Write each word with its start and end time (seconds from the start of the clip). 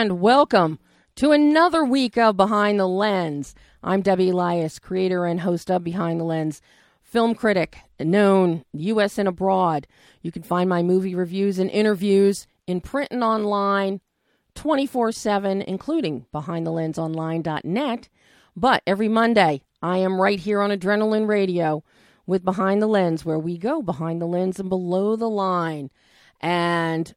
and 0.00 0.20
welcome 0.20 0.78
to 1.20 1.32
another 1.32 1.84
week 1.84 2.16
of 2.16 2.34
Behind 2.34 2.80
the 2.80 2.88
Lens. 2.88 3.54
I'm 3.82 4.00
Debbie 4.00 4.30
Elias, 4.30 4.78
creator 4.78 5.26
and 5.26 5.42
host 5.42 5.70
of 5.70 5.84
Behind 5.84 6.18
the 6.18 6.24
Lens, 6.24 6.62
film 7.02 7.34
critic, 7.34 7.76
known 8.00 8.64
U.S. 8.72 9.18
and 9.18 9.28
abroad. 9.28 9.86
You 10.22 10.32
can 10.32 10.42
find 10.42 10.66
my 10.66 10.82
movie 10.82 11.14
reviews 11.14 11.58
and 11.58 11.70
interviews 11.70 12.46
in 12.66 12.80
print 12.80 13.08
and 13.10 13.22
online 13.22 14.00
24 14.54 15.12
7, 15.12 15.60
including 15.60 16.24
BehindTheLensOnline.net. 16.32 18.08
But 18.56 18.82
every 18.86 19.08
Monday, 19.08 19.60
I 19.82 19.98
am 19.98 20.18
right 20.18 20.40
here 20.40 20.62
on 20.62 20.70
Adrenaline 20.70 21.28
Radio 21.28 21.84
with 22.24 22.46
Behind 22.46 22.80
the 22.80 22.86
Lens, 22.86 23.26
where 23.26 23.38
we 23.38 23.58
go 23.58 23.82
behind 23.82 24.22
the 24.22 24.26
lens 24.26 24.58
and 24.58 24.70
below 24.70 25.16
the 25.16 25.28
line. 25.28 25.90
And 26.40 27.14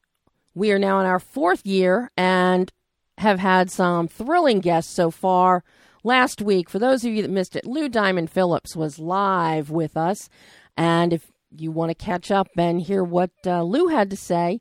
we 0.54 0.74
are 0.74 0.80
now 0.80 1.00
in 1.00 1.06
our 1.06 1.22
fourth 1.22 1.66
year 1.66 2.12
and 2.18 2.70
have 3.18 3.40
had 3.40 3.72
some 3.72 4.08
thrilling 4.08 4.60
guests 4.60 4.94
so 4.94 5.12
far. 5.12 5.64
Last 6.04 6.42
week, 6.42 6.70
for 6.70 6.80
those 6.80 7.06
of 7.06 7.14
you 7.14 7.22
that 7.22 7.32
missed 7.32 7.56
it, 7.56 7.66
Lou 7.66 7.88
Diamond 7.88 8.30
Phillips 8.30 8.76
was 8.76 9.00
live 9.00 9.70
with 9.70 9.96
us. 9.96 10.30
And 10.76 11.14
if 11.14 11.32
you 11.56 11.72
want 11.72 11.92
to 11.92 11.96
catch 11.96 12.32
up 12.32 12.48
and 12.58 12.82
hear 12.82 13.04
what 13.04 13.32
uh, 13.46 13.64
Lou 13.64 13.88
had 13.88 14.10
to 14.10 14.18
say, 14.18 14.60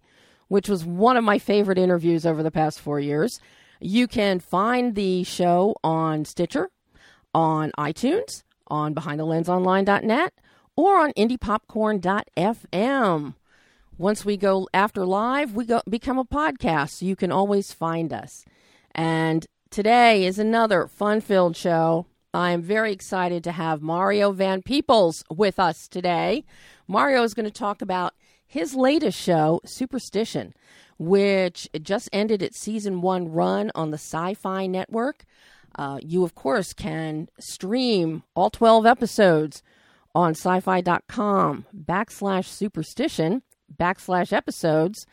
which 0.48 0.68
was 0.68 0.84
one 0.84 1.16
of 1.16 1.24
my 1.24 1.38
favorite 1.38 1.78
interviews 1.78 2.26
over 2.26 2.42
the 2.42 2.50
past 2.50 2.78
four 2.78 3.00
years, 3.00 3.40
you 3.80 4.06
can 4.06 4.38
find 4.38 4.94
the 4.94 5.24
show 5.24 5.74
on 5.82 6.24
Stitcher, 6.24 6.70
on 7.34 7.72
iTunes, 7.78 8.42
on 8.68 8.94
BehindTheLensOnline.net, 8.94 10.34
or 10.76 10.98
on 10.98 11.12
IndiePopcorn.fm. 11.12 13.34
Once 13.98 14.24
we 14.24 14.36
go 14.36 14.68
after 14.72 15.04
live, 15.04 15.54
we 15.54 15.64
go 15.64 15.82
become 15.88 16.18
a 16.18 16.24
podcast. 16.24 16.90
So 16.90 17.06
you 17.06 17.16
can 17.16 17.30
always 17.30 17.72
find 17.72 18.12
us. 18.12 18.44
And 18.94 19.46
today 19.70 20.24
is 20.24 20.38
another 20.38 20.86
fun-filled 20.86 21.56
show. 21.56 22.06
I 22.34 22.52
am 22.52 22.62
very 22.62 22.92
excited 22.92 23.44
to 23.44 23.52
have 23.52 23.82
Mario 23.82 24.32
Van 24.32 24.62
Peebles 24.62 25.22
with 25.30 25.58
us 25.58 25.86
today. 25.86 26.44
Mario 26.88 27.22
is 27.22 27.34
going 27.34 27.44
to 27.44 27.50
talk 27.50 27.82
about 27.82 28.14
his 28.46 28.74
latest 28.74 29.20
show, 29.20 29.60
Superstition, 29.64 30.54
which 30.98 31.68
just 31.82 32.08
ended 32.12 32.42
its 32.42 32.58
season 32.58 33.02
one 33.02 33.30
run 33.30 33.70
on 33.74 33.90
the 33.90 33.98
Syfy 33.98 34.68
Network. 34.68 35.24
Uh, 35.74 35.98
you, 36.02 36.24
of 36.24 36.34
course, 36.34 36.72
can 36.72 37.28
stream 37.38 38.22
all 38.34 38.50
12 38.50 38.86
episodes 38.86 39.62
on 40.14 40.34
syfy.com 40.34 41.66
backslash 41.74 42.46
superstition 42.46 43.42
backslash 43.78 44.32
episodes. 44.32 45.06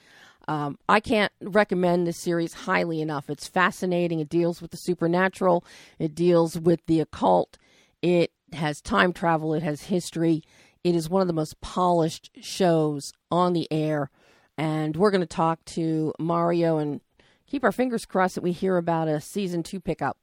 Um, 0.48 0.80
I 0.88 1.00
can't 1.00 1.32
recommend 1.42 2.08
this 2.08 2.18
series 2.18 2.54
highly 2.54 3.02
enough. 3.02 3.30
It's 3.30 3.48
fascinating. 3.48 4.20
It 4.20 4.30
deals 4.30 4.62
with 4.62 4.72
the 4.72 4.78
supernatural, 4.78 5.64
it 6.00 6.16
deals 6.16 6.58
with 6.58 6.80
the 6.88 7.00
occult, 7.00 7.58
it 8.02 8.32
has 8.54 8.82
time 8.82 9.14
travel, 9.14 9.54
it 9.54 9.64
has 9.64 9.84
history. 9.84 10.44
It 10.84 10.96
is 10.96 11.10
one 11.10 11.22
of 11.22 11.28
the 11.28 11.34
most 11.34 11.60
polished 11.62 12.32
shows 12.42 13.12
on 13.30 13.54
the 13.54 13.68
air. 13.72 14.10
And 14.58 14.96
we're 14.96 15.12
going 15.12 15.22
to 15.22 15.28
talk 15.28 15.64
to 15.66 16.14
Mario 16.20 16.78
and 16.78 17.02
keep 17.48 17.64
our 17.64 17.72
fingers 17.72 18.06
crossed 18.06 18.36
that 18.36 18.44
we 18.44 18.54
hear 18.54 18.78
about 18.78 19.08
a 19.08 19.20
season 19.20 19.62
two 19.62 19.80
pickup 19.80 20.18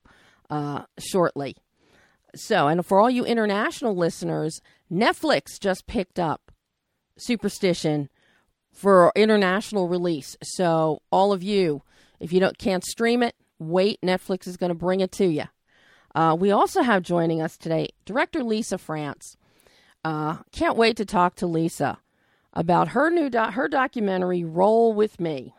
uh, 0.49 0.85
shortly. 0.99 1.57
So, 2.35 2.69
and 2.69 2.85
for 2.85 3.01
all 3.01 3.11
you 3.11 3.25
international 3.25 3.95
listeners, 3.95 4.61
Netflix 4.91 5.61
just 5.61 5.87
picked 5.87 6.19
up 6.19 6.53
Superstition 7.19 8.09
for 8.77 9.11
international 9.17 9.89
release. 9.89 10.37
So 10.43 11.01
all 11.11 11.33
of 11.33 11.43
you, 11.43 11.83
if 12.21 12.31
you 12.31 12.41
don't 12.41 12.59
can't 12.59 12.85
stream 12.85 13.23
it, 13.23 13.35
wait. 13.59 13.99
Netflix 14.03 14.47
is 14.47 14.59
going 14.59 14.69
to 14.69 14.75
bring 14.75 15.01
it 15.01 15.11
to 15.13 15.27
you. 15.27 15.45
Uh, 16.15 16.37
we 16.39 16.51
also 16.51 16.83
have 16.83 17.03
joining 17.03 17.41
us 17.41 17.57
today 17.57 17.89
director 18.05 18.45
Lisa 18.45 18.77
France. 18.77 19.37
Uh, 20.05 20.39
can't 20.53 20.77
wait 20.77 20.97
to 20.99 21.05
talk 21.07 21.35
to 21.37 21.47
Lisa 21.47 21.99
about 22.53 22.89
her 22.89 23.11
new 23.11 23.31
do- 23.31 23.39
her 23.39 23.67
documentary 23.67 24.45
Roll 24.45 24.93
with 24.93 25.19
Me. 25.19 25.55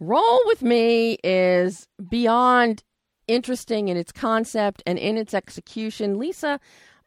Roll 0.00 0.40
with 0.46 0.62
Me 0.62 1.18
is 1.22 1.86
beyond 2.08 2.82
interesting 3.26 3.88
in 3.88 3.96
its 3.96 4.10
concept 4.10 4.82
and 4.86 4.98
in 4.98 5.18
its 5.18 5.34
execution. 5.34 6.18
Lisa 6.18 6.60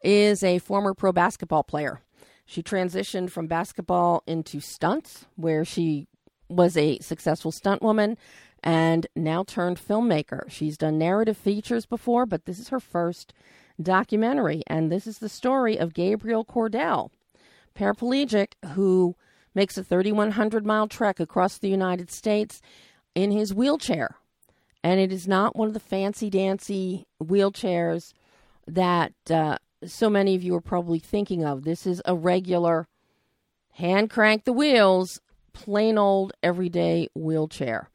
is 0.04 0.44
a 0.44 0.58
former 0.60 0.94
pro 0.94 1.10
basketball 1.12 1.64
player. 1.64 2.00
She 2.44 2.62
transitioned 2.62 3.30
from 3.30 3.46
basketball 3.46 4.22
into 4.26 4.60
stunts, 4.60 5.26
where 5.36 5.64
she 5.64 6.06
was 6.48 6.76
a 6.76 6.98
successful 6.98 7.52
stunt 7.52 7.82
woman 7.82 8.16
and 8.62 9.06
now 9.16 9.42
turned 9.42 9.78
filmmaker. 9.78 10.50
She's 10.50 10.76
done 10.76 10.98
narrative 10.98 11.36
features 11.36 11.86
before, 11.86 12.26
but 12.26 12.44
this 12.44 12.58
is 12.58 12.68
her 12.68 12.80
first 12.80 13.32
documentary. 13.80 14.62
And 14.66 14.90
this 14.90 15.06
is 15.06 15.18
the 15.18 15.28
story 15.28 15.76
of 15.76 15.94
Gabriel 15.94 16.44
Cordell, 16.44 17.10
paraplegic 17.74 18.52
who 18.74 19.16
makes 19.54 19.76
a 19.76 19.84
3,100 19.84 20.64
mile 20.64 20.88
trek 20.88 21.20
across 21.20 21.58
the 21.58 21.68
United 21.68 22.10
States 22.10 22.60
in 23.14 23.30
his 23.30 23.52
wheelchair. 23.52 24.16
And 24.84 24.98
it 25.00 25.12
is 25.12 25.28
not 25.28 25.56
one 25.56 25.68
of 25.68 25.74
the 25.74 25.80
fancy 25.80 26.30
dancy 26.30 27.06
wheelchairs 27.22 28.12
that 28.66 29.12
uh, 29.30 29.58
so 29.86 30.08
many 30.10 30.34
of 30.34 30.42
you 30.42 30.54
are 30.54 30.60
probably 30.60 30.98
thinking 30.98 31.44
of. 31.44 31.64
This 31.64 31.86
is 31.86 32.02
a 32.04 32.14
regular 32.14 32.88
hand 33.72 34.10
crank 34.10 34.44
the 34.44 34.52
wheels, 34.52 35.20
plain 35.52 35.98
old 35.98 36.32
everyday 36.42 37.08
wheelchair. 37.14 37.88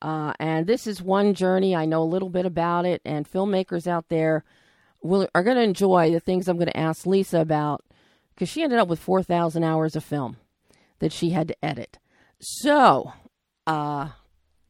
Uh, 0.00 0.32
and 0.38 0.66
this 0.66 0.86
is 0.86 1.02
one 1.02 1.34
journey. 1.34 1.74
I 1.74 1.84
know 1.84 2.02
a 2.02 2.04
little 2.04 2.30
bit 2.30 2.46
about 2.46 2.86
it, 2.86 3.02
and 3.04 3.28
filmmakers 3.28 3.86
out 3.86 4.08
there 4.08 4.44
will, 5.02 5.28
are 5.34 5.42
going 5.42 5.56
to 5.56 5.62
enjoy 5.62 6.10
the 6.10 6.20
things 6.20 6.48
I'm 6.48 6.56
going 6.56 6.68
to 6.68 6.76
ask 6.76 7.04
Lisa 7.04 7.40
about 7.40 7.84
because 8.34 8.48
she 8.48 8.62
ended 8.62 8.78
up 8.78 8.88
with 8.88 9.00
4,000 9.00 9.64
hours 9.64 9.96
of 9.96 10.04
film 10.04 10.36
that 11.00 11.12
she 11.12 11.30
had 11.30 11.48
to 11.48 11.64
edit. 11.64 11.98
So, 12.40 13.12
uh, 13.66 14.10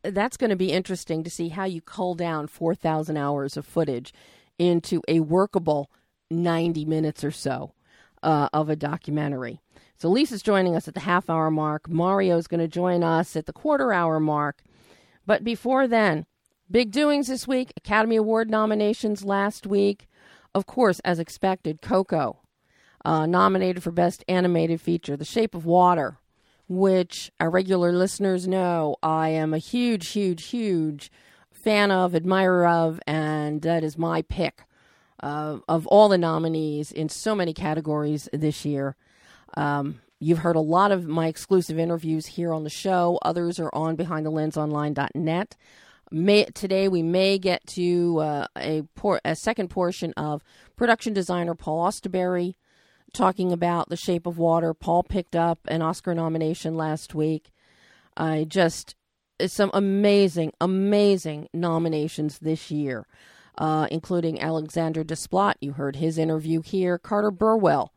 that's 0.02 0.38
going 0.38 0.50
to 0.50 0.56
be 0.56 0.72
interesting 0.72 1.22
to 1.24 1.30
see 1.30 1.48
how 1.48 1.64
you 1.64 1.82
cull 1.82 2.14
down 2.14 2.46
4,000 2.46 3.16
hours 3.16 3.56
of 3.56 3.66
footage 3.66 4.14
into 4.58 5.02
a 5.06 5.20
workable 5.20 5.90
90 6.30 6.84
minutes 6.84 7.24
or 7.24 7.30
so 7.30 7.72
uh, 8.22 8.48
of 8.52 8.68
a 8.68 8.76
documentary. 8.76 9.60
So 9.96 10.08
Lisa's 10.08 10.42
joining 10.42 10.76
us 10.76 10.86
at 10.86 10.94
the 10.94 11.00
half 11.00 11.28
hour 11.28 11.50
mark. 11.50 11.88
Mario's 11.88 12.46
going 12.46 12.60
to 12.60 12.68
join 12.68 13.02
us 13.02 13.34
at 13.36 13.46
the 13.46 13.52
quarter 13.52 13.92
hour 13.92 14.20
mark. 14.20 14.62
But 15.26 15.44
before 15.44 15.88
then, 15.88 16.26
big 16.70 16.90
doings 16.90 17.28
this 17.28 17.48
week 17.48 17.72
Academy 17.76 18.16
Award 18.16 18.50
nominations 18.50 19.24
last 19.24 19.66
week. 19.66 20.06
Of 20.54 20.66
course, 20.66 21.00
as 21.00 21.18
expected, 21.18 21.82
Coco, 21.82 22.38
uh, 23.04 23.26
nominated 23.26 23.82
for 23.82 23.90
Best 23.90 24.24
Animated 24.28 24.80
Feature, 24.80 25.16
The 25.16 25.24
Shape 25.24 25.54
of 25.54 25.66
Water, 25.66 26.18
which 26.68 27.30
our 27.38 27.50
regular 27.50 27.92
listeners 27.92 28.48
know 28.48 28.96
I 29.02 29.28
am 29.30 29.52
a 29.52 29.58
huge, 29.58 30.08
huge, 30.08 30.46
huge 30.46 31.10
fan 31.52 31.90
of, 31.90 32.14
admirer 32.14 32.66
of, 32.66 33.00
and 33.06 33.62
that 33.62 33.84
is 33.84 33.98
my 33.98 34.22
pick 34.22 34.62
uh, 35.22 35.58
of 35.68 35.86
all 35.86 36.08
the 36.08 36.18
nominees 36.18 36.92
in 36.92 37.08
so 37.08 37.34
many 37.34 37.52
categories 37.52 38.28
this 38.32 38.64
year. 38.64 38.96
Um, 39.56 40.00
you've 40.20 40.38
heard 40.38 40.56
a 40.56 40.60
lot 40.60 40.92
of 40.92 41.06
my 41.06 41.26
exclusive 41.26 41.78
interviews 41.78 42.26
here 42.26 42.52
on 42.52 42.64
the 42.64 42.70
show. 42.70 43.18
Others 43.22 43.58
are 43.58 43.70
on 43.72 43.96
BehindTheLensOnline.net. 43.96 45.56
May, 46.10 46.44
today 46.46 46.88
we 46.88 47.02
may 47.02 47.38
get 47.38 47.66
to 47.68 48.18
uh, 48.20 48.46
a, 48.56 48.82
por- 48.94 49.20
a 49.24 49.36
second 49.36 49.68
portion 49.68 50.12
of 50.16 50.42
production 50.76 51.12
designer 51.12 51.54
Paul 51.54 51.86
Austerberry 51.86 52.54
talking 53.12 53.52
about 53.52 53.88
The 53.88 53.96
Shape 53.96 54.26
of 54.26 54.38
Water. 54.38 54.72
Paul 54.72 55.02
picked 55.02 55.36
up 55.36 55.58
an 55.68 55.82
Oscar 55.82 56.14
nomination 56.14 56.76
last 56.76 57.14
week. 57.14 57.50
I 58.16 58.44
just 58.48 58.94
some 59.46 59.70
amazing, 59.72 60.52
amazing 60.60 61.48
nominations 61.52 62.38
this 62.38 62.70
year 62.70 63.06
uh, 63.58 63.86
including 63.90 64.40
Alexander 64.40 65.04
Desplat. 65.04 65.54
You 65.60 65.72
heard 65.72 65.96
his 65.96 66.16
interview 66.16 66.62
here. 66.62 66.96
Carter 66.96 67.30
Burwell 67.30 67.92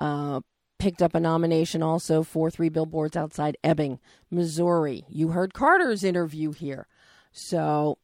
uh, 0.00 0.40
picked 0.78 1.02
up 1.02 1.14
a 1.14 1.20
nomination 1.20 1.82
also 1.82 2.22
for 2.22 2.50
Three 2.50 2.70
Billboards 2.70 3.16
Outside 3.16 3.58
Ebbing, 3.62 3.98
Missouri. 4.30 5.04
You 5.08 5.28
heard 5.28 5.52
Carter's 5.52 6.02
interview 6.04 6.52
here. 6.52 6.86
So 7.32 7.98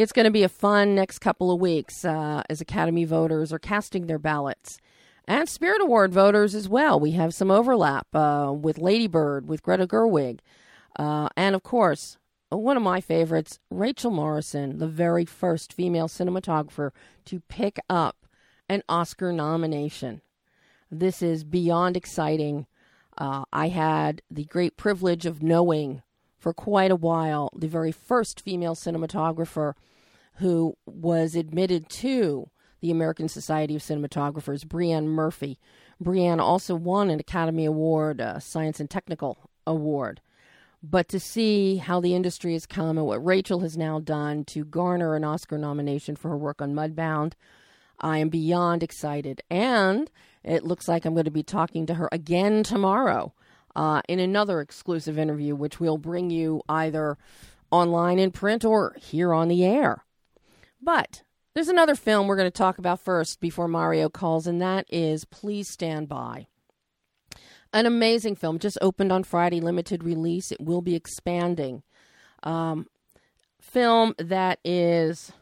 It's 0.00 0.12
going 0.12 0.24
to 0.24 0.30
be 0.30 0.44
a 0.44 0.48
fun 0.48 0.94
next 0.94 1.18
couple 1.18 1.52
of 1.52 1.60
weeks 1.60 2.06
uh, 2.06 2.42
as 2.48 2.62
Academy 2.62 3.04
voters 3.04 3.52
are 3.52 3.58
casting 3.58 4.06
their 4.06 4.18
ballots. 4.18 4.78
And 5.26 5.46
Spirit 5.46 5.82
Award 5.82 6.14
voters 6.14 6.54
as 6.54 6.70
well. 6.70 6.98
We 6.98 7.10
have 7.12 7.34
some 7.34 7.50
overlap 7.50 8.06
uh, 8.14 8.50
with 8.56 8.78
Ladybird, 8.78 9.46
with 9.46 9.62
Greta 9.62 9.86
Gerwig, 9.86 10.38
uh, 10.98 11.28
and 11.36 11.54
of 11.54 11.62
course, 11.62 12.16
one 12.58 12.76
of 12.76 12.82
my 12.82 13.00
favorites, 13.00 13.58
Rachel 13.70 14.10
Morrison, 14.10 14.78
the 14.78 14.88
very 14.88 15.24
first 15.24 15.72
female 15.72 16.08
cinematographer 16.08 16.90
to 17.26 17.40
pick 17.40 17.78
up 17.88 18.26
an 18.68 18.82
Oscar 18.88 19.32
nomination. 19.32 20.20
This 20.90 21.22
is 21.22 21.44
beyond 21.44 21.96
exciting. 21.96 22.66
Uh, 23.16 23.44
I 23.52 23.68
had 23.68 24.22
the 24.30 24.44
great 24.44 24.76
privilege 24.76 25.26
of 25.26 25.42
knowing 25.42 26.02
for 26.38 26.52
quite 26.52 26.90
a 26.90 26.96
while 26.96 27.50
the 27.54 27.68
very 27.68 27.92
first 27.92 28.40
female 28.40 28.74
cinematographer 28.74 29.74
who 30.34 30.76
was 30.86 31.34
admitted 31.34 31.88
to 31.88 32.50
the 32.80 32.90
American 32.90 33.28
Society 33.28 33.76
of 33.76 33.82
Cinematographers, 33.82 34.64
Brianne 34.64 35.04
Murphy. 35.04 35.58
Brianne 36.02 36.40
also 36.40 36.74
won 36.74 37.10
an 37.10 37.20
Academy 37.20 37.66
Award, 37.66 38.20
a 38.20 38.40
Science 38.40 38.80
and 38.80 38.88
Technical 38.88 39.50
Award. 39.66 40.22
But 40.82 41.08
to 41.08 41.20
see 41.20 41.76
how 41.76 42.00
the 42.00 42.14
industry 42.14 42.54
has 42.54 42.66
come 42.66 42.96
and 42.96 43.06
what 43.06 43.24
Rachel 43.24 43.60
has 43.60 43.76
now 43.76 44.00
done 44.00 44.44
to 44.46 44.64
garner 44.64 45.14
an 45.14 45.24
Oscar 45.24 45.58
nomination 45.58 46.16
for 46.16 46.30
her 46.30 46.38
work 46.38 46.62
on 46.62 46.74
Mudbound, 46.74 47.34
I 48.00 48.18
am 48.18 48.30
beyond 48.30 48.82
excited. 48.82 49.42
And 49.50 50.10
it 50.42 50.64
looks 50.64 50.88
like 50.88 51.04
I'm 51.04 51.14
going 51.14 51.24
to 51.24 51.30
be 51.30 51.42
talking 51.42 51.84
to 51.86 51.94
her 51.94 52.08
again 52.10 52.62
tomorrow 52.62 53.34
uh, 53.76 54.00
in 54.08 54.20
another 54.20 54.60
exclusive 54.60 55.18
interview, 55.18 55.54
which 55.54 55.80
we'll 55.80 55.98
bring 55.98 56.30
you 56.30 56.62
either 56.68 57.18
online 57.70 58.18
in 58.18 58.30
print 58.30 58.64
or 58.64 58.96
here 58.98 59.34
on 59.34 59.48
the 59.48 59.64
air. 59.64 60.04
But 60.80 61.22
there's 61.54 61.68
another 61.68 61.94
film 61.94 62.26
we're 62.26 62.36
going 62.36 62.46
to 62.46 62.50
talk 62.50 62.78
about 62.78 63.00
first 63.00 63.40
before 63.40 63.68
Mario 63.68 64.08
calls, 64.08 64.46
and 64.46 64.62
that 64.62 64.86
is 64.88 65.24
Please 65.26 65.68
Stand 65.68 66.08
By. 66.08 66.46
An 67.72 67.86
amazing 67.86 68.34
film, 68.34 68.58
just 68.58 68.78
opened 68.82 69.12
on 69.12 69.22
Friday, 69.22 69.60
limited 69.60 70.02
release. 70.02 70.50
It 70.50 70.60
will 70.60 70.82
be 70.82 70.96
expanding. 70.96 71.82
Um, 72.42 72.86
film 73.60 74.14
that 74.18 74.58
is, 74.64 75.32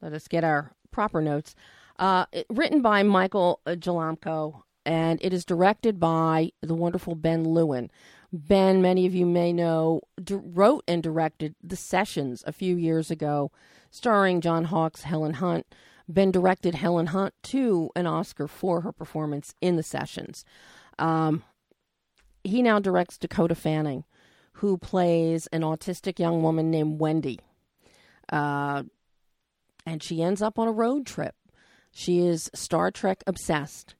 let 0.00 0.12
us 0.12 0.28
get 0.28 0.44
our 0.44 0.72
proper 0.92 1.20
notes, 1.20 1.54
uh, 1.98 2.26
written 2.48 2.82
by 2.82 3.02
Michael 3.02 3.60
Golamco, 3.66 4.62
and 4.86 5.18
it 5.22 5.32
is 5.32 5.44
directed 5.44 5.98
by 5.98 6.52
the 6.60 6.74
wonderful 6.74 7.14
Ben 7.14 7.48
Lewin. 7.48 7.90
Ben, 8.32 8.80
many 8.80 9.04
of 9.04 9.14
you 9.14 9.26
may 9.26 9.52
know, 9.52 10.02
wrote 10.30 10.84
and 10.86 11.02
directed 11.02 11.54
The 11.62 11.76
Sessions 11.76 12.44
a 12.46 12.52
few 12.52 12.76
years 12.76 13.10
ago, 13.10 13.50
starring 13.90 14.40
John 14.40 14.64
Hawkes, 14.64 15.02
Helen 15.02 15.34
Hunt. 15.34 15.66
Ben 16.08 16.30
directed 16.30 16.74
Helen 16.74 17.06
Hunt 17.06 17.34
to 17.44 17.90
an 17.94 18.06
Oscar 18.06 18.48
for 18.48 18.80
her 18.80 18.92
performance 18.92 19.54
in 19.60 19.76
The 19.76 19.82
Sessions. 19.82 20.44
Um, 20.98 21.42
he 22.44 22.62
now 22.62 22.78
directs 22.78 23.18
Dakota 23.18 23.54
Fanning, 23.54 24.04
who 24.54 24.78
plays 24.78 25.46
an 25.48 25.62
autistic 25.62 26.18
young 26.18 26.42
woman 26.42 26.70
named 26.70 27.00
Wendy. 27.00 27.40
Uh, 28.30 28.84
and 29.84 30.02
she 30.02 30.22
ends 30.22 30.42
up 30.42 30.58
on 30.58 30.68
a 30.68 30.72
road 30.72 31.06
trip. 31.06 31.34
She 31.90 32.20
is 32.20 32.50
Star 32.54 32.90
Trek 32.90 33.22
obsessed, 33.26 33.94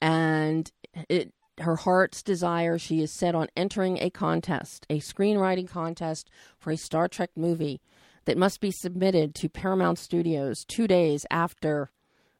and 0.00 0.70
it 1.08 1.32
her 1.58 1.76
heart's 1.76 2.22
desire. 2.22 2.78
She 2.78 3.00
is 3.00 3.16
set 3.18 3.34
on 3.34 3.48
entering 3.56 3.98
a 3.98 4.10
contest, 4.10 4.86
a 4.90 5.00
screenwriting 5.00 5.68
contest 5.68 6.30
for 6.58 6.70
a 6.70 6.76
Star 6.76 7.08
Trek 7.08 7.30
movie 7.36 7.80
that 8.26 8.36
must 8.36 8.60
be 8.60 8.70
submitted 8.70 9.34
to 9.36 9.48
Paramount 9.48 9.98
Studios 9.98 10.64
two 10.66 10.86
days 10.86 11.24
after 11.30 11.90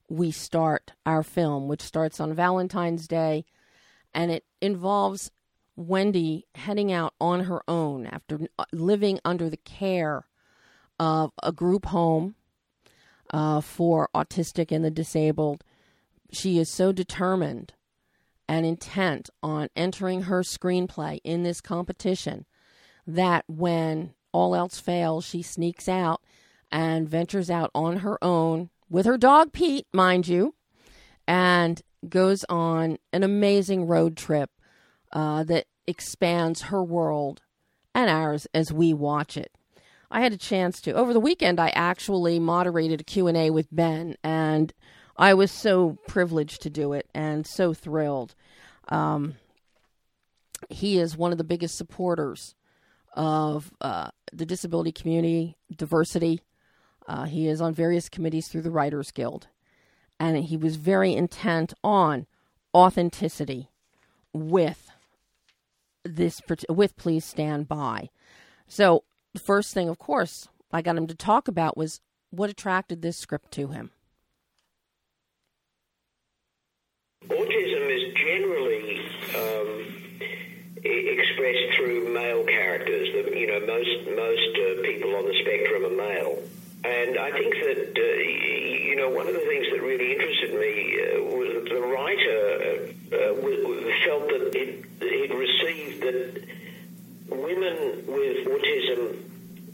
we 0.08 0.30
start 0.30 0.92
our 1.04 1.22
film, 1.22 1.68
which 1.68 1.82
starts 1.82 2.20
on 2.20 2.34
Valentine's 2.34 3.08
Day. 3.08 3.44
And 4.12 4.30
it 4.30 4.44
involves 4.60 5.30
Wendy 5.76 6.46
heading 6.54 6.90
out 6.90 7.14
on 7.20 7.44
her 7.44 7.62
own 7.68 8.06
after 8.06 8.40
living 8.72 9.20
under 9.24 9.50
the 9.50 9.58
care 9.58 10.26
of 10.98 11.32
a 11.42 11.52
group 11.52 11.86
home 11.86 12.34
uh, 13.30 13.60
for 13.60 14.08
autistic 14.14 14.72
and 14.72 14.84
the 14.84 14.90
disabled. 14.90 15.62
She 16.32 16.58
is 16.58 16.70
so 16.70 16.92
determined 16.92 17.74
and 18.48 18.64
intent 18.64 19.28
on 19.42 19.68
entering 19.76 20.22
her 20.22 20.42
screenplay 20.42 21.20
in 21.24 21.42
this 21.42 21.60
competition 21.60 22.46
that 23.06 23.44
when 23.46 24.14
all 24.32 24.54
else 24.54 24.80
fails, 24.80 25.24
she 25.24 25.42
sneaks 25.42 25.88
out 25.88 26.22
and 26.70 27.08
ventures 27.08 27.50
out 27.50 27.70
on 27.74 27.98
her 27.98 28.22
own 28.22 28.70
with 28.88 29.06
her 29.06 29.18
dog 29.18 29.52
Pete, 29.52 29.86
mind 29.92 30.26
you, 30.26 30.54
and 31.26 31.82
goes 32.08 32.44
on 32.48 32.98
an 33.12 33.22
amazing 33.22 33.86
road 33.86 34.16
trip 34.16 34.50
uh, 35.16 35.42
that 35.44 35.64
expands 35.86 36.62
her 36.62 36.84
world 36.84 37.40
and 37.94 38.10
ours 38.10 38.46
as 38.52 38.70
we 38.70 38.92
watch 38.92 39.38
it. 39.38 39.50
I 40.10 40.20
had 40.20 40.34
a 40.34 40.36
chance 40.36 40.78
to 40.82 40.92
over 40.92 41.14
the 41.14 41.20
weekend. 41.20 41.58
I 41.58 41.70
actually 41.70 42.38
moderated 42.38 43.00
a 43.00 43.04
Q 43.04 43.26
and 43.26 43.36
A 43.36 43.48
with 43.48 43.74
Ben, 43.74 44.16
and 44.22 44.74
I 45.16 45.32
was 45.32 45.50
so 45.50 45.96
privileged 46.06 46.60
to 46.62 46.70
do 46.70 46.92
it 46.92 47.08
and 47.14 47.46
so 47.46 47.72
thrilled. 47.72 48.34
Um, 48.88 49.36
he 50.68 50.98
is 50.98 51.16
one 51.16 51.32
of 51.32 51.38
the 51.38 51.44
biggest 51.44 51.78
supporters 51.78 52.54
of 53.14 53.72
uh, 53.80 54.10
the 54.34 54.44
disability 54.44 54.92
community, 54.92 55.56
diversity. 55.74 56.42
Uh, 57.08 57.24
he 57.24 57.48
is 57.48 57.62
on 57.62 57.72
various 57.72 58.10
committees 58.10 58.48
through 58.48 58.62
the 58.62 58.70
Writers 58.70 59.12
Guild, 59.12 59.48
and 60.20 60.36
he 60.44 60.58
was 60.58 60.76
very 60.76 61.14
intent 61.14 61.72
on 61.82 62.26
authenticity 62.74 63.70
with 64.34 64.90
this 66.14 66.40
with 66.68 66.96
Please 66.96 67.24
Stand 67.24 67.68
By. 67.68 68.10
So 68.68 69.04
the 69.32 69.40
first 69.40 69.74
thing, 69.74 69.88
of 69.88 69.98
course, 69.98 70.48
I 70.72 70.82
got 70.82 70.96
him 70.96 71.06
to 71.06 71.14
talk 71.14 71.48
about 71.48 71.76
was 71.76 72.00
what 72.30 72.50
attracted 72.50 73.02
this 73.02 73.16
script 73.16 73.50
to 73.52 73.68
him. 73.68 73.90
Autism 77.28 77.90
is 77.90 78.14
generally 78.14 79.00
um, 79.34 79.84
expressed 80.84 81.76
through 81.76 82.12
male 82.14 82.44
characters. 82.44 83.08
You 83.34 83.46
know, 83.48 83.60
most 83.66 84.06
most 84.16 84.56
uh, 84.56 84.82
people 84.82 85.16
on 85.16 85.26
the 85.26 85.34
spectrum 85.42 85.84
are 85.86 85.96
male. 85.96 86.42
And 86.84 87.18
I 87.18 87.32
think 87.32 87.54
that, 87.54 87.98
uh, 87.98 88.00
you 88.00 88.94
know, 88.94 89.10
one 89.10 89.26
of 89.26 89.34
the 89.34 89.40
things 89.40 89.66
that 89.72 89.82
really 89.82 90.12
interested 90.12 90.54
me 90.54 90.94
uh, 91.02 91.22
was 91.24 91.64
the 91.68 91.80
writer 91.80 92.94
uh, 93.10 93.34
felt 94.04 94.28
that 94.28 94.54
it, 94.54 94.85
he'd 95.00 95.34
received 95.34 96.02
that 96.02 96.42
women 97.28 98.04
with 98.06 98.46
autism 98.46 99.22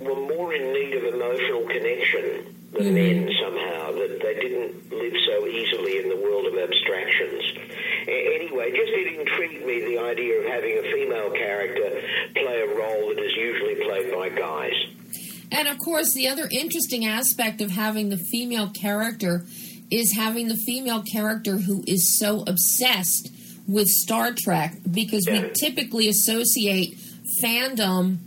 were 0.00 0.36
more 0.36 0.54
in 0.54 0.72
need 0.72 0.94
of 0.94 1.14
emotional 1.14 1.62
connection 1.62 2.56
than 2.72 2.84
mm-hmm. 2.84 2.94
men 2.94 3.30
somehow, 3.40 3.92
that 3.92 4.18
they 4.22 4.34
didn't 4.34 4.90
live 4.90 5.12
so 5.26 5.46
easily 5.46 5.98
in 5.98 6.08
the 6.08 6.16
world 6.16 6.46
of 6.46 6.58
abstractions. 6.58 7.52
A- 8.08 8.34
anyway, 8.40 8.70
just 8.70 8.92
it 8.92 9.20
intrigued 9.20 9.66
me 9.66 9.80
the 9.84 9.98
idea 9.98 10.40
of 10.40 10.46
having 10.46 10.78
a 10.78 10.82
female 10.82 11.30
character 11.30 12.00
play 12.34 12.60
a 12.60 12.66
role 12.74 13.08
that 13.14 13.22
is 13.22 13.36
usually 13.36 13.74
played 13.84 14.12
by 14.12 14.28
guys. 14.30 14.72
And 15.52 15.68
of 15.68 15.78
course, 15.78 16.14
the 16.14 16.28
other 16.28 16.48
interesting 16.50 17.04
aspect 17.04 17.60
of 17.60 17.70
having 17.70 18.08
the 18.08 18.16
female 18.16 18.70
character 18.70 19.44
is 19.90 20.14
having 20.16 20.48
the 20.48 20.56
female 20.56 21.02
character 21.02 21.58
who 21.58 21.84
is 21.86 22.18
so 22.18 22.42
obsessed 22.46 23.30
with 23.66 23.88
Star 23.88 24.32
Trek 24.36 24.76
because 24.90 25.26
we 25.30 25.50
typically 25.60 26.08
associate 26.08 26.98
fandom 27.42 28.18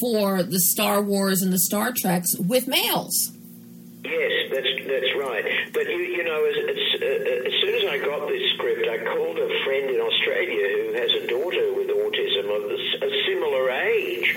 for 0.00 0.42
the 0.42 0.60
Star 0.60 1.02
Wars 1.02 1.42
and 1.42 1.52
the 1.52 1.58
Star 1.58 1.92
Treks 1.96 2.36
with 2.38 2.68
males. 2.68 3.32
Yes, 4.04 4.32
that's 4.50 4.72
that's 4.88 5.12
right. 5.14 5.44
But 5.72 5.86
you 5.86 6.02
you 6.02 6.24
know, 6.24 6.40
as, 6.42 6.56
as, 6.56 7.02
uh, 7.02 7.46
as 7.46 7.54
soon 7.60 7.74
as 7.78 7.84
I 7.84 7.98
got 7.98 8.26
this 8.28 8.42
script, 8.54 8.88
I 8.88 8.98
called 9.04 9.38
a 9.38 9.50
friend 9.64 9.90
in 9.90 10.00
Australia 10.00 10.66
who 10.72 10.92
has 10.96 11.10
a 11.20 11.26
daughter 11.28 11.72
with 11.76 11.88
autism 11.92 12.48
of 12.48 12.64
a 12.74 13.10
similar 13.28 13.70
age, 13.70 14.34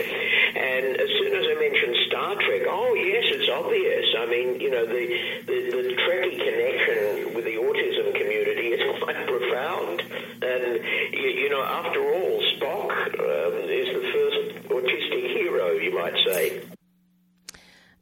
and 0.54 1.00
as 1.00 1.10
soon 1.18 1.34
as 1.34 1.46
I 1.48 1.56
mentioned 1.58 1.96
Star 2.08 2.36
Trek, 2.36 2.64
oh 2.68 2.94
yes, 2.94 3.24
it's 3.34 3.50
obvious. 3.50 4.06
I 4.20 4.26
mean, 4.28 4.60
you 4.60 4.70
know, 4.70 4.86
the 4.86 5.06
the, 5.48 5.58
the 5.72 5.96
Trekkie 5.96 6.38
connection 6.38 7.34
with 7.34 7.46
the 7.46 7.56
autism 7.56 8.14
community 8.14 8.76
is 8.76 8.84
quite 9.02 9.26
profound, 9.26 10.03
and 10.44 10.84
you, 11.14 11.30
you 11.30 11.50
know, 11.50 11.64
after 11.64 12.00
all, 12.00 12.42
Spock 12.56 13.08
um, 13.20 13.70
is 13.70 13.88
the 13.88 14.04
first 14.14 14.70
autistic 14.70 15.38
hero, 15.38 15.72
you 15.74 15.94
might 15.94 16.16
say. 16.28 16.64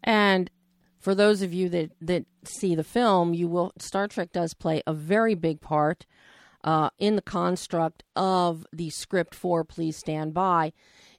And 0.04 0.50
for 1.00 1.16
those 1.16 1.42
of 1.42 1.54
you 1.54 1.70
that, 1.70 1.92
that 2.02 2.26
see 2.44 2.76
the 2.76 2.84
film, 2.84 3.34
you 3.34 3.48
will 3.48 3.74
Star 3.80 4.08
Trek 4.08 4.32
does 4.32 4.54
play 4.54 4.82
a 4.86 4.94
very 4.94 5.36
big 5.36 5.62
part 5.62 6.06
uh, 6.64 6.90
in 7.00 7.16
the 7.16 7.22
construct 7.22 8.04
of 8.16 8.66
the 8.72 8.90
script 8.90 9.34
for 9.34 9.64
Please 9.64 9.98
Stand 9.98 10.34
By, 10.34 10.74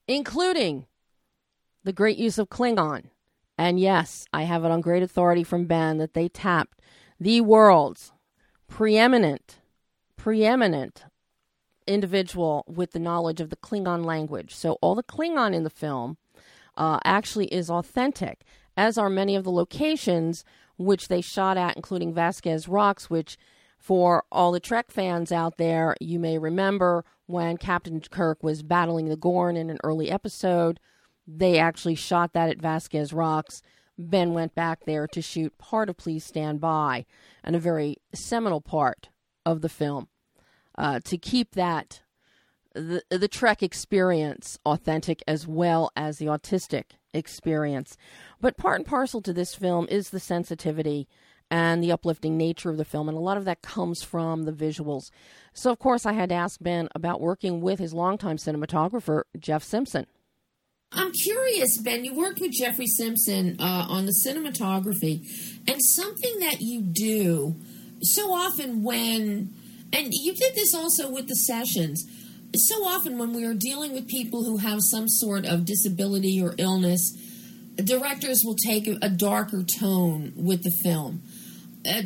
including 0.07 0.87
the 1.85 1.93
great 1.93 2.17
use 2.17 2.39
of 2.39 2.49
Klingon 2.49 3.11
And 3.59 3.81
yes, 3.81 4.27
I 4.33 4.45
have 4.45 4.65
it 4.65 4.71
on 4.71 4.81
great 4.81 5.03
authority 5.03 5.43
from 5.43 5.67
Ben 5.67 5.99
that 5.99 6.15
they 6.15 6.29
tapped 6.29 6.81
the 7.19 7.41
world's 7.41 8.13
preeminent, 8.69 9.59
preeminent 10.17 11.05
individual 11.87 12.65
with 12.67 12.93
the 12.93 12.99
knowledge 12.99 13.41
of 13.41 13.51
the 13.51 13.57
Klingon 13.57 14.05
language. 14.05 14.55
So 14.55 14.79
all 14.81 14.95
the 14.95 15.03
Klingon 15.03 15.55
in 15.55 15.65
the 15.65 15.71
film 15.71 16.17
uh, 16.77 16.99
actually 17.05 17.47
is 17.47 17.71
authentic, 17.71 18.43
as 18.77 18.97
are 18.97 19.11
many 19.11 19.37
of 19.37 19.45
the 19.45 19.51
locations 19.51 20.45
which 20.79 21.09
they 21.09 21.21
shot 21.21 21.57
at, 21.57 21.77
including 21.77 22.15
Vasquez 22.15 22.69
Rocks, 22.69 23.11
which 23.11 23.37
for 23.79 24.25
all 24.31 24.53
the 24.53 24.61
Trek 24.61 24.91
fans 24.91 25.33
out 25.33 25.59
there, 25.59 25.97
you 26.01 26.19
may 26.19 26.39
remember 26.39 27.05
when 27.27 27.57
Captain 27.57 28.01
Kirk 28.01 28.43
was 28.43 28.63
battling 28.63 29.09
the 29.09 29.17
Gorn 29.17 29.57
in 29.57 29.71
an 29.71 29.79
early 29.83 30.11
episode. 30.11 30.79
They 31.27 31.59
actually 31.59 31.97
shot 31.97 32.33
that 32.33 32.49
at 32.49 32.63
Vasquez 32.63 33.13
Rocks. 33.13 33.61
Ben 33.99 34.35
went 34.35 34.55
back 34.55 34.85
there 34.85 35.07
to 35.09 35.21
shoot 35.21 35.59
part 35.59 35.89
of 35.89 35.97
Please 35.97 36.25
Stand 36.25 36.61
By 36.61 37.07
and 37.45 37.55
a 37.55 37.61
very 37.61 37.97
seminal 38.15 38.61
part 38.61 39.09
of 39.45 39.61
the 39.61 39.69
film 39.69 40.09
uh, 40.77 41.01
to 41.05 41.19
keep 41.19 41.55
that 41.55 42.03
the, 42.75 43.03
the 43.11 43.29
Trek 43.29 43.63
experience 43.63 44.59
authentic 44.65 45.23
as 45.27 45.47
well 45.47 45.91
as 45.95 46.19
the 46.19 46.27
autistic 46.27 46.85
experience. 47.13 47.97
But 48.41 48.57
part 48.57 48.79
and 48.79 48.87
parcel 48.87 49.21
to 49.23 49.33
this 49.33 49.55
film 49.55 49.87
is 49.91 50.11
the 50.11 50.21
sensitivity 50.21 51.07
and 51.51 51.83
the 51.83 51.93
uplifting 51.93 52.39
nature 52.39 52.71
of 52.71 52.79
the 52.79 52.85
film, 52.85 53.11
and 53.11 53.19
a 53.19 53.21
lot 53.21 53.37
of 53.37 53.45
that 53.45 53.61
comes 53.61 54.03
from 54.03 54.45
the 54.45 54.53
visuals. 54.53 55.11
So, 55.53 55.71
of 55.71 55.79
course, 55.79 56.07
I 56.07 56.15
had 56.15 56.31
to 56.31 56.35
ask 56.35 56.59
Ben 56.63 56.89
about 56.95 57.21
working 57.21 57.61
with 57.61 57.79
his 57.79 57.93
longtime 57.93 58.39
cinematographer, 58.39 59.25
Geoff 59.39 59.63
Simpson. 59.63 60.07
I'm 60.93 61.13
curious, 61.13 61.79
Ben. 61.79 62.07
You 62.07 62.15
worked 62.15 62.41
with 62.41 62.53
Geoffrey 62.53 62.87
Simpson 62.87 63.57
uh, 63.61 63.87
on 63.87 64.07
the 64.07 64.15
cinematography, 64.27 65.27
and 65.69 65.77
something 65.79 66.41
that 66.41 66.57
you 66.61 66.81
do 66.81 67.57
so 68.01 68.33
often 68.33 68.83
when, 68.83 69.53
and 69.93 70.09
you 70.13 70.35
did 70.35 70.55
this 70.55 70.75
also 70.75 71.11
with 71.11 71.29
the 71.29 71.35
sessions. 71.35 72.05
So 72.55 72.85
often 72.85 73.19
when 73.19 73.33
we 73.33 73.45
are 73.45 73.55
dealing 73.55 73.93
with 73.93 74.09
people 74.09 74.45
who 74.45 74.59
have 74.59 74.81
some 74.83 75.09
sort 75.09 75.47
of 75.47 75.65
disability 75.65 76.43
or 76.43 76.55
illness, 76.59 77.17
directors 77.77 78.43
will 78.45 78.57
take 78.57 78.87
a, 78.87 79.09
darker 79.09 79.65
tone 79.65 80.33
with 80.37 80.63
the 80.63 80.71
film. 80.83 81.23
Uh, 81.89 82.03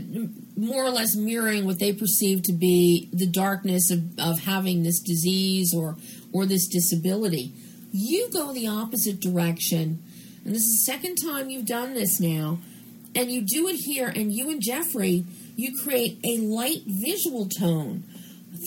more 0.57 0.85
or 0.85 0.91
less 0.91 1.17
mirroring 1.17 1.67
what 1.67 1.79
they 1.79 1.93
perceive 1.93 2.43
to 2.45 2.53
be 2.53 3.11
the 3.13 3.27
darkness 3.27 3.91
of, 3.91 4.19
of 4.19 4.39
having 4.41 4.83
this 4.83 5.01
disease 5.01 5.75
or 5.75 5.97
or 6.33 6.47
this 6.47 6.67
disability 6.67 7.53
you 7.99 8.29
go 8.31 8.53
the 8.53 8.69
opposite 8.69 9.21
direction. 9.21 10.03
And 10.45 10.55
this 10.55 10.63
is 10.63 10.85
the 10.85 10.93
second 10.93 11.17
time 11.17 11.49
you've 11.49 11.67
done 11.67 11.95
this 11.95 12.21
now. 12.21 12.59
And 13.15 13.31
you 13.31 13.43
do 13.43 13.69
it 13.69 13.77
here, 13.77 14.09
and 14.09 14.31
you 14.31 14.51
and 14.51 14.61
Geoffrey, 14.61 15.25
you 15.57 15.77
create 15.83 16.21
a 16.25 16.39
light 16.39 16.83
visual 16.87 17.49
tone 17.49 18.05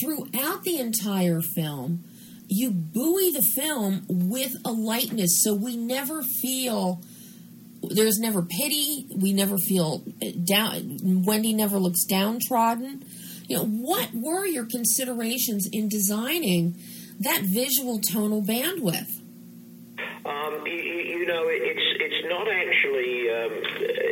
throughout 0.01 0.63
the 0.63 0.79
entire 0.79 1.41
film. 1.41 2.03
You 2.47 2.71
buoy 2.71 3.31
the 3.31 3.45
film 3.55 4.05
with 4.09 4.55
a 4.65 4.71
lightness, 4.71 5.41
so 5.43 5.53
we 5.53 5.77
never 5.77 6.23
feel 6.23 7.01
there's 7.81 8.19
never 8.19 8.41
pity. 8.41 9.07
We 9.15 9.33
never 9.33 9.57
feel 9.57 10.03
down. 10.45 11.23
Wendy 11.23 11.53
never 11.53 11.77
looks 11.77 12.03
downtrodden. 12.05 13.05
You 13.47 13.57
know, 13.57 13.65
what 13.65 14.09
were 14.13 14.45
your 14.45 14.65
considerations 14.65 15.67
in 15.71 15.89
designing 15.89 16.75
that 17.19 17.41
visual 17.41 17.99
tonal 17.99 18.43
bandwidth? 18.43 19.09
Um, 20.25 20.65
you, 20.67 20.73
you, 20.73 21.25
know, 21.25 21.45
it's 21.47 21.87
it's 21.99 22.27
not 22.27 22.47
actually 22.47 23.29
um, 23.31 23.53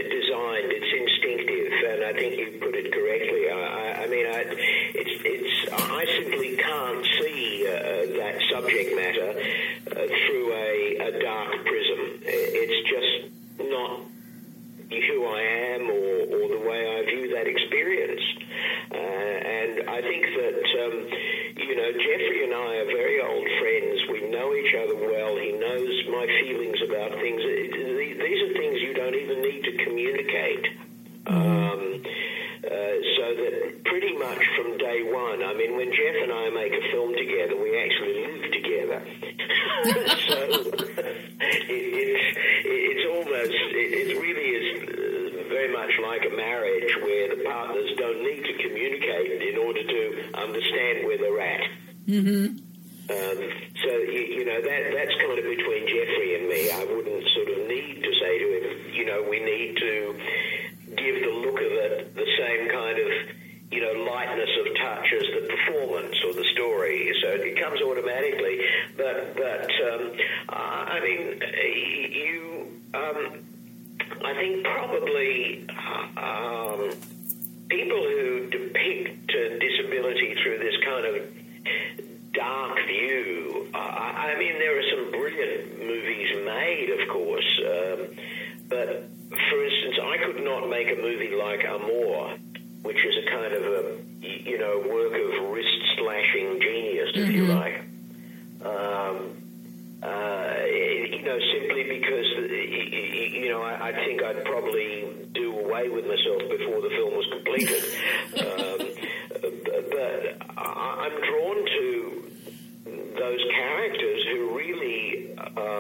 designed; 0.10 0.72
it's 0.72 0.92
instinctive, 0.96 1.74
and 1.92 2.04
I 2.06 2.14
think 2.14 2.40
you 2.40 2.60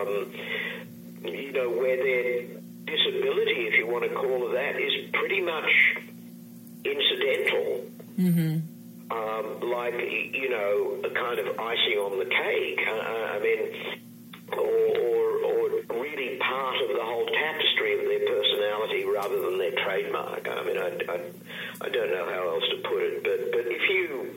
um, 0.01 0.31
you 1.23 1.51
know, 1.51 1.69
where 1.69 1.97
their 1.97 2.41
disability, 2.85 3.67
if 3.67 3.77
you 3.77 3.87
want 3.87 4.03
to 4.03 4.13
call 4.15 4.49
it 4.49 4.53
that, 4.53 4.79
is 4.79 5.09
pretty 5.13 5.41
much 5.41 5.69
incidental. 6.85 7.85
Mm-hmm. 8.17 8.59
Um, 9.09 9.71
like, 9.71 9.95
you 10.33 10.49
know, 10.49 10.99
a 11.03 11.09
kind 11.13 11.39
of 11.39 11.59
icing 11.59 11.97
on 11.99 12.19
the 12.19 12.25
cake. 12.25 12.81
Uh, 12.87 13.35
I 13.35 13.39
mean, 13.39 13.97
or, 14.51 14.59
or, 14.59 15.23
or, 15.43 15.69
really 15.89 16.37
part 16.37 16.75
of 16.81 16.89
the 16.95 17.03
whole 17.03 17.25
tapestry 17.25 17.93
of 17.99 18.01
their 18.07 18.27
personality 18.27 19.05
rather 19.05 19.39
than 19.41 19.57
their 19.57 19.75
trademark. 19.83 20.47
I 20.47 20.63
mean, 20.63 20.77
I, 20.77 20.89
I, 21.11 21.19
I 21.81 21.89
don't 21.89 22.11
know 22.11 22.25
how 22.25 22.49
else 22.49 22.63
to 22.71 22.77
put 22.87 23.03
it, 23.03 23.23
but, 23.23 23.51
but 23.51 23.65
if 23.67 23.89
you 23.89 24.35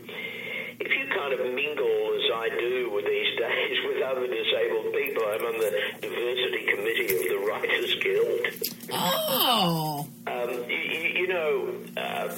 if 0.81 0.89
you 0.89 1.07
kind 1.15 1.33
of 1.35 1.41
mingle 1.55 2.15
as 2.17 2.31
I 2.35 2.49
do 2.59 2.91
these 3.05 3.39
days 3.39 3.77
with 3.87 4.03
other 4.03 4.27
disabled 4.27 4.95
people, 4.95 5.23
I'm 5.29 5.45
on 5.45 5.59
the 5.59 5.71
diversity 6.01 6.65
committee 6.67 7.17
of 7.17 7.23
the 7.29 7.39
Writers 7.47 7.95
Guild. 8.01 8.47
Oh. 8.93 10.07
Um, 10.27 10.51
you, 10.71 10.77
you, 10.77 11.29
know, 11.29 11.69
um, 11.97 12.31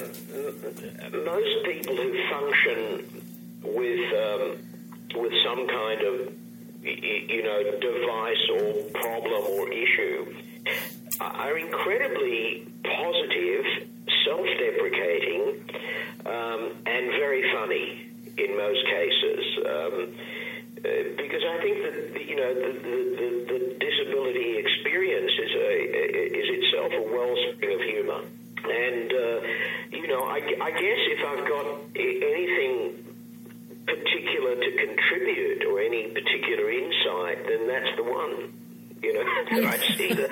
most 1.11 1.65
people 1.65 1.95
who 1.95 2.29
function 2.29 3.23
with 3.63 4.13
um, 4.13 5.21
with 5.21 5.33
some 5.43 5.67
kind 5.67 6.01
of 6.01 6.33
you 6.81 7.43
know 7.43 7.79
device 7.79 8.49
or 8.51 8.73
problem 9.01 9.43
or 9.59 9.71
issue 9.71 10.35
are 11.19 11.57
incredibly 11.57 12.67
positive, 12.83 13.87
self-deprecating, 14.25 15.63
um, 16.25 16.71
and 16.85 17.11
very 17.19 17.43
funny 17.53 18.11
in 18.37 18.57
most 18.57 18.83
cases. 18.85 19.45
Um, 19.59 20.15
uh, 20.83 20.89
because 21.15 21.43
I 21.47 21.61
think 21.61 21.77
that 21.83 22.27
you 22.27 22.35
know 22.35 22.53
the, 22.53 22.73
the, 22.73 22.95
the, 23.19 23.29
the, 23.53 23.77
disability 23.79 24.57
experience 24.57 25.31
is 25.31 25.51
a 25.55 25.93
I, 30.33 30.41
I 30.65 30.71
guess 30.71 31.01
if 31.13 31.21
I've 31.25 31.47
got 31.47 31.65
anything 31.95 33.05
particular 33.85 34.55
to 34.55 34.71
contribute 34.81 35.63
or 35.65 35.79
any 35.79 36.07
particular 36.09 36.71
insight, 36.71 37.45
then 37.45 37.67
that's 37.67 37.95
the 37.97 38.03
one. 38.03 38.53
You 39.03 39.13
know, 39.13 39.67
I 39.69 39.77
see 39.77 40.09
the, 40.09 40.27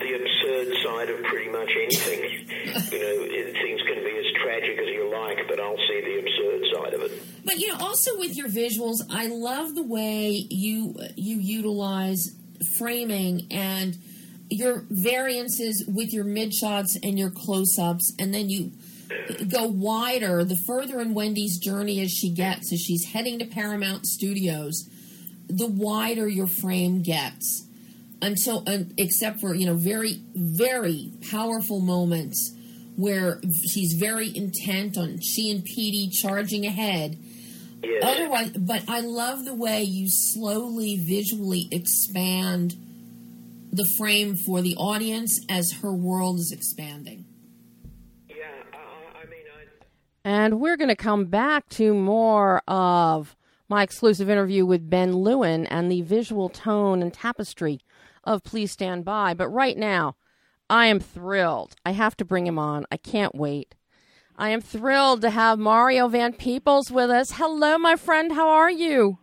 the 0.00 0.14
absurd 0.14 0.76
side 0.84 1.10
of 1.10 1.22
pretty 1.24 1.50
much 1.50 1.68
anything. 1.76 2.46
You 2.92 2.98
know, 2.98 3.14
it, 3.28 3.52
things 3.52 3.80
can 3.82 4.02
be 4.04 4.16
as 4.16 4.42
tragic 4.42 4.78
as 4.78 4.86
you 4.86 5.10
like, 5.12 5.46
but 5.48 5.60
I'll 5.60 5.76
see 5.76 6.00
the 6.00 6.18
absurd 6.20 6.62
side 6.74 6.94
of 6.94 7.02
it. 7.02 7.44
But 7.44 7.56
you 7.58 7.68
know, 7.68 7.84
also 7.84 8.18
with 8.18 8.34
your 8.36 8.48
visuals, 8.48 9.02
I 9.10 9.26
love 9.26 9.74
the 9.74 9.82
way 9.82 10.46
you 10.48 10.94
you 11.16 11.36
utilize 11.36 12.24
framing 12.78 13.48
and 13.50 13.98
your 14.48 14.86
variances 15.52 15.84
with 15.86 16.12
your 16.12 16.24
mid 16.24 16.52
shots 16.54 16.96
and 17.02 17.18
your 17.18 17.30
close 17.30 17.78
ups, 17.78 18.12
and 18.18 18.32
then 18.32 18.48
you 18.48 18.72
go 19.48 19.66
wider 19.66 20.44
the 20.44 20.56
further 20.56 21.00
in 21.00 21.14
Wendy's 21.14 21.58
journey 21.58 22.00
as 22.00 22.10
she 22.10 22.30
gets, 22.30 22.72
as 22.72 22.80
she's 22.80 23.12
heading 23.12 23.38
to 23.38 23.44
Paramount 23.44 24.06
Studios, 24.06 24.88
the 25.48 25.66
wider 25.66 26.28
your 26.28 26.48
frame 26.48 27.02
gets. 27.02 27.66
Until, 28.20 28.62
uh, 28.68 28.84
except 28.96 29.40
for 29.40 29.52
you 29.52 29.66
know, 29.66 29.74
very, 29.74 30.22
very 30.36 31.12
powerful 31.28 31.80
moments 31.80 32.54
where 32.94 33.40
she's 33.68 33.94
very 33.94 34.34
intent 34.36 34.96
on 34.96 35.18
she 35.20 35.50
and 35.50 35.64
Petey 35.64 36.08
charging 36.08 36.64
ahead. 36.64 37.18
Yes. 37.82 38.04
Otherwise, 38.04 38.50
but 38.52 38.84
I 38.86 39.00
love 39.00 39.44
the 39.44 39.54
way 39.54 39.82
you 39.82 40.06
slowly 40.08 40.98
visually 40.98 41.66
expand 41.72 42.76
the 43.72 43.88
frame 43.98 44.36
for 44.36 44.60
the 44.60 44.76
audience 44.76 45.40
as 45.48 45.72
her 45.82 45.94
world 45.94 46.38
is 46.38 46.52
expanding. 46.52 47.24
Yeah, 48.28 48.36
I, 48.72 49.22
I 49.22 49.24
mean, 49.24 49.44
I. 49.50 49.84
And 50.24 50.60
we're 50.60 50.76
going 50.76 50.88
to 50.88 50.96
come 50.96 51.24
back 51.24 51.68
to 51.70 51.94
more 51.94 52.62
of 52.68 53.34
my 53.68 53.82
exclusive 53.82 54.28
interview 54.28 54.66
with 54.66 54.90
Ben 54.90 55.16
Lewin 55.16 55.64
and 55.66 55.90
the 55.90 56.02
visual 56.02 56.50
tone 56.50 57.00
and 57.00 57.12
tapestry 57.12 57.80
of 58.24 58.44
Please 58.44 58.70
Stand 58.70 59.06
By. 59.06 59.32
But 59.32 59.48
right 59.48 59.78
now, 59.78 60.16
I 60.68 60.86
am 60.86 61.00
thrilled. 61.00 61.74
I 61.86 61.92
have 61.92 62.14
to 62.18 62.24
bring 62.26 62.46
him 62.46 62.58
on. 62.58 62.84
I 62.92 62.98
can't 62.98 63.34
wait. 63.34 63.74
I 64.36 64.50
am 64.50 64.60
thrilled 64.60 65.22
to 65.22 65.30
have 65.30 65.58
Mario 65.58 66.08
Van 66.08 66.34
Peebles 66.34 66.90
with 66.90 67.08
us. 67.08 67.32
Hello, 67.32 67.78
my 67.78 67.96
friend. 67.96 68.32
How 68.32 68.48
are 68.48 68.70
you? 68.70 69.18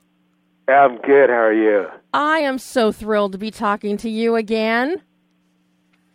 I'm 0.71 0.97
good. 0.97 1.29
How 1.29 1.35
are 1.35 1.53
you? 1.53 1.87
I 2.13 2.39
am 2.39 2.57
so 2.57 2.91
thrilled 2.91 3.31
to 3.33 3.37
be 3.37 3.51
talking 3.51 3.97
to 3.97 4.09
you 4.09 4.35
again. 4.35 5.01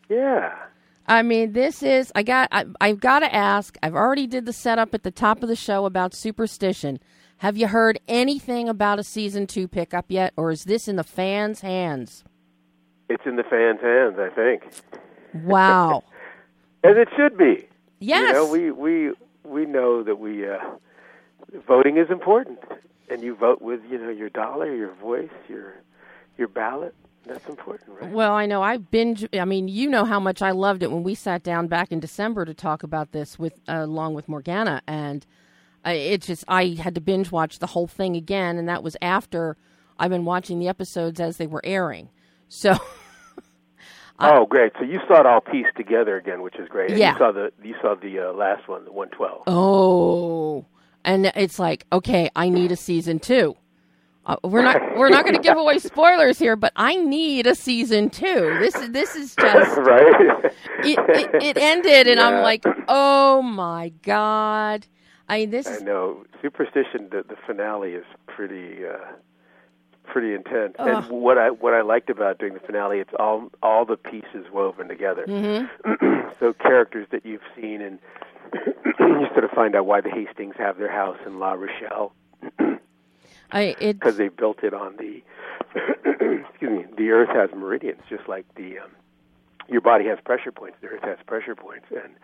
Yeah. 0.09 0.55
I 1.07 1.23
mean, 1.23 1.53
this 1.53 1.83
is 1.83 2.11
I 2.15 2.23
got 2.23 2.49
I, 2.53 2.65
I've 2.81 3.01
got 3.01 3.21
to 3.21 3.35
ask. 3.35 3.77
I've 3.83 3.95
already 3.95 4.27
did 4.27 4.47
the 4.47 4.53
setup 4.53 4.95
at 4.95 5.03
the 5.03 5.11
top 5.11 5.43
of 5.43 5.49
the 5.49 5.57
show 5.57 5.85
about 5.87 6.15
superstition. 6.15 6.99
Have 7.39 7.57
you 7.57 7.67
heard 7.69 7.99
anything 8.09 8.69
about 8.69 8.99
a 8.99 9.05
season 9.05 9.47
two 9.47 9.69
pickup 9.69 10.07
yet, 10.09 10.33
or 10.37 10.51
is 10.51 10.65
this 10.65 10.89
in 10.89 10.97
the 10.97 11.05
fans' 11.05 11.61
hands? 11.61 12.25
It's 13.11 13.25
in 13.27 13.37
the 13.37 13.43
fans' 13.43 13.81
hands, 13.83 14.17
I 14.19 14.31
think, 14.35 14.63
Wow. 15.45 16.05
as 16.85 16.97
it 16.97 17.09
should 17.17 17.37
be. 17.37 17.67
yes. 18.01 18.29
You 18.29 18.33
know, 18.33 18.51
we 18.51 18.71
we 18.71 19.13
we 19.45 19.67
know 19.67 20.03
that 20.03 20.19
we 20.19 20.49
uh, 20.49 20.57
voting 21.69 21.99
is 21.99 22.09
important, 22.11 22.61
and 23.09 23.23
you 23.23 23.35
vote 23.35 23.61
with 23.63 23.81
you 23.91 23.99
know 23.99 24.11
your 24.11 24.31
dollar, 24.31 24.75
your 24.75 24.95
voice, 24.95 25.31
your 25.49 25.75
your 26.37 26.49
ballot. 26.49 26.95
That's 27.27 27.49
important, 27.49 27.99
right? 27.99 28.11
Well, 28.13 28.33
I 28.35 28.45
know 28.47 28.63
I 28.63 28.77
binge. 28.77 29.27
I 29.33 29.45
mean, 29.45 29.69
you 29.69 29.89
know 29.89 30.05
how 30.05 30.21
much 30.21 30.43
I 30.43 30.51
loved 30.51 30.83
it 30.83 30.91
when 30.91 31.03
we 31.03 31.15
sat 31.15 31.43
down 31.43 31.69
back 31.69 31.91
in 31.91 32.01
December 32.01 32.45
to 32.45 32.53
talk 32.53 32.83
about 32.83 33.13
this 33.13 33.39
with 33.39 33.61
uh, 33.69 33.81
along 33.85 34.15
with 34.15 34.29
Morgana, 34.29 34.83
and 34.87 35.25
I, 35.85 35.93
it 35.95 36.23
just 36.23 36.45
I 36.49 36.77
had 36.81 36.95
to 36.97 37.01
binge 37.01 37.33
watch 37.33 37.61
the 37.61 37.69
whole 37.69 37.87
thing 37.87 38.17
again, 38.17 38.59
and 38.59 38.69
that 38.69 38.83
was 38.83 38.97
after 39.01 39.57
I've 39.99 40.11
been 40.11 40.25
watching 40.27 40.59
the 40.59 40.69
episodes 40.69 41.19
as 41.19 41.39
they 41.39 41.47
were 41.47 41.63
airing. 41.65 42.11
So 42.49 42.77
oh, 44.19 44.47
great! 44.47 44.73
So 44.79 44.85
you 44.85 45.01
saw 45.09 45.21
it 45.21 45.27
all 45.27 45.41
pieced 45.41 45.77
together 45.77 46.17
again, 46.17 46.43
which 46.43 46.57
is 46.57 46.69
great. 46.69 46.91
And 46.91 46.99
Yeah. 46.99 47.13
You 47.13 47.19
saw 47.19 47.33
the 47.33 47.53
you 47.63 47.75
saw 47.81 47.95
the 47.95 48.21
uh, 48.21 48.33
last 48.33 48.69
one, 48.69 48.85
the 48.85 48.93
112. 48.93 49.45
Oh, 49.47 50.67
and 51.05 51.27
it's 51.35 51.59
like, 51.59 51.87
okay, 51.93 52.31
I 52.35 52.49
need 52.49 52.73
a 52.73 52.77
season 52.77 53.19
two. 53.19 53.57
Uh, 54.27 54.37
we're 54.43 54.63
not 54.63 54.81
we're 54.97 55.11
not 55.11 55.25
going 55.25 55.37
to 55.37 55.43
give 55.43 55.59
away 55.59 55.79
spoilers 55.79 56.39
here, 56.39 56.57
but 56.57 56.73
I 56.77 56.97
need 56.97 57.47
a 57.47 57.55
season 57.55 58.09
two. 58.09 58.57
This 58.59 58.75
is 58.75 58.91
this 58.91 59.15
is 59.15 59.37
just 59.37 59.77
right? 59.77 60.45
it, 60.79 60.99
it, 60.99 61.43
it 61.43 61.57
ended, 61.59 62.09
and 62.09 62.19
I'm 62.19 62.43
like, 62.43 62.65
oh 62.89 63.43
my 63.43 63.91
god. 64.03 64.87
I 65.29 65.47
this 65.47 65.67
I 65.67 65.79
know 65.79 66.25
superstition. 66.43 67.09
The, 67.11 67.23
the 67.29 67.37
finale 67.47 67.93
is 67.93 68.05
pretty 68.27 68.87
uh, 68.87 69.13
pretty 70.05 70.35
intense. 70.35 70.75
And 70.79 71.07
what 71.09 71.39
I 71.39 71.51
what 71.51 71.75
I 71.75 71.83
liked 71.83 72.11
about 72.11 72.39
doing 72.39 72.55
the 72.55 72.61
finale, 72.61 72.99
it's 72.99 73.15
all 73.19 73.51
all 73.63 73.85
the 73.85 73.97
pieces 73.97 74.47
woven 74.53 74.89
together. 74.89 75.27
Mm-hmm. 75.27 76.31
so 76.41 76.53
characters 76.53 77.07
that 77.11 77.25
you've 77.27 77.43
seen, 77.57 77.81
and 77.81 77.99
you 79.01 79.27
sort 79.33 79.45
of 79.45 79.51
find 79.51 79.75
out 79.75 79.87
why 79.87 80.01
the 80.01 80.11
Hastings 80.11 80.55
have 80.59 80.79
their 80.79 80.91
house 80.91 81.19
in 81.27 81.39
La 81.39 81.53
Rochelle 81.53 82.13
I 83.55 83.75
because 83.79 84.17
they 84.17 84.29
built 84.29 84.65
it 84.65 84.75
on 84.75 84.97
the 84.97 85.23
excuse 86.51 86.71
me. 86.71 86.85
The 86.97 87.11
Earth 87.11 87.31
has 87.31 87.51
meridians, 87.57 88.03
just 88.09 88.29
like 88.29 88.47
the 88.57 88.81
um, 88.81 88.91
your 89.69 89.81
body 89.81 90.07
has 90.07 90.19
pressure 90.25 90.53
points. 90.53 90.77
The 90.81 90.89
Earth 90.89 91.05
has 91.05 91.19
pressure 91.27 91.55
points, 91.55 91.87
and 91.91 92.15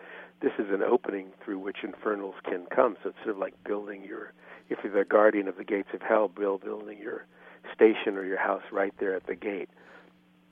this 0.40 0.52
is 0.58 0.70
an 0.70 0.82
opening 0.82 1.28
through 1.44 1.58
which 1.60 1.78
infernals 1.82 2.34
can 2.44 2.66
come. 2.66 2.96
So 3.02 3.10
it's 3.10 3.18
sort 3.18 3.30
of 3.30 3.38
like 3.38 3.54
building 3.64 4.04
your, 4.04 4.32
if 4.68 4.78
you're 4.82 4.92
the 4.92 5.04
guardian 5.04 5.48
of 5.48 5.56
the 5.56 5.64
gates 5.64 5.88
of 5.94 6.02
hell, 6.02 6.28
build 6.28 6.62
building 6.62 6.98
your 6.98 7.26
station 7.74 8.16
or 8.16 8.24
your 8.24 8.38
house 8.38 8.62
right 8.70 8.92
there 8.98 9.14
at 9.14 9.26
the 9.26 9.34
gate. 9.34 9.68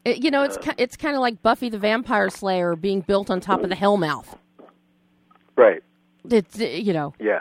it- 0.05 0.23
you 0.25 0.31
know 0.31 0.42
it's 0.42 0.57
ki- 0.59 0.73
it's 0.79 0.97
kind 0.97 1.14
of 1.14 1.21
like 1.21 1.42
Buffy 1.42 1.68
the 1.68 1.79
Vampire 1.79 2.31
Slayer 2.31 2.77
being 2.77 3.01
built 3.03 3.31
on 3.31 3.40
top 3.40 3.62
of 3.62 3.68
the 3.68 3.75
Hellmouth. 3.77 4.37
Right. 5.57 5.83
It's 6.31 6.61
uh, 6.61 6.64
you 6.64 6.92
know, 6.92 7.14
Yeah. 7.18 7.40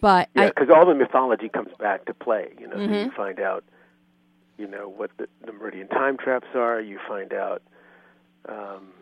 but 0.00 0.28
Yeah. 0.34 0.48
Because 0.48 0.70
all 0.70 0.86
the 0.86 0.94
mythology 0.94 1.48
comes 1.48 1.70
back 1.78 2.04
to 2.06 2.14
play. 2.14 2.54
You 2.58 2.66
know, 2.68 2.76
so 2.76 2.80
Mhm. 2.88 3.04
you 3.06 3.10
find 3.12 3.38
out, 3.40 3.62
you 4.58 4.66
know, 4.66 4.88
what 4.88 5.10
the, 5.18 5.28
the 5.44 5.52
meridian 5.52 5.88
time 5.88 6.16
traps 6.16 6.48
are. 6.54 6.80
You 6.80 6.98
find 7.06 7.32
out. 7.32 7.62
Um, 8.48 8.92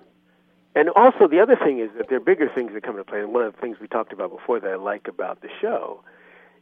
and 0.74 0.88
also, 0.90 1.26
the 1.26 1.40
other 1.40 1.56
thing 1.56 1.78
is 1.78 1.90
that 1.96 2.08
there 2.08 2.18
are 2.18 2.20
bigger 2.20 2.48
things 2.48 2.72
that 2.74 2.82
come 2.82 2.96
into 2.98 3.04
play. 3.04 3.20
And 3.20 3.32
one 3.32 3.44
of 3.44 3.54
the 3.54 3.60
things 3.60 3.78
we 3.80 3.88
talked 3.88 4.12
about 4.12 4.30
before 4.30 4.60
that 4.60 4.70
I 4.70 4.76
like 4.76 5.08
about 5.08 5.40
the 5.40 5.48
show 5.60 6.02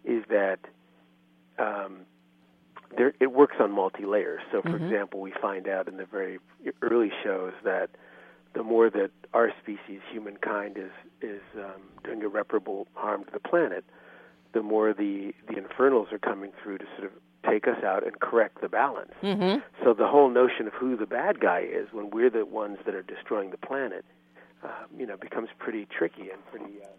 is 0.05 0.25
that 0.29 0.61
um, 1.59 2.01
there, 2.97 3.13
it 3.21 3.33
works 3.33 3.57
on 3.61 3.71
multi 3.73 4.05
layers. 4.05 4.41
So, 4.51 4.63
for 4.63 4.79
Mhm. 4.79 4.83
example, 4.91 5.21
we 5.21 5.33
find 5.33 5.69
out 5.69 5.89
in 5.89 5.97
the 5.97 6.07
very 6.07 6.39
early 6.83 7.11
shows 7.23 7.53
that 7.65 7.91
the 8.55 8.63
more 8.63 8.89
that 8.91 9.11
our 9.35 9.51
species, 9.63 10.01
humankind, 10.11 10.79
is 10.79 10.91
is 11.21 11.43
um, 11.57 11.83
doing 12.05 12.23
irreparable 12.23 12.87
harm 12.95 13.25
to 13.25 13.31
the 13.31 13.41
planet, 13.41 13.85
the 14.53 14.63
more 14.63 14.93
the 14.93 15.35
the 15.49 15.59
infernals 15.59 16.13
are 16.13 16.19
coming 16.19 16.53
through 16.63 16.79
to 16.79 16.87
sort 16.97 17.05
of 17.05 17.13
take 17.45 17.69
us 17.69 17.83
out 17.85 18.05
and 18.05 18.19
correct 18.21 18.61
the 18.61 18.69
balance. 18.69 19.13
mhm. 19.23 19.63
So 19.85 19.95
the 19.95 20.07
whole 20.09 20.29
notion 20.29 20.67
of 20.67 20.75
who 20.75 20.97
the 20.97 21.07
bad 21.07 21.41
guy 21.41 21.61
is 21.61 21.93
when 21.93 22.11
we're 22.11 22.31
the 22.31 22.45
ones 22.45 22.79
that 22.85 22.95
are 22.95 23.03
destroying 23.03 23.51
the 23.51 23.59
planet, 23.59 24.05
um, 24.65 24.71
you 24.97 25.07
know, 25.07 25.17
becomes 25.17 25.49
pretty 25.59 25.87
tricky 25.87 26.31
and 26.31 26.45
pretty 26.47 26.83
um, 26.83 26.91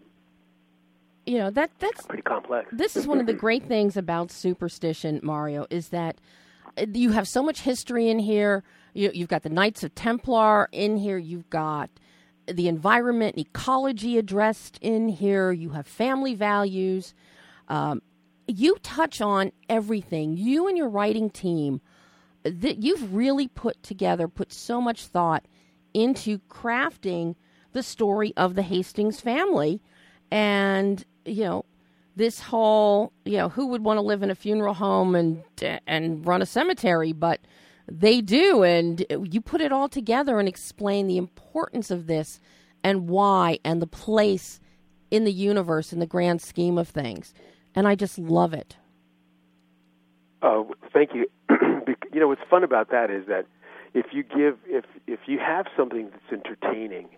you 1.26 1.38
know 1.38 1.50
that 1.50 1.70
that's 1.78 2.06
pretty 2.06 2.22
complex. 2.22 2.68
this 2.72 2.96
is 2.96 3.06
one 3.06 3.20
of 3.20 3.26
the 3.26 3.32
great 3.44 3.66
things 3.66 3.96
about 3.96 4.30
superstition, 4.30 5.20
Mario, 5.22 5.66
is 5.70 5.88
that 5.88 6.20
uh, 6.78 6.86
you 6.92 7.10
have 7.10 7.28
so 7.28 7.42
much 7.42 7.60
history 7.62 8.08
in 8.08 8.18
here. 8.18 8.62
You, 8.94 9.10
you've 9.14 9.28
got 9.28 9.42
the 9.42 9.48
Knights 9.48 9.84
of 9.84 9.94
Templar 9.94 10.68
in 10.72 10.96
here. 10.96 11.18
You've 11.18 11.48
got 11.50 11.90
the 12.46 12.68
environment, 12.68 13.36
and 13.36 13.46
ecology 13.46 14.18
addressed 14.18 14.78
in 14.80 15.08
here. 15.08 15.52
You 15.52 15.70
have 15.70 15.86
family 15.86 16.34
values. 16.34 17.14
Um, 17.68 18.02
you 18.46 18.76
touch 18.82 19.20
on 19.20 19.52
everything. 19.68 20.36
You 20.36 20.66
and 20.66 20.76
your 20.76 20.88
writing 20.88 21.30
team 21.30 21.80
that 22.42 22.82
you've 22.82 23.14
really 23.14 23.48
put 23.48 23.82
together, 23.82 24.26
put 24.26 24.52
so 24.52 24.80
much 24.80 25.06
thought 25.06 25.44
into 25.92 26.38
crafting 26.50 27.36
the 27.72 27.82
story 27.82 28.32
of 28.36 28.54
the 28.54 28.62
Hastings 28.62 29.20
family, 29.20 29.80
and 30.30 31.04
you 31.24 31.44
know 31.44 31.64
this 32.16 32.40
whole 32.40 33.12
you 33.24 33.36
know 33.36 33.48
who 33.48 33.66
would 33.68 33.84
want 33.84 33.96
to 33.96 34.02
live 34.02 34.22
in 34.22 34.30
a 34.30 34.34
funeral 34.34 34.74
home 34.74 35.14
and 35.14 35.42
and 35.86 36.26
run 36.26 36.42
a 36.42 36.46
cemetery, 36.46 37.12
but 37.12 37.40
they 37.90 38.20
do, 38.20 38.62
and 38.62 39.04
you 39.30 39.40
put 39.40 39.60
it 39.60 39.72
all 39.72 39.88
together 39.88 40.38
and 40.38 40.48
explain 40.48 41.06
the 41.06 41.16
importance 41.16 41.90
of 41.90 42.06
this 42.06 42.40
and 42.84 43.08
why 43.08 43.58
and 43.64 43.82
the 43.82 43.86
place 43.86 44.60
in 45.10 45.24
the 45.24 45.32
universe 45.32 45.92
in 45.92 45.98
the 45.98 46.06
grand 46.06 46.40
scheme 46.40 46.78
of 46.78 46.88
things, 46.88 47.34
and 47.74 47.88
I 47.88 47.94
just 47.94 48.18
love 48.18 48.54
it. 48.54 48.76
Oh, 50.42 50.72
thank 50.92 51.10
you. 51.14 51.26
You 52.12 52.18
know 52.18 52.26
what's 52.26 52.42
fun 52.50 52.64
about 52.64 52.90
that 52.90 53.08
is 53.08 53.26
that 53.28 53.46
if 53.94 54.06
you 54.10 54.24
give 54.24 54.58
if 54.66 54.84
if 55.06 55.20
you 55.26 55.38
have 55.38 55.66
something 55.76 56.10
that's 56.10 56.32
entertaining 56.32 57.08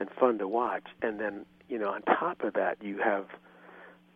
and 0.00 0.08
fun 0.18 0.38
to 0.38 0.48
watch. 0.48 0.84
And 1.02 1.20
then 1.20 1.44
you 1.68 1.78
know 1.78 1.90
on 1.90 2.02
top 2.02 2.42
of 2.42 2.54
that 2.54 2.78
you 2.82 2.98
have 2.98 3.26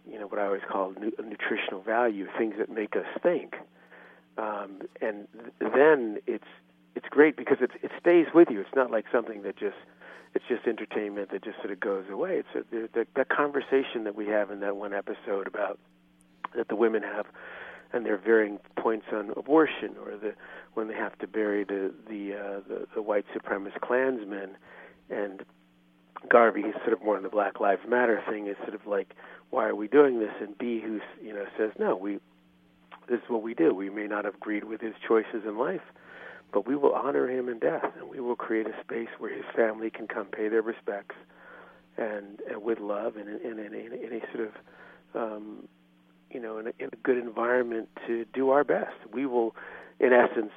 you 0.08 0.18
know 0.18 0.26
what 0.26 0.40
I 0.40 0.46
always 0.46 0.62
call 0.68 0.92
nu- 0.98 1.12
nutritional 1.22 1.80
value, 1.80 2.26
things 2.36 2.54
that 2.58 2.70
make 2.70 2.96
us 2.96 3.06
think. 3.22 3.54
Um, 4.36 4.82
and 5.00 5.28
th- 5.32 5.72
then 5.74 6.18
it's 6.26 6.48
it's 6.94 7.06
great 7.08 7.36
because 7.36 7.58
it 7.60 7.70
it 7.82 7.90
stays 8.00 8.26
with 8.34 8.48
you. 8.50 8.60
It's 8.60 8.74
not 8.74 8.90
like 8.90 9.04
something 9.12 9.42
that 9.42 9.56
just 9.56 9.76
it's 10.34 10.44
just 10.48 10.66
entertainment 10.66 11.30
that 11.30 11.44
just 11.44 11.58
sort 11.58 11.70
of 11.70 11.80
goes 11.80 12.04
away. 12.10 12.38
It's 12.38 12.48
a, 12.54 12.74
the, 12.74 12.88
the, 12.92 13.06
that 13.16 13.28
conversation 13.28 14.04
that 14.04 14.14
we 14.14 14.26
have 14.28 14.50
in 14.50 14.60
that 14.60 14.76
one 14.76 14.94
episode 14.94 15.46
about 15.46 15.78
that 16.54 16.68
the 16.68 16.76
women 16.76 17.02
have, 17.02 17.26
and 17.92 18.04
their 18.04 18.16
varying 18.16 18.58
points 18.76 19.06
on 19.12 19.30
abortion, 19.36 19.94
or 20.04 20.16
the 20.16 20.34
when 20.74 20.88
they 20.88 20.94
have 20.94 21.16
to 21.18 21.26
bury 21.26 21.64
the 21.64 21.92
the 22.08 22.34
uh, 22.34 22.60
the, 22.66 22.86
the 22.94 23.02
white 23.02 23.26
supremacist 23.34 23.80
Klansmen, 23.80 24.56
and 25.10 25.44
Garvey, 26.28 26.62
he's 26.62 26.74
sort 26.82 26.92
of 26.92 27.02
more 27.02 27.16
on 27.16 27.22
the 27.22 27.28
Black 27.28 27.60
Lives 27.60 27.82
Matter 27.88 28.22
thing, 28.28 28.46
is 28.46 28.56
sort 28.58 28.74
of 28.74 28.86
like, 28.86 29.14
why 29.50 29.66
are 29.66 29.74
we 29.74 29.88
doing 29.88 30.18
this? 30.18 30.32
And 30.40 30.56
B, 30.56 30.80
who 30.80 31.00
you 31.22 31.34
know 31.34 31.44
says, 31.58 31.70
no, 31.78 31.96
we 31.96 32.18
this 33.08 33.18
is 33.18 33.28
what 33.28 33.42
we 33.42 33.54
do. 33.54 33.74
We 33.74 33.90
may 33.90 34.06
not 34.06 34.24
have 34.24 34.34
agreed 34.34 34.64
with 34.64 34.80
his 34.80 34.94
choices 35.06 35.42
in 35.44 35.58
life, 35.58 35.82
but 36.52 36.66
we 36.66 36.76
will 36.76 36.94
honor 36.94 37.28
him 37.28 37.48
in 37.48 37.58
death, 37.58 37.92
and 37.98 38.08
we 38.08 38.20
will 38.20 38.36
create 38.36 38.66
a 38.66 38.80
space 38.82 39.08
where 39.18 39.34
his 39.34 39.44
family 39.54 39.90
can 39.90 40.06
come 40.06 40.26
pay 40.26 40.48
their 40.48 40.62
respects, 40.62 41.16
and, 41.98 42.40
and 42.48 42.62
with 42.62 42.78
love 42.78 43.16
and 43.16 43.28
in, 43.28 43.58
in, 43.58 43.74
in, 43.74 43.92
in 43.92 44.12
a 44.22 44.36
sort 44.36 44.48
of 44.48 44.52
um, 45.14 45.68
you 46.30 46.40
know 46.40 46.58
in 46.58 46.68
a, 46.68 46.72
in 46.78 46.88
a 46.92 46.96
good 47.02 47.18
environment 47.18 47.88
to 48.06 48.24
do 48.32 48.50
our 48.50 48.64
best. 48.64 48.94
We 49.12 49.26
will, 49.26 49.54
in 50.00 50.12
essence, 50.12 50.52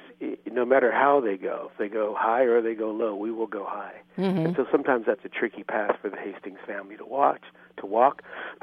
no 0.50 0.64
matter 0.64 0.90
how 0.90 1.20
they 1.20 1.36
go, 1.36 1.70
if 1.72 1.78
they 1.78 1.88
go 1.88 2.14
high 2.18 2.42
or 2.42 2.60
they 2.60 2.74
go 2.74 2.90
low, 2.90 3.14
we 3.14 3.30
will 3.30 3.46
go 3.46 3.64
high. 3.64 3.94
Mm-hmm. 4.18 4.46
And 4.46 4.56
so 4.56 4.66
sometimes 4.70 5.06
that's 5.06 5.24
a 5.24 5.28
tricky 5.28 5.62
path 5.62 5.96
for 6.00 6.08
the 6.10 6.16
Hastings 6.16 6.58
family 6.66 6.96
to 6.96 7.04
watch 7.04 7.42
to 7.78 7.86
walk. 7.86 8.22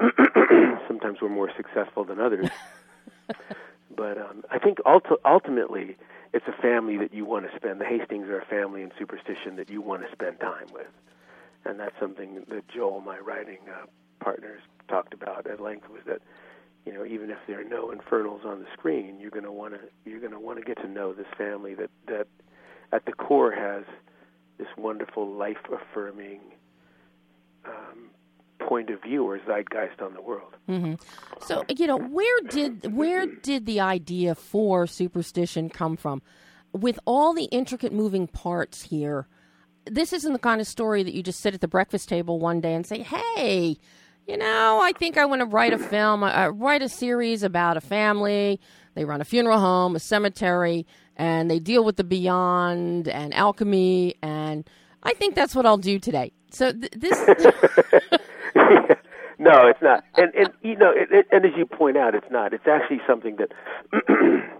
sometimes 0.88 1.20
we're 1.20 1.28
more 1.28 1.50
successful 1.56 2.04
than 2.04 2.20
others. 2.20 2.50
but 3.96 4.18
um, 4.18 4.44
I 4.50 4.58
think 4.58 4.78
ulti- 4.78 5.16
ultimately 5.24 5.96
it's 6.32 6.46
a 6.48 6.62
family 6.62 6.96
that 6.98 7.14
you 7.14 7.24
want 7.24 7.48
to 7.48 7.56
spend. 7.56 7.80
The 7.80 7.84
Hastings 7.84 8.28
are 8.28 8.40
a 8.40 8.44
family 8.46 8.82
in 8.82 8.90
superstition 8.98 9.56
that 9.56 9.70
you 9.70 9.80
want 9.80 10.02
to 10.02 10.10
spend 10.10 10.40
time 10.40 10.66
with, 10.72 10.88
and 11.64 11.78
that's 11.78 11.94
something 12.00 12.44
that 12.48 12.68
Joel, 12.68 13.00
my 13.00 13.18
writing 13.18 13.58
uh, 13.68 13.86
partners, 14.18 14.60
talked 14.88 15.14
about 15.14 15.46
at 15.46 15.60
length. 15.60 15.88
Was 15.88 16.02
that 16.06 16.20
you 16.84 16.92
know 16.92 17.04
even 17.04 17.30
if 17.30 17.38
there 17.46 17.60
are 17.60 17.64
no 17.64 17.90
infernals 17.90 18.42
on 18.44 18.60
the 18.60 18.66
screen, 18.72 19.18
you're 19.20 19.30
going 19.30 19.44
to 19.44 19.52
want 19.52 19.74
to 19.74 19.80
you're 20.04 20.20
going 20.20 20.32
to 20.32 20.40
want 20.40 20.58
to 20.58 20.64
get 20.64 20.80
to 20.82 20.88
know 20.88 21.12
this 21.12 21.26
family 21.36 21.74
that 21.74 21.90
that 22.06 22.26
at 22.92 23.06
the 23.06 23.12
core 23.12 23.52
has 23.52 23.84
this 24.58 24.68
wonderful 24.76 25.30
life 25.32 25.58
affirming 25.72 26.40
um, 27.64 28.10
point 28.60 28.90
of 28.90 29.02
view 29.02 29.24
or 29.24 29.38
zeitgeist 29.46 30.00
on 30.00 30.14
the 30.14 30.22
world. 30.22 30.56
Mm-hmm. 30.68 30.94
So 31.40 31.64
you 31.68 31.86
know 31.86 31.98
where 31.98 32.40
did 32.48 32.94
where 32.94 33.26
did 33.26 33.66
the 33.66 33.80
idea 33.80 34.34
for 34.34 34.86
superstition 34.86 35.70
come 35.70 35.96
from? 35.96 36.22
With 36.72 36.98
all 37.04 37.34
the 37.34 37.44
intricate 37.44 37.92
moving 37.92 38.26
parts 38.26 38.82
here, 38.82 39.28
this 39.86 40.12
isn't 40.12 40.32
the 40.32 40.38
kind 40.38 40.60
of 40.60 40.66
story 40.66 41.02
that 41.02 41.14
you 41.14 41.22
just 41.22 41.40
sit 41.40 41.54
at 41.54 41.60
the 41.60 41.68
breakfast 41.68 42.08
table 42.08 42.38
one 42.38 42.60
day 42.60 42.74
and 42.74 42.86
say, 42.86 43.02
"Hey, 43.02 43.78
you 44.26 44.36
know, 44.36 44.80
I 44.82 44.92
think 44.92 45.18
I 45.18 45.26
want 45.26 45.40
to 45.40 45.46
write 45.46 45.72
a 45.72 45.78
film, 45.78 46.22
uh, 46.22 46.48
write 46.48 46.82
a 46.82 46.88
series 46.88 47.42
about 47.42 47.76
a 47.76 47.80
family. 47.80 48.60
They 48.94 49.04
run 49.04 49.20
a 49.20 49.24
funeral 49.24 49.58
home, 49.58 49.96
a 49.96 50.00
cemetery, 50.00 50.86
and 51.16 51.50
they 51.50 51.58
deal 51.58 51.84
with 51.84 51.96
the 51.96 52.04
beyond 52.04 53.08
and 53.08 53.34
alchemy. 53.34 54.14
And 54.22 54.68
I 55.02 55.12
think 55.14 55.34
that's 55.34 55.54
what 55.54 55.66
I'll 55.66 55.76
do 55.76 55.98
today. 55.98 56.32
So 56.50 56.72
th- 56.72 56.92
this." 56.96 57.18
no, 59.38 59.66
it's 59.66 59.82
not. 59.82 60.04
And 60.16 60.34
and 60.34 60.48
you 60.62 60.76
know, 60.76 60.90
it, 60.90 61.08
it, 61.10 61.26
and 61.30 61.44
as 61.44 61.52
you 61.56 61.66
point 61.66 61.96
out, 61.96 62.14
it's 62.14 62.30
not. 62.30 62.54
It's 62.54 62.66
actually 62.66 63.00
something 63.06 63.36
that 63.36 63.52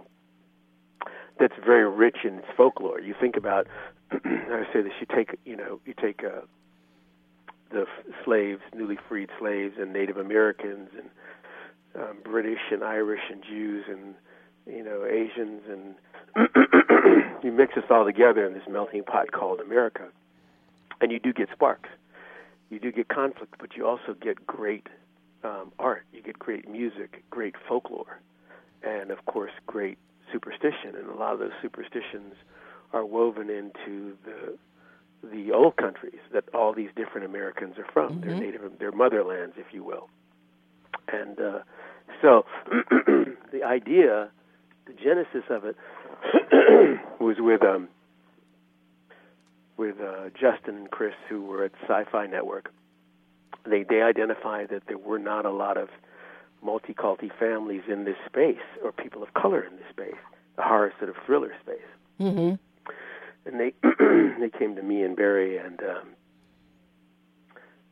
that's 1.39 1.53
very 1.65 1.89
rich 1.89 2.17
in 2.23 2.39
its 2.39 2.47
folklore. 2.55 2.99
You 2.99 3.15
think 3.19 3.35
about, 3.37 3.67
I 4.11 4.65
say 4.73 4.81
this: 4.81 4.93
you 4.99 5.07
take, 5.13 5.39
you 5.45 5.55
know, 5.55 5.79
you 5.85 5.93
take 5.99 6.23
uh, 6.23 6.41
the 7.71 7.85
slaves, 8.23 8.61
newly 8.73 8.97
freed 9.07 9.29
slaves, 9.39 9.75
and 9.79 9.91
Native 9.93 10.17
Americans, 10.17 10.89
and 10.97 11.09
um, 12.01 12.17
British 12.23 12.59
and 12.71 12.83
Irish 12.83 13.21
and 13.31 13.43
Jews, 13.43 13.85
and 13.87 14.15
you 14.65 14.83
know, 14.83 15.05
Asians, 15.05 15.61
and 15.69 15.95
you 17.43 17.51
mix 17.51 17.75
this 17.75 17.85
all 17.89 18.05
together 18.05 18.45
in 18.45 18.53
this 18.53 18.67
melting 18.69 19.03
pot 19.03 19.31
called 19.31 19.59
America, 19.59 20.07
and 21.01 21.11
you 21.11 21.19
do 21.19 21.33
get 21.33 21.49
sparks 21.51 21.89
you 22.69 22.79
do 22.79 22.91
get 22.91 23.07
conflict, 23.07 23.55
but 23.59 23.75
you 23.75 23.87
also 23.87 24.15
get 24.19 24.45
great 24.45 24.87
um, 25.43 25.71
art. 25.77 26.05
You 26.11 26.21
get 26.21 26.39
great 26.39 26.67
music, 26.69 27.23
great 27.29 27.55
folklore, 27.67 28.19
and 28.83 29.11
of 29.11 29.25
course, 29.25 29.51
great 29.67 29.97
superstition. 30.31 30.95
And 30.95 31.09
a 31.09 31.13
lot 31.13 31.33
of 31.33 31.39
those 31.39 31.53
superstitions 31.61 32.33
are 32.91 33.05
woven 33.05 33.49
into 33.49 34.17
the 34.25 34.57
the 35.31 35.51
old 35.51 35.77
countries 35.77 36.19
that 36.33 36.43
all 36.53 36.73
these 36.73 36.89
different 36.95 37.25
Americans 37.25 37.75
are 37.77 37.87
from. 37.91 38.15
Mm-hmm. 38.19 38.29
Their 38.29 38.39
native, 38.39 38.79
their 38.79 38.91
motherlands, 38.91 39.53
if 39.57 39.67
you 39.71 39.83
will. 39.83 40.09
And 41.07 41.39
uh, 41.39 41.59
so, 42.21 42.45
the 43.51 43.63
idea, 43.63 44.29
the 44.85 44.93
genesis 44.93 45.43
of 45.49 45.65
it, 45.65 45.75
was 47.19 47.37
with 47.39 47.63
um, 47.63 47.89
with 49.77 49.95
uh, 49.99 50.29
Justin 50.29 50.77
and 50.77 50.91
Chris, 50.91 51.13
who 51.29 51.43
were 51.43 51.65
at 51.65 51.71
Syfy 51.87 52.29
Network. 52.29 52.73
They 53.65 53.83
they 53.83 54.01
identified 54.01 54.69
that 54.69 54.83
there 54.87 54.97
were 54.97 55.19
not 55.19 55.45
a 55.45 55.51
lot 55.51 55.77
of 55.77 55.89
multiculti 56.63 57.31
families 57.37 57.83
in 57.87 58.05
this 58.05 58.17
space, 58.25 58.63
or 58.83 58.91
people 58.91 59.21
of 59.21 59.33
color 59.33 59.61
in 59.61 59.75
this 59.75 59.85
space, 59.89 60.19
the 60.55 60.63
horror 60.63 60.93
sort 60.97 61.09
of 61.09 61.15
thriller 61.25 61.53
space. 61.61 61.77
Mm-hmm. 62.19 62.55
And 63.45 63.59
they 63.59 63.73
they 64.39 64.49
came 64.57 64.75
to 64.75 64.81
me 64.83 65.03
and 65.03 65.15
Barry, 65.15 65.57
and 65.57 65.79
um, 65.81 66.07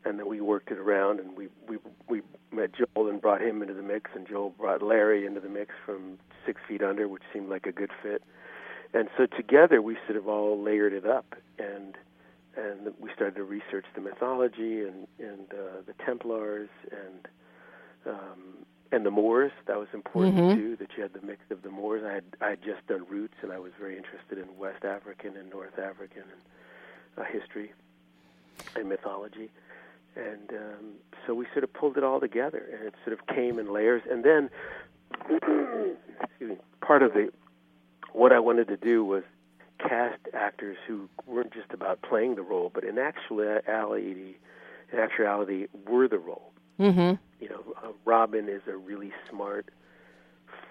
and 0.05 0.19
then 0.19 0.27
we 0.27 0.41
worked 0.41 0.71
it 0.71 0.77
around, 0.77 1.19
and 1.19 1.37
we 1.37 1.47
we 1.67 1.77
we 2.07 2.21
met 2.51 2.71
Joel 2.73 3.09
and 3.09 3.21
brought 3.21 3.41
him 3.41 3.61
into 3.61 3.73
the 3.73 3.83
mix, 3.83 4.11
and 4.15 4.27
Joel 4.27 4.51
brought 4.51 4.81
Larry 4.81 5.25
into 5.25 5.39
the 5.39 5.49
mix 5.49 5.73
from 5.85 6.17
Six 6.45 6.59
Feet 6.67 6.81
Under, 6.81 7.07
which 7.07 7.23
seemed 7.31 7.49
like 7.49 7.65
a 7.65 7.71
good 7.71 7.91
fit. 8.01 8.23
And 8.93 9.09
so 9.17 9.25
together 9.25 9.81
we 9.81 9.97
sort 10.05 10.17
of 10.17 10.27
all 10.27 10.61
layered 10.61 10.93
it 10.93 11.05
up 11.05 11.35
and 11.57 11.97
and 12.55 12.93
we 12.99 13.09
started 13.15 13.35
to 13.35 13.43
research 13.43 13.85
the 13.95 14.01
mythology 14.01 14.81
and 14.81 15.07
and 15.19 15.51
uh, 15.51 15.81
the 15.85 15.93
Templars 16.05 16.69
and 16.91 17.27
um, 18.05 18.65
and 18.91 19.05
the 19.05 19.11
Moors. 19.11 19.51
That 19.65 19.77
was 19.77 19.87
important 19.93 20.37
Mhm. 20.37 20.55
too. 20.55 20.75
That 20.77 20.95
you 20.95 21.03
had 21.03 21.13
the 21.13 21.21
mix 21.25 21.39
of 21.49 21.61
the 21.61 21.69
Moors. 21.69 22.03
I 22.03 22.13
had 22.13 22.23
I 22.41 22.49
had 22.51 22.61
just 22.61 22.85
done 22.87 23.05
roots, 23.09 23.35
and 23.41 23.51
I 23.51 23.59
was 23.59 23.71
very 23.79 23.97
interested 23.97 24.37
in 24.37 24.57
West 24.57 24.85
African 24.85 25.35
and 25.37 25.49
North 25.49 25.77
African 25.79 26.23
and 26.23 26.41
uh, 27.17 27.23
history 27.23 27.71
and 28.75 28.87
mythology. 28.89 29.49
And 30.15 30.51
um, 30.51 30.93
so 31.25 31.33
we 31.33 31.45
sort 31.53 31.63
of 31.63 31.73
pulled 31.73 31.97
it 31.97 32.03
all 32.03 32.19
together, 32.19 32.63
and 32.71 32.87
it 32.87 32.93
sort 33.03 33.17
of 33.19 33.25
came 33.27 33.57
in 33.57 33.71
layers. 33.73 34.03
And 34.09 34.23
then, 34.23 34.49
excuse 36.21 36.49
me, 36.51 36.57
part 36.81 37.01
of 37.01 37.13
the 37.13 37.31
what 38.11 38.31
I 38.31 38.39
wanted 38.39 38.67
to 38.67 38.77
do 38.77 39.03
was 39.03 39.23
cast 39.79 40.19
actors 40.33 40.77
who 40.87 41.09
weren't 41.25 41.51
just 41.51 41.71
about 41.73 42.01
playing 42.03 42.35
the 42.35 42.41
role, 42.43 42.69
but 42.73 42.83
in 42.83 42.99
actuality, 42.99 44.35
in 44.91 44.99
actuality, 44.99 45.67
were 45.87 46.07
the 46.07 46.19
role. 46.19 46.52
Mm-hmm. 46.79 47.15
You 47.43 47.49
know, 47.49 47.63
uh, 47.83 47.91
Robin 48.05 48.47
is 48.49 48.61
a 48.67 48.75
really 48.75 49.11
smart, 49.29 49.69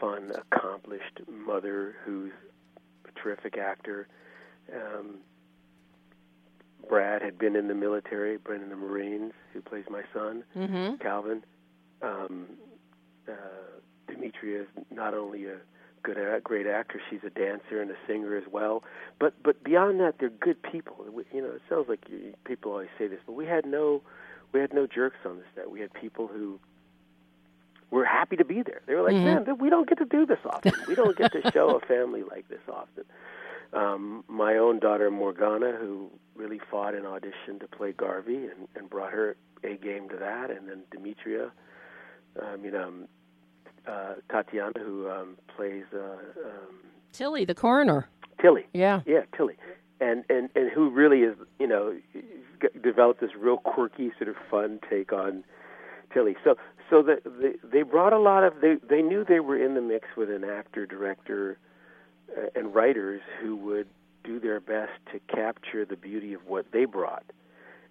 fun, 0.01 0.33
accomplished 0.53 1.21
mother 1.31 1.95
who's 2.05 2.33
a 3.07 3.21
terrific 3.21 3.57
actor. 3.59 4.09
Um, 4.75 5.19
Brad 6.89 7.23
had 7.23 7.39
been 7.39 7.55
in 7.57 7.69
the 7.69 7.75
military, 7.75 8.37
been 8.39 8.63
in 8.63 8.69
the 8.69 8.77
Marines, 8.77 9.33
who 9.53 9.61
plays 9.61 9.85
my 9.91 10.03
son, 10.13 10.45
Mm-hmm. 10.57 10.97
Calvin. 10.97 11.45
Um, 12.03 12.47
uh, 13.29 13.33
Demetria 14.09 14.63
is 14.63 14.69
not 14.91 15.15
only 15.15 15.47
a 15.47 15.59
good, 16.03 16.19
a 16.19 16.41
great 16.41 16.67
actor, 16.67 17.01
she's 17.09 17.21
a 17.25 17.31
dancer 17.31 17.81
and 17.81 17.91
a 17.91 17.97
singer 18.07 18.37
as 18.37 18.45
well. 18.51 18.83
But 19.21 19.35
but 19.45 19.63
beyond 19.63 20.01
that, 20.01 20.17
they're 20.19 20.29
good 20.31 20.61
people. 20.63 20.97
You 21.33 21.43
know, 21.43 21.51
it 21.51 21.63
sounds 21.69 21.89
like 21.89 22.01
you, 22.11 22.35
people 22.45 22.73
always 22.73 22.89
say 22.99 23.07
this, 23.07 23.21
but 23.25 23.35
we 23.35 23.47
had 23.47 23.65
no 23.65 24.03
we 24.53 24.61
had 24.61 24.73
no 24.73 24.87
jerks 24.87 25.17
on 25.25 25.37
the 25.39 25.45
set. 25.55 25.71
We 25.71 25.81
had 25.81 25.93
people 25.95 26.27
who 26.27 26.61
were 27.91 28.05
happy 28.05 28.37
to 28.37 28.45
be 28.45 28.63
there. 28.63 28.81
They 28.87 28.95
were 28.95 29.03
like, 29.03 29.15
Mhm. 29.17 29.47
man, 29.47 29.59
we 29.59 29.69
don't 29.71 29.89
get 29.89 29.99
to 29.99 30.05
do 30.05 30.25
this 30.25 30.39
often. 30.47 30.73
We 30.87 30.95
don't 30.95 31.17
get 31.17 31.33
to 31.33 31.51
show 31.51 31.71
a 31.77 31.81
family 31.81 32.23
like 32.23 32.49
this 32.49 32.61
often. 32.69 33.05
Um, 33.75 34.25
my 34.29 34.57
own 34.57 34.79
daughter 34.79 35.11
Morgana, 35.11 35.73
who 35.73 36.11
really 36.35 36.59
fought 36.71 36.95
in 36.95 37.07
audition 37.07 37.59
to 37.61 37.67
play 37.69 37.93
Garvey 37.93 38.37
and, 38.47 38.69
and 38.77 38.89
brought 38.89 39.13
her 39.13 39.37
a 39.65 39.77
game 39.77 40.09
to 40.11 40.17
that, 40.17 40.51
and 40.51 40.69
then 40.69 40.83
Demetria, 40.91 41.51
I 42.43 42.57
mean, 42.57 42.75
um, 42.75 43.09
uh, 43.87 44.15
Tatiana, 44.31 44.79
who 44.79 45.09
um, 45.11 45.37
plays 45.57 45.85
uh, 45.95 45.99
um, 46.45 46.81
Tilly, 47.13 47.45
the 47.45 47.55
coroner. 47.55 48.09
Tilly. 48.41 48.67
Yeah. 48.73 49.01
Yeah, 49.07 49.23
Tilly, 49.37 49.57
and 50.03 50.25
and 50.29 50.49
and 50.55 50.71
who 50.71 50.91
really 50.91 51.21
is, 51.21 51.37
you 51.59 51.67
know, 51.67 51.97
developed 52.83 53.21
this 53.21 53.31
real 53.39 53.57
quirky, 53.57 54.11
sort 54.19 54.29
of 54.29 54.37
fun 54.51 54.81
take 54.91 55.13
on 55.13 55.45
Tilly. 56.13 56.37
So, 56.45 56.57
so 56.91 57.03
the, 57.03 57.21
the, 57.25 57.55
they 57.63 57.83
brought 57.83 58.13
a 58.13 58.19
lot 58.19 58.43
of 58.45 58.55
they 58.61 58.77
they 58.89 59.01
knew 59.01 59.25
they 59.25 59.41
were 59.41 59.57
in 59.57 59.75
the 59.75 59.81
mix 59.81 60.09
with 60.17 60.31
an 60.31 60.45
actor, 60.45 60.87
director, 60.87 61.59
uh, 62.37 62.47
and 62.55 62.75
writers 62.75 63.23
who 63.41 63.57
would 63.57 63.87
do 64.25 64.41
their 64.41 64.61
best 64.61 64.93
to 65.13 65.21
capture 65.35 65.85
the 65.85 65.97
beauty 65.97 66.33
of 66.35 66.47
what 66.47 66.67
they 66.73 66.85
brought, 66.85 67.25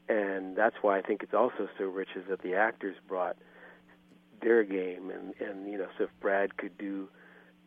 and 0.10 0.56
that's 0.56 0.76
why 0.82 0.98
I 0.98 1.02
think 1.02 1.24
it's 1.24 1.34
also 1.34 1.70
so 1.78 1.86
rich 1.86 2.10
is 2.16 2.24
that 2.30 2.42
the 2.42 2.56
actors 2.56 2.96
brought 3.08 3.38
their 4.42 4.64
game, 4.64 5.12
and 5.12 5.34
and 5.40 5.72
you 5.72 5.78
know, 5.78 5.88
so 5.98 6.06
if 6.06 6.10
Brad 6.20 6.58
could 6.58 6.78
do 6.78 7.08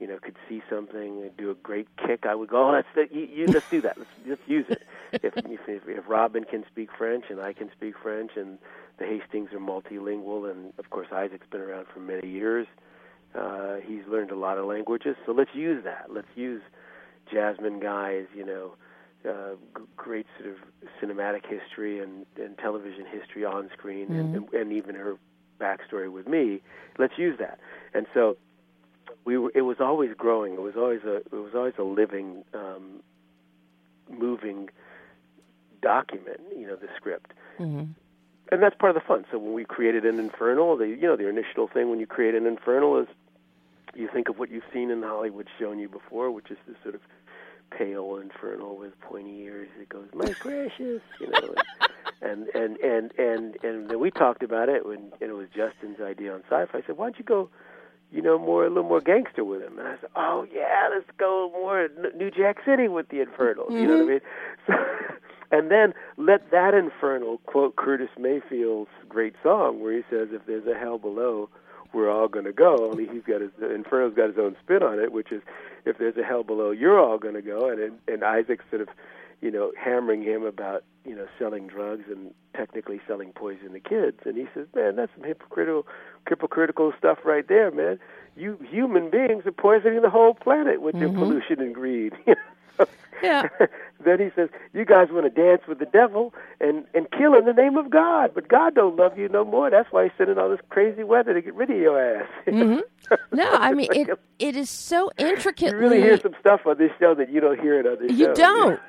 you 0.01 0.07
know, 0.07 0.19
could 0.19 0.37
see 0.49 0.63
something 0.69 1.23
and 1.23 1.37
do 1.37 1.51
a 1.51 1.55
great 1.55 1.89
kick, 1.97 2.27
I 2.27 2.35
would 2.35 2.49
go, 2.49 2.69
oh, 2.69 2.73
that's 2.73 2.89
the, 2.95 3.15
you, 3.17 3.27
you 3.27 3.47
let's 3.47 3.69
do 3.71 3.81
that. 3.83 3.97
Let's 3.97 4.11
just 4.27 4.43
use 4.47 4.67
it. 4.69 4.83
if, 5.13 5.37
if 5.37 5.61
if 5.69 6.05
Robin 6.09 6.45
can 6.45 6.65
speak 6.71 6.91
French 6.97 7.27
and 7.31 7.41
I 7.41 7.53
can 7.53 7.71
speak 7.73 7.95
French 8.03 8.33
and 8.37 8.59
the 8.99 9.05
Hastings 9.05 9.53
are 9.53 9.61
multilingual 9.61 10.51
and 10.51 10.73
of 10.79 10.91
course 10.91 11.09
Isaac's 11.13 11.47
been 11.51 11.61
around 11.61 11.87
for 11.93 12.01
many 12.01 12.29
years. 12.29 12.67
Uh, 13.35 13.77
he's 13.85 14.03
learned 14.09 14.31
a 14.31 14.37
lot 14.37 14.59
of 14.59 14.67
languages, 14.67 15.17
so 15.27 15.33
let's 15.33 15.51
use 15.55 15.83
that. 15.85 16.07
Let's 16.09 16.29
use 16.37 16.63
Jasmine 17.33 17.81
Guy's, 17.81 18.27
you 18.35 18.47
know, 18.47 18.75
uh, 19.29 19.55
g- 19.77 19.85
great 19.97 20.27
sort 20.39 20.51
of 20.51 20.57
cinematic 21.03 21.43
history 21.47 21.99
and, 21.99 22.27
and 22.37 22.57
television 22.59 23.05
history 23.07 23.45
on 23.45 23.71
screen, 23.77 24.07
mm-hmm. 24.09 24.37
and, 24.37 24.53
and 24.53 24.73
even 24.73 24.95
her 24.95 25.17
backstory 25.61 26.13
with 26.13 26.29
me. 26.29 26.63
Let's 26.99 27.15
use 27.17 27.37
that. 27.41 27.59
And 27.93 28.07
so 28.15 28.37
we 29.25 29.39
were, 29.39 29.53
it 29.55 29.63
was 29.63 29.77
always 29.81 30.11
growing. 30.17 30.55
It 30.55 30.61
was 30.61 30.75
always 30.77 31.03
a 31.05 31.17
it 31.17 31.33
was 31.33 31.55
always 31.55 31.75
a 31.79 31.83
living, 31.83 32.45
um, 32.53 33.03
moving 34.11 34.71
document. 35.83 36.41
You 36.57 36.67
know, 36.67 36.77
the 36.77 36.89
script. 36.97 37.33
Mm-hmm. 37.59 37.93
And 38.53 38.63
that's 38.63 38.77
part 38.77 38.95
of 38.95 39.03
the 39.03 39.07
fun. 39.07 39.25
So 39.33 39.39
when 39.39 39.55
we 39.55 39.65
created 39.65 40.05
an 40.05 40.19
infernal, 40.19 40.77
the 40.77 40.89
you 40.89 41.03
know 41.03 41.17
the 41.17 41.29
initial 41.29 41.69
thing 41.69 41.91
when 41.91 42.01
you 42.01 42.07
create 42.07 42.35
an 42.35 42.47
infernal 42.47 42.99
is 42.99 43.09
you 43.95 44.09
think 44.13 44.29
of 44.29 44.39
what 44.39 44.51
you've 44.51 44.65
seen 44.73 44.91
in 44.91 45.03
Hollywood 45.03 45.49
shown 45.59 45.79
you 45.79 45.89
before, 45.89 46.31
which 46.31 46.51
is 46.51 46.59
this 46.67 46.77
sort 46.83 46.95
of 46.95 47.01
pale 47.71 48.17
infernal 48.17 48.77
with 48.77 48.99
pointy 49.01 49.41
ears 49.41 49.69
that 49.79 49.89
goes, 49.89 50.09
"My 50.15 50.33
gracious," 50.41 51.03
you 51.21 51.31
know. 51.31 51.55
And 52.21 52.49
and 52.55 52.77
and 52.79 53.13
and 53.19 53.57
and 53.63 53.89
then 53.89 53.99
we 53.99 54.11
talked 54.11 54.43
about 54.43 54.69
it 54.69 54.87
when 54.87 55.13
and 55.21 55.31
it 55.31 55.35
was 55.35 55.49
Justin's 55.55 56.01
idea 56.01 56.35
on 56.35 56.43
Syfy. 56.51 56.75
I 56.75 56.83
said, 56.87 56.97
"Why 56.97 57.07
don't 57.07 57.19
you 57.19 57.25
go 57.25 57.51
you 58.15 58.23
know, 58.23 58.39
more 58.39 58.65
a 58.65 58.69
little 58.69 58.89
more 58.89 59.01
gangster 59.01 59.45
with 59.45 59.61
him. 59.61 59.79
And 59.79 59.89
I 59.89 59.97
said, 60.01 60.11
oh 60.15 60.47
yeah, 60.55 60.89
let's 60.95 61.11
go 61.19 61.51
more 61.53 61.89
New 62.17 62.31
Jack 62.31 62.59
City 62.65 62.87
with 62.87 63.09
the 63.09 63.21
Infernals. 63.21 63.71
Mm-hmm. 63.71 63.81
You 63.81 63.87
know 63.89 63.97
what 63.97 64.05
I 64.05 64.09
mean? 64.09 64.21
So, 64.67 64.73
and 65.51 65.71
then 65.71 65.93
let 66.17 66.51
that 66.51 66.73
Infernal 66.75 67.39
quote 67.45 67.77
Curtis 67.77 68.09
Mayfield's 68.19 68.91
great 69.09 69.35
song 69.43 69.81
where 69.83 69.93
he 69.93 70.03
says, 70.09 70.29
"If 70.33 70.47
there's 70.47 70.67
a 70.67 70.77
hell 70.77 70.99
below, 70.99 71.51
we're 71.93 72.11
all 72.11 72.29
going 72.29 72.47
to 72.47 72.53
go." 72.53 72.89
Only 72.91 73.07
he's 73.07 73.23
got 73.23 73.43
his 73.43 73.51
the 73.59 73.73
Inferno's 73.73 74.15
got 74.15 74.29
his 74.29 74.39
own 74.39 74.57
spin 74.65 74.83
on 74.83 74.99
it, 74.99 75.13
which 75.13 75.31
is, 75.31 75.43
"If 75.85 75.99
there's 75.99 76.17
a 76.17 76.25
hell 76.25 76.45
below, 76.45 76.71
you're 76.71 76.99
all 76.99 77.19
going 77.19 77.35
to 77.35 77.43
go." 77.43 77.69
And 77.69 77.99
and 78.09 78.25
Isaac 78.25 78.61
sort 78.71 78.83
of 78.83 78.89
you 79.45 79.51
know, 79.51 79.73
hammering 79.79 80.23
him 80.23 80.43
about, 80.43 80.85
you 81.05 81.15
know, 81.15 81.27
selling 81.39 81.67
drugs 81.67 82.05
and 82.09 82.33
technically 82.57 82.99
selling 83.07 83.31
poison 83.33 83.75
to 83.75 83.81
kids. 83.81 84.21
And 84.25 84.39
he 84.39 84.47
says, 84.55 84.67
man, 84.75 84.97
that's 84.97 85.13
some 85.15 85.23
hypocritical, 85.23 85.87
hypocritical 86.27 86.95
stuff 86.97 87.19
right 87.25 87.47
there, 87.47 87.71
man. 87.71 87.99
You 88.37 88.59
human 88.71 89.11
beings 89.11 89.45
are 89.45 89.53
poisoning 89.53 90.01
the 90.01 90.09
whole 90.09 90.33
planet 90.33 90.81
with 90.81 90.95
mm-hmm. 90.95 91.03
your 91.03 91.13
pollution 91.13 91.61
and 91.61 91.75
greed. 91.75 92.15
yeah. 93.23 93.49
then 94.05 94.19
he 94.19 94.31
says, 94.35 94.49
you 94.73 94.87
guys 94.87 95.09
want 95.11 95.25
to 95.25 95.31
dance 95.31 95.61
with 95.69 95.79
the 95.79 95.87
devil 95.87 96.33
and 96.59 96.87
and 96.95 97.11
kill 97.11 97.35
in 97.35 97.45
the 97.45 97.53
name 97.53 97.77
of 97.77 97.91
God, 97.91 98.33
but 98.35 98.49
God 98.49 98.75
don't 98.75 98.97
love 98.97 99.19
you 99.19 99.29
no 99.29 99.45
more. 99.45 99.69
That's 99.69 99.93
why 99.93 100.05
he's 100.05 100.13
sending 100.17 100.39
all 100.39 100.49
this 100.49 100.61
crazy 100.71 101.05
weather 101.05 101.35
to 101.35 101.43
get 101.43 101.55
rid 101.55 101.69
of 101.69 101.77
your 101.77 102.01
ass. 102.01 102.29
mm-hmm. 102.47 103.15
No, 103.37 103.51
I 103.53 103.75
mean 103.75 103.89
it. 103.93 104.09
It 104.39 104.57
is 104.57 104.71
so 104.71 105.11
intricate. 105.19 105.73
You 105.73 105.79
really 105.79 106.01
hear 106.01 106.19
some 106.19 106.35
stuff 106.41 106.63
on 106.67 106.79
this 106.79 106.93
show 106.99 107.15
that 107.15 107.31
you 107.31 107.41
don't 107.41 107.61
hear 107.61 107.79
it 107.79 107.87
on 107.87 107.99
this 108.01 108.11
you 108.17 108.25
show. 108.25 108.31
You 108.31 108.35
don't 108.35 108.81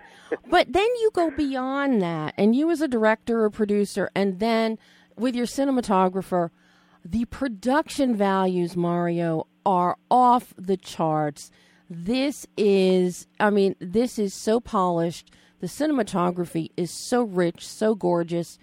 but 0.49 0.71
then 0.71 0.87
you 1.01 1.11
go 1.13 1.31
beyond 1.31 2.01
that, 2.01 2.33
and 2.37 2.55
you 2.55 2.69
as 2.71 2.81
a 2.81 2.87
director 2.87 3.43
or 3.43 3.49
producer, 3.49 4.09
and 4.15 4.39
then 4.39 4.77
with 5.17 5.35
your 5.35 5.45
cinematographer, 5.45 6.49
the 7.03 7.25
production 7.25 8.15
values, 8.15 8.75
Mario, 8.75 9.47
are 9.65 9.97
off 10.09 10.53
the 10.57 10.77
charts. 10.77 11.51
This 11.89 12.47
is, 12.57 13.27
I 13.39 13.51
mean, 13.51 13.75
this 13.79 14.17
is 14.17 14.33
so 14.33 14.59
polished. 14.59 15.31
The 15.59 15.67
cinematography 15.67 16.71
is 16.75 16.91
so 16.91 17.23
rich, 17.23 17.67
so 17.67 17.95
gorgeous. 17.95 18.57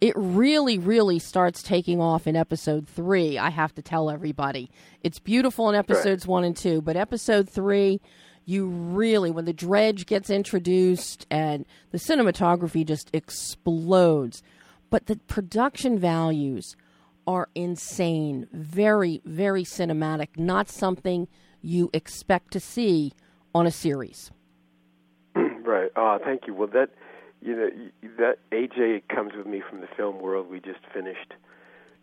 It 0.00 0.14
really, 0.16 0.78
really 0.78 1.18
starts 1.18 1.62
taking 1.62 2.00
off 2.00 2.26
in 2.26 2.36
episode 2.36 2.88
three. 2.88 3.38
I 3.38 3.50
have 3.50 3.74
to 3.74 3.82
tell 3.82 4.08
everybody. 4.08 4.70
It's 5.02 5.18
beautiful 5.18 5.68
in 5.68 5.74
episodes 5.74 6.24
right. 6.24 6.30
one 6.32 6.44
and 6.44 6.56
two, 6.56 6.80
but 6.80 6.96
episode 6.96 7.48
three, 7.48 8.00
you 8.50 8.66
really 8.66 9.30
when 9.30 9.44
the 9.44 9.52
dredge 9.52 10.06
gets 10.06 10.28
introduced 10.28 11.26
and 11.30 11.64
the 11.92 11.98
cinematography 11.98 12.84
just 12.84 13.08
explodes. 13.12 14.42
But 14.90 15.06
the 15.06 15.16
production 15.16 15.98
values 15.98 16.76
are 17.26 17.48
insane. 17.54 18.48
Very 18.52 19.22
very 19.24 19.62
cinematic. 19.62 20.36
Not 20.36 20.68
something 20.68 21.28
you 21.62 21.90
expect 21.92 22.52
to 22.52 22.60
see 22.60 23.12
on 23.54 23.66
a 23.66 23.70
series. 23.70 24.30
Right. 25.62 25.92
Oh 25.94 26.18
thank 26.24 26.48
you. 26.48 26.54
Well 26.54 26.68
that 26.68 26.88
you 27.40 27.54
know 27.54 27.68
that 28.18 28.38
aj 28.50 29.02
comes 29.08 29.32
with 29.36 29.46
me 29.46 29.62
from 29.68 29.80
the 29.80 29.86
film 29.96 30.18
world. 30.18 30.50
We 30.50 30.58
just 30.58 30.80
finished 30.92 31.34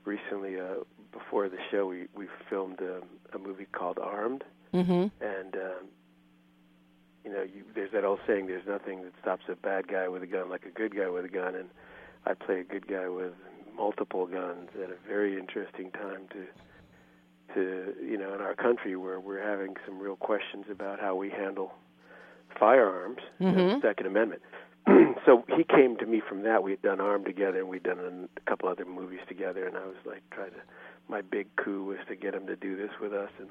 recently 0.06 0.58
uh, 0.58 0.86
before 1.12 1.50
the 1.50 1.58
show 1.70 1.86
we 1.88 2.08
we 2.16 2.28
filmed 2.50 2.80
a, 2.80 3.02
a 3.36 3.40
movie 3.40 3.68
called 3.74 4.00
armed. 4.00 4.46
Mm-hmm. 4.74 5.24
and 5.24 5.56
um, 5.56 5.88
you 7.28 7.34
know, 7.34 7.44
you, 7.44 7.63
there's 7.76 7.92
that 7.92 8.06
old 8.06 8.20
saying, 8.26 8.48
there's 8.48 8.66
nothing 8.66 9.04
that 9.04 9.12
stops 9.22 9.44
a 9.50 9.56
bad 9.56 9.90
guy 9.90 10.08
with 10.08 10.24
a 10.24 10.28
gun 10.28 10.50
like 10.50 10.66
a 10.66 10.70
good 10.70 10.96
guy 10.96 11.10
with 11.10 11.26
a 11.26 11.30
gun, 11.30 11.56
and 11.56 11.68
I 12.26 12.34
play 12.34 12.62
a 12.62 12.63
good 12.63 12.88
guy 12.88 13.10
with 13.10 13.34
multiple 13.76 14.28
guns 14.28 14.70
at 14.82 14.90
a 14.90 14.96
very 15.06 15.38
interesting 15.38 15.92
time 15.92 16.30
to 16.32 16.46
to 17.54 17.94
you 18.02 18.18
know 18.18 18.34
in 18.34 18.40
our 18.40 18.56
country 18.56 18.96
where 18.96 19.20
we're 19.20 19.44
having 19.44 19.76
some 19.86 20.00
real 20.00 20.16
questions 20.16 20.66
about 20.72 21.02
how 21.02 21.16
we 21.16 21.30
handle 21.30 21.74
firearms, 22.58 23.20
mm-hmm. 23.42 23.58
know, 23.58 23.82
Second 23.82 24.08
Amendment. 24.08 24.42
so 25.26 25.44
he 25.54 25.66
came 25.66 25.98
to 25.98 26.06
me 26.06 26.22
from 26.28 26.44
that. 26.44 26.63
We 26.63 26.72
had 26.72 26.82
done 26.82 27.02
Armed 27.02 27.26
together, 27.26 27.60
and 27.60 27.68
we'd 27.68 27.84
done 27.84 28.30
a 28.38 28.50
couple 28.50 28.70
other 28.70 28.86
movies 28.86 29.20
together, 29.28 29.68
and 29.68 29.76
I 29.76 29.86
was 29.86 29.98
like 30.06 30.24
trying 30.32 30.52
to. 30.52 30.62
My 31.10 31.22
big 31.22 31.48
coup 31.58 31.84
was 31.84 32.00
to 32.08 32.16
get 32.16 32.34
him 32.34 32.48
to 32.48 32.56
do 32.56 32.78
this 32.78 32.92
with 33.02 33.13
us, 33.13 33.32
and 33.38 33.50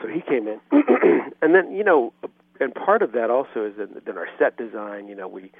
so 0.00 0.08
he 0.08 0.20
came 0.20 0.46
in, 0.48 0.60
and 1.42 1.54
then 1.54 1.72
you 1.72 1.84
know, 1.84 2.12
and 2.60 2.74
part 2.74 3.02
of 3.02 3.12
that 3.12 3.30
also 3.30 3.66
is 3.66 3.76
that 3.78 4.04
then 4.04 4.18
our 4.18 4.28
set 4.38 4.56
design. 4.56 5.08
You 5.08 5.14
know, 5.14 5.28
we 5.28 5.50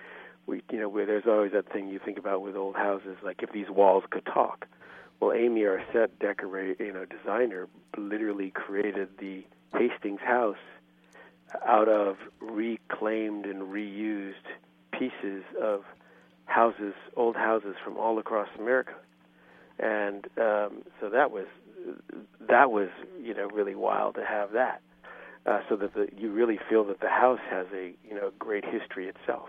we 0.47 0.63
you 0.71 0.81
know 0.81 0.89
where 0.89 1.07
there's 1.07 1.27
always 1.27 1.53
that 1.53 1.73
thing 1.73 1.89
you 1.89 1.99
think 1.99 2.19
about 2.19 2.43
with 2.43 2.57
old 2.57 2.77
houses, 2.77 3.17
like 3.23 3.43
if 3.43 3.53
these 3.53 3.71
walls 3.71 4.05
could 4.11 4.27
talk. 4.27 4.67
Well, 5.21 5.33
Amy, 5.33 5.65
our 5.65 5.83
set 5.93 6.19
decorator, 6.19 6.85
you 6.85 6.93
know, 6.93 7.07
designer, 7.07 7.69
literally 7.97 8.51
created 8.51 9.09
the 9.19 9.45
Hastings 9.73 10.21
house 10.21 10.59
out 11.67 11.89
of 11.89 12.17
reclaimed 12.41 13.47
and 13.47 13.63
reused 13.63 14.35
pieces 14.93 15.43
of 15.61 15.85
houses, 16.45 16.95
old 17.17 17.37
houses 17.37 17.77
from 17.83 17.97
all 17.97 18.19
across 18.19 18.49
America, 18.59 18.95
and 19.79 20.27
um, 20.39 20.83
so 21.01 21.09
that 21.11 21.31
was 21.31 21.47
that 22.49 22.71
was 22.71 22.89
you 23.23 23.35
know 23.35 23.49
really 23.49 23.75
wild 23.75 24.15
to 24.17 24.25
have 24.25 24.53
that, 24.53 24.83
uh, 25.47 25.61
so 25.69 25.77
that 25.77 25.95
the, 25.95 26.09
you 26.17 26.33
really 26.33 26.59
feel 26.69 26.85
that 26.85 27.01
the 27.01 27.09
house 27.09 27.41
has 27.51 27.67
a 27.75 27.95
you 28.09 28.15
know 28.15 28.31
great 28.39 28.65
history 28.65 29.09
itself. 29.09 29.49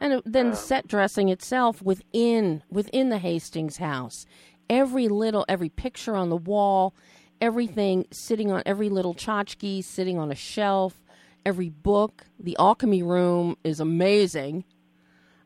And 0.00 0.22
then 0.24 0.48
um, 0.48 0.54
set 0.54 0.86
dressing 0.88 1.28
itself 1.28 1.82
within 1.82 2.62
within 2.70 3.10
the 3.10 3.18
Hastings 3.18 3.76
house, 3.76 4.26
every 4.68 5.08
little 5.08 5.44
every 5.48 5.68
picture 5.68 6.16
on 6.16 6.30
the 6.30 6.36
wall, 6.36 6.94
everything 7.40 8.06
sitting 8.10 8.50
on 8.50 8.62
every 8.66 8.88
little 8.88 9.14
tchotchke 9.14 9.84
sitting 9.84 10.18
on 10.18 10.30
a 10.30 10.34
shelf, 10.34 11.02
every 11.44 11.68
book. 11.68 12.26
The 12.38 12.56
alchemy 12.58 13.02
room 13.02 13.56
is 13.64 13.80
amazing. 13.80 14.64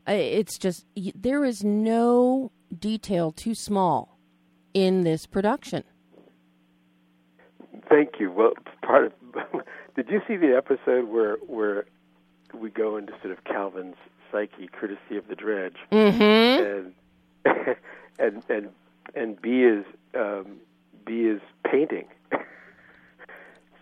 It's 0.07 0.57
just 0.57 0.85
there 0.95 1.43
is 1.43 1.63
no 1.63 2.51
detail 2.77 3.31
too 3.31 3.55
small 3.55 4.17
in 4.73 5.03
this 5.03 5.25
production. 5.25 5.83
Thank 7.95 8.19
you. 8.19 8.29
Well, 8.29 8.51
part 8.81 9.05
of 9.05 9.13
did 9.95 10.09
you 10.09 10.21
see 10.27 10.35
the 10.35 10.53
episode 10.57 11.07
where 11.07 11.37
where 11.47 11.85
we 12.53 12.69
go 12.69 12.97
into 12.97 13.13
sort 13.21 13.31
of 13.31 13.45
Calvin's 13.45 13.95
psyche, 14.29 14.67
courtesy 14.67 15.15
of 15.15 15.29
the 15.29 15.35
dredge, 15.35 15.77
mm-hmm. 15.93 16.91
and 17.45 17.77
and 18.19 18.43
and 18.49 18.69
and 19.15 19.41
B 19.41 19.63
is 19.63 19.85
um, 20.13 20.57
B 21.05 21.21
is 21.21 21.39
painting 21.63 22.07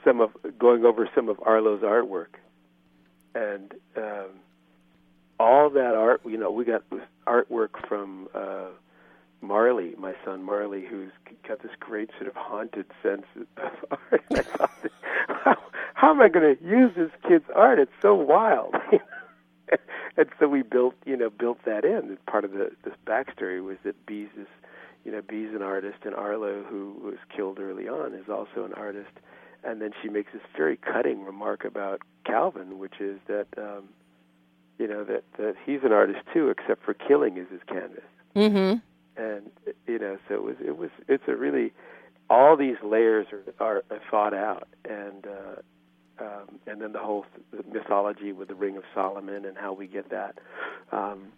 some 0.05 0.21
of 0.21 0.29
going 0.59 0.85
over 0.85 1.09
some 1.15 1.27
of 1.27 1.39
Arlo's 1.43 1.81
artwork, 1.81 2.35
and 3.33 3.73
um, 3.97 4.29
all 5.39 5.71
that 5.71 5.95
art, 5.95 6.21
you 6.23 6.37
know, 6.37 6.51
we 6.51 6.65
got 6.65 6.83
artwork 7.25 7.87
from 7.87 8.27
uh, 8.35 8.67
Marley, 9.43 9.93
my 9.97 10.13
son 10.23 10.41
Marley, 10.43 10.85
who's 10.85 11.11
got 11.47 11.61
this 11.61 11.71
great 11.79 12.09
sort 12.17 12.27
of 12.27 12.35
haunted 12.35 12.85
sense 13.03 13.25
of 13.35 13.71
art. 13.91 14.23
and 14.29 14.43
i 14.59 14.67
how, 15.27 15.57
how 15.93 16.09
am 16.09 16.21
I 16.21 16.29
going 16.29 16.55
to 16.57 16.63
use 16.63 16.91
this 16.95 17.11
kid's 17.27 17.45
art? 17.53 17.77
It's 17.77 17.91
so 18.01 18.15
wild. 18.15 18.75
and 20.17 20.29
so 20.39 20.47
we 20.47 20.61
built, 20.61 20.95
you 21.05 21.17
know, 21.17 21.29
built 21.29 21.59
that 21.65 21.83
in. 21.83 22.17
Part 22.25 22.45
of 22.45 22.51
the 22.51 22.71
this 22.83 22.93
backstory 23.05 23.63
was 23.63 23.77
that 23.83 24.05
Bees 24.05 24.29
is, 24.39 24.47
you 25.03 25.11
know, 25.11 25.21
Bees 25.21 25.49
an 25.53 25.61
artist, 25.61 25.99
and 26.03 26.15
Arlo, 26.15 26.63
who 26.63 26.95
was 27.03 27.17
killed 27.35 27.59
early 27.59 27.87
on, 27.87 28.13
is 28.13 28.29
also 28.29 28.63
an 28.63 28.73
artist. 28.73 29.11
And 29.63 29.81
then 29.81 29.91
she 30.01 30.09
makes 30.09 30.31
this 30.33 30.41
very 30.57 30.77
cutting 30.77 31.25
remark 31.25 31.65
about 31.65 32.01
Calvin, 32.25 32.79
which 32.79 32.99
is 32.99 33.19
that, 33.27 33.47
um, 33.57 33.89
you 34.77 34.87
know, 34.87 35.03
that 35.03 35.23
that 35.37 35.55
he's 35.65 35.79
an 35.83 35.91
artist 35.91 36.19
too, 36.33 36.49
except 36.49 36.83
for 36.83 36.93
killing 36.93 37.37
is 37.37 37.47
his 37.51 37.61
canvas. 37.67 38.03
Mm-hmm. 38.35 38.79
And 39.15 39.51
you 39.87 39.99
know, 39.99 40.17
so 40.27 40.35
it 40.35 40.43
was 40.43 40.55
it 40.65 40.77
was 40.77 40.89
it's 41.07 41.23
a 41.27 41.35
really 41.35 41.71
all 42.29 42.57
these 42.57 42.77
layers 42.83 43.27
are, 43.59 43.83
are, 43.89 43.99
thought 44.09 44.33
out, 44.33 44.67
and 44.85 45.25
uh, 45.27 46.23
um, 46.23 46.59
and 46.67 46.81
then 46.81 46.93
the 46.93 46.99
whole 46.99 47.25
mythology 47.71 48.31
with 48.31 48.47
the 48.47 48.55
Ring 48.55 48.77
of 48.77 48.83
Solomon 48.93 49.45
and 49.45 49.57
how 49.57 49.73
we 49.73 49.87
get 49.87 50.09
that. 50.09 50.39
Um, 50.91 51.31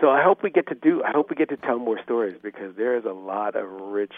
so 0.00 0.08
I 0.10 0.22
hope 0.22 0.42
we 0.42 0.50
get 0.50 0.68
to 0.68 0.74
do. 0.74 1.02
I 1.02 1.10
hope 1.10 1.30
we 1.30 1.36
get 1.36 1.48
to 1.50 1.56
tell 1.56 1.78
more 1.78 2.00
stories 2.02 2.36
because 2.42 2.76
there 2.76 2.96
is 2.96 3.04
a 3.04 3.12
lot 3.12 3.56
of 3.56 3.68
rich, 3.68 4.14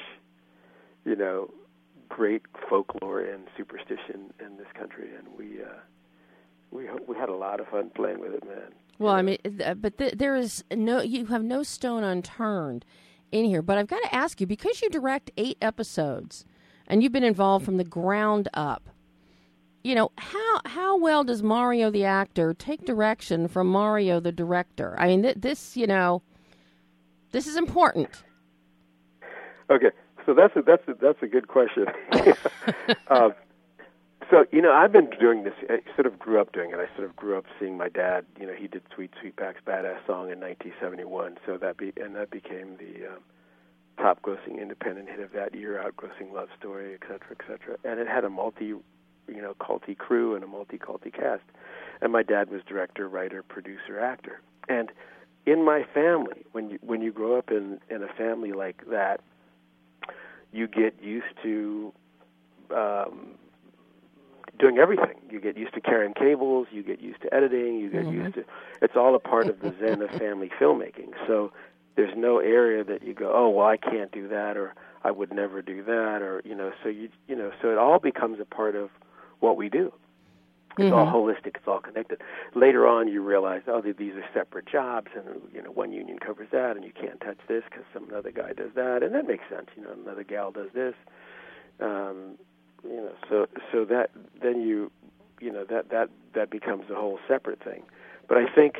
you 1.05 1.17
know, 1.17 1.51
great 2.09 2.43
folklore 2.69 3.21
and 3.21 3.45
superstition 3.57 4.33
in 4.39 4.57
this 4.59 4.67
country, 4.79 5.11
and 5.17 5.27
we 5.37 5.63
uh, 5.63 5.79
we 6.71 6.89
we 7.07 7.17
had 7.17 7.29
a 7.29 7.35
lot 7.35 7.61
of 7.61 7.69
fun 7.69 7.91
playing 7.95 8.21
with 8.21 8.35
it, 8.35 8.45
man. 8.45 8.73
Well, 9.03 9.15
I 9.15 9.23
mean, 9.23 9.39
but 9.77 9.99
th- 9.99 10.15
there 10.15 10.37
is 10.37 10.65
no. 10.73 11.01
You 11.01 11.27
have 11.27 11.43
no 11.43 11.63
stone 11.63 12.05
unturned 12.05 12.85
in 13.31 13.45
here. 13.45 13.63
But 13.63 13.79
I've 13.79 13.89
got 13.89 14.03
to 14.03 14.15
ask 14.15 14.41
you 14.41 14.47
because 14.47 14.81
you 14.81 14.89
direct 14.89 15.31
eight 15.37 15.59
episodes, 15.61 16.45
and 16.87 17.03
you've 17.03 17.13
been 17.13 17.25
involved 17.25 17.65
from 17.65 17.77
the 17.77 17.85
ground 17.85 18.49
up 18.55 18.89
you 19.83 19.95
know 19.95 20.11
how 20.17 20.61
how 20.65 20.99
well 20.99 21.25
does 21.25 21.43
Mario 21.43 21.91
the 21.91 22.05
actor 22.05 22.55
take 22.55 22.85
direction 22.85 23.49
from 23.49 23.67
Mario 23.67 24.21
the 24.21 24.33
director? 24.33 24.95
I 24.99 25.09
mean, 25.09 25.23
th- 25.23 25.37
this 25.39 25.77
you 25.77 25.87
know, 25.87 26.23
this 27.33 27.47
is 27.47 27.57
important. 27.57 28.23
Okay, 29.71 29.91
so 30.25 30.35
that's 30.35 30.55
a 30.57 30.63
that's 30.63 30.87
a, 30.87 30.95
that's 31.01 31.23
a 31.23 31.27
good 31.27 31.49
question. 31.49 31.87
uh, 33.09 33.31
so 34.33 34.47
you 34.51 34.63
know, 34.63 34.73
I've 34.73 34.93
been 34.93 35.11
doing 35.21 35.45
this. 35.45 35.53
I 35.69 35.81
sort 35.95 36.07
of 36.07 36.19
grew 36.19 36.41
up 36.41 36.53
doing 36.53 36.71
it. 36.71 36.77
I 36.77 36.89
sort 36.97 37.09
of 37.09 37.15
grew 37.15 37.37
up 37.37 37.45
seeing 37.61 37.77
my 37.77 37.91
dad. 37.91 38.25
You 38.41 38.47
know, 38.47 38.55
he 38.55 38.67
did 38.67 38.83
Sweet 38.95 39.11
Sweetback's 39.23 39.61
"Badass" 39.67 40.07
song 40.07 40.31
in 40.31 40.41
1971. 40.41 41.37
So 41.45 41.59
that 41.59 41.77
be 41.77 41.93
and 42.01 42.17
that 42.17 42.31
became 42.31 42.79
the 42.79 43.09
um, 43.09 43.19
top 43.99 44.23
grossing 44.23 44.61
independent 44.61 45.11
hit 45.11 45.21
of 45.21 45.33
that 45.33 45.55
year, 45.55 45.85
outgrossing 45.85 46.33
Love 46.33 46.49
Story, 46.59 46.95
et 46.95 47.01
cetera, 47.03 47.37
et 47.39 47.45
cetera. 47.47 47.77
And 47.85 48.01
it 48.01 48.09
had 48.09 48.25
a 48.25 48.31
multi 48.31 48.67
you 48.67 48.83
know 49.29 49.55
culty 49.61 49.97
crew 49.97 50.35
and 50.35 50.43
a 50.43 50.47
multi 50.47 50.79
culty 50.79 51.13
cast. 51.13 51.45
And 52.01 52.11
my 52.11 52.23
dad 52.23 52.51
was 52.51 52.63
director, 52.67 53.09
writer, 53.09 53.43
producer, 53.43 54.01
actor. 54.01 54.41
And 54.67 54.91
in 55.45 55.63
my 55.63 55.85
family, 55.93 56.47
when 56.53 56.71
you 56.71 56.79
when 56.81 57.03
you 57.03 57.13
grow 57.13 57.37
up 57.37 57.51
in 57.51 57.81
in 57.91 58.03
a 58.03 58.09
family 58.09 58.53
like 58.53 58.83
that, 58.89 59.21
you 60.53 60.67
get 60.67 60.95
used 61.03 61.35
to 61.43 61.93
um, 62.75 63.35
doing 64.59 64.79
everything. 64.79 65.15
You 65.31 65.41
get 65.41 65.57
used 65.57 65.75
to 65.75 65.81
carrying 65.81 66.15
cables. 66.15 66.69
You 66.71 66.83
get 66.83 67.01
used 67.01 67.23
to 67.23 67.35
editing. 67.35 67.79
You 67.79 67.91
get 67.91 68.05
mm-hmm. 68.05 68.25
used 68.25 68.35
to. 68.35 68.45
It's 68.81 68.97
all 68.97 69.15
a 69.15 69.21
part 69.21 69.49
of 69.49 69.61
the 69.61 69.75
zen 69.81 70.03
of 70.03 70.11
family 70.11 70.51
filmmaking. 70.61 71.13
So 71.27 71.53
there's 71.97 72.17
no 72.17 72.39
area 72.39 72.85
that 72.85 73.03
you 73.03 73.15
go, 73.15 73.33
oh 73.35 73.51
well, 73.51 73.67
I 73.67 73.77
can't 73.77 74.13
do 74.13 74.29
that, 74.29 74.57
or 74.57 74.75
I 75.05 75.11
would 75.11 75.33
never 75.33 75.63
do 75.63 75.83
that, 75.85 76.23
or 76.23 76.43
you 76.45 76.55
know. 76.55 76.73
So 76.83 76.89
you 76.89 77.09
you 77.29 77.37
know. 77.37 77.53
So 77.61 77.71
it 77.71 77.79
all 77.79 77.99
becomes 77.99 78.41
a 78.41 78.45
part 78.45 78.77
of 78.77 78.91
what 79.41 79.57
we 79.57 79.69
do. 79.69 79.93
It's 80.79 80.87
mm-hmm. 80.87 80.95
all 80.95 81.07
holistic. 81.07 81.57
It's 81.57 81.67
all 81.67 81.81
connected. 81.81 82.23
Later 82.55 82.87
on, 82.87 83.07
you 83.07 83.23
realize, 83.23 83.61
oh, 83.67 83.83
these 83.83 84.15
are 84.15 84.25
separate 84.33 84.67
jobs, 84.67 85.09
and 85.15 85.43
you 85.53 85.63
know, 85.63 85.71
one 85.71 85.93
union 85.93 86.19
covers 86.19 86.49
that, 86.53 86.77
and 86.77 86.85
you 86.85 86.93
can't 86.99 87.21
touch 87.21 87.37
this 87.47 87.63
because 87.69 87.85
some 87.93 88.09
other 88.17 88.31
guy 88.31 88.55
does 88.55 88.71
that, 88.75 89.03
and 89.03 89.15
that 89.15 89.27
makes 89.27 89.45
sense. 89.51 89.67
You 89.77 89.83
know, 89.83 89.91
another 90.03 90.25
gal 90.25 90.51
does 90.51 90.71
this. 90.73 90.95
Um, 91.79 92.39
you 92.85 92.97
know, 92.97 93.13
so 93.29 93.47
so 93.71 93.85
that 93.85 94.11
then 94.43 94.63
you, 94.63 94.91
you 95.41 95.53
know, 95.53 95.65
that 95.65 95.91
that 95.91 96.11
that 96.35 96.51
becomes 96.51 96.91
a 96.91 96.95
whole 96.95 97.19
separate 97.29 97.63
thing. 97.63 97.83
But 98.29 98.39
I 98.39 98.47
think 98.53 98.77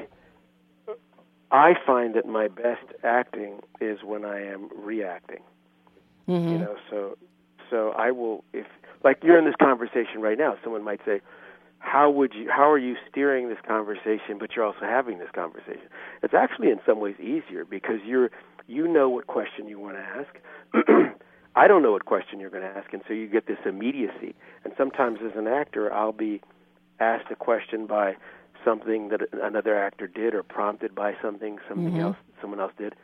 I 1.51 1.75
find 1.87 2.15
that 2.15 2.27
my 2.27 2.49
best 2.49 2.87
acting 3.05 3.61
is 3.81 3.99
when 4.03 4.25
I 4.25 4.43
am 4.47 4.71
reacting. 4.75 5.43
Mm-hmm. 6.29 6.49
You 6.49 6.59
know, 6.59 6.77
so 6.89 7.19
so 7.71 7.91
I 7.91 8.11
will 8.11 8.45
if 8.53 8.67
like 9.05 9.19
you're 9.23 9.39
in 9.39 9.45
this 9.45 9.57
conversation 9.61 10.21
right 10.21 10.39
now, 10.39 10.57
someone 10.63 10.85
might 10.85 11.01
say, 11.05 11.21
"How 11.79 12.11
would 12.11 12.33
you? 12.35 12.49
How 12.51 12.71
are 12.71 12.79
you 12.79 12.97
steering 13.11 13.49
this 13.49 13.59
conversation? 13.67 14.39
But 14.39 14.55
you're 14.57 14.65
also 14.65 14.81
having 14.83 15.19
this 15.19 15.31
conversation." 15.35 15.89
It's 16.23 16.35
actually 16.35 16.71
in 16.71 16.81
some 16.87 17.01
ways 17.01 17.17
easier 17.21 17.65
because 17.65 18.01
you're 18.05 18.31
you 18.67 18.89
know 18.89 19.09
what 19.09 19.27
question 19.27 19.69
you 19.69 19.79
want 19.79 19.97
to 19.97 20.03
ask. 20.03 21.17
I 21.55 21.69
don't 21.69 21.83
know 21.83 21.93
what 21.93 22.07
question 22.07 22.41
you're 22.41 22.51
going 22.51 22.63
to 22.63 22.79
ask, 22.79 22.93
and 22.93 23.03
so 23.07 23.13
you 23.13 23.27
get 23.29 23.47
this 23.47 23.59
immediacy. 23.67 24.35
And 24.65 24.73
sometimes, 24.77 25.19
as 25.25 25.37
an 25.37 25.47
actor, 25.47 25.93
I'll 25.93 26.13
be 26.13 26.41
asked 26.99 27.31
a 27.31 27.37
question 27.37 27.87
by 27.87 28.17
something 28.65 29.09
that 29.09 29.21
another 29.33 29.79
actor 29.79 30.07
did, 30.07 30.35
or 30.35 30.43
prompted 30.43 30.95
by 30.95 31.15
something 31.21 31.59
something 31.69 31.93
mm-hmm. 31.93 32.01
else 32.01 32.17
someone 32.41 32.61
else 32.61 32.73
did, 32.79 32.95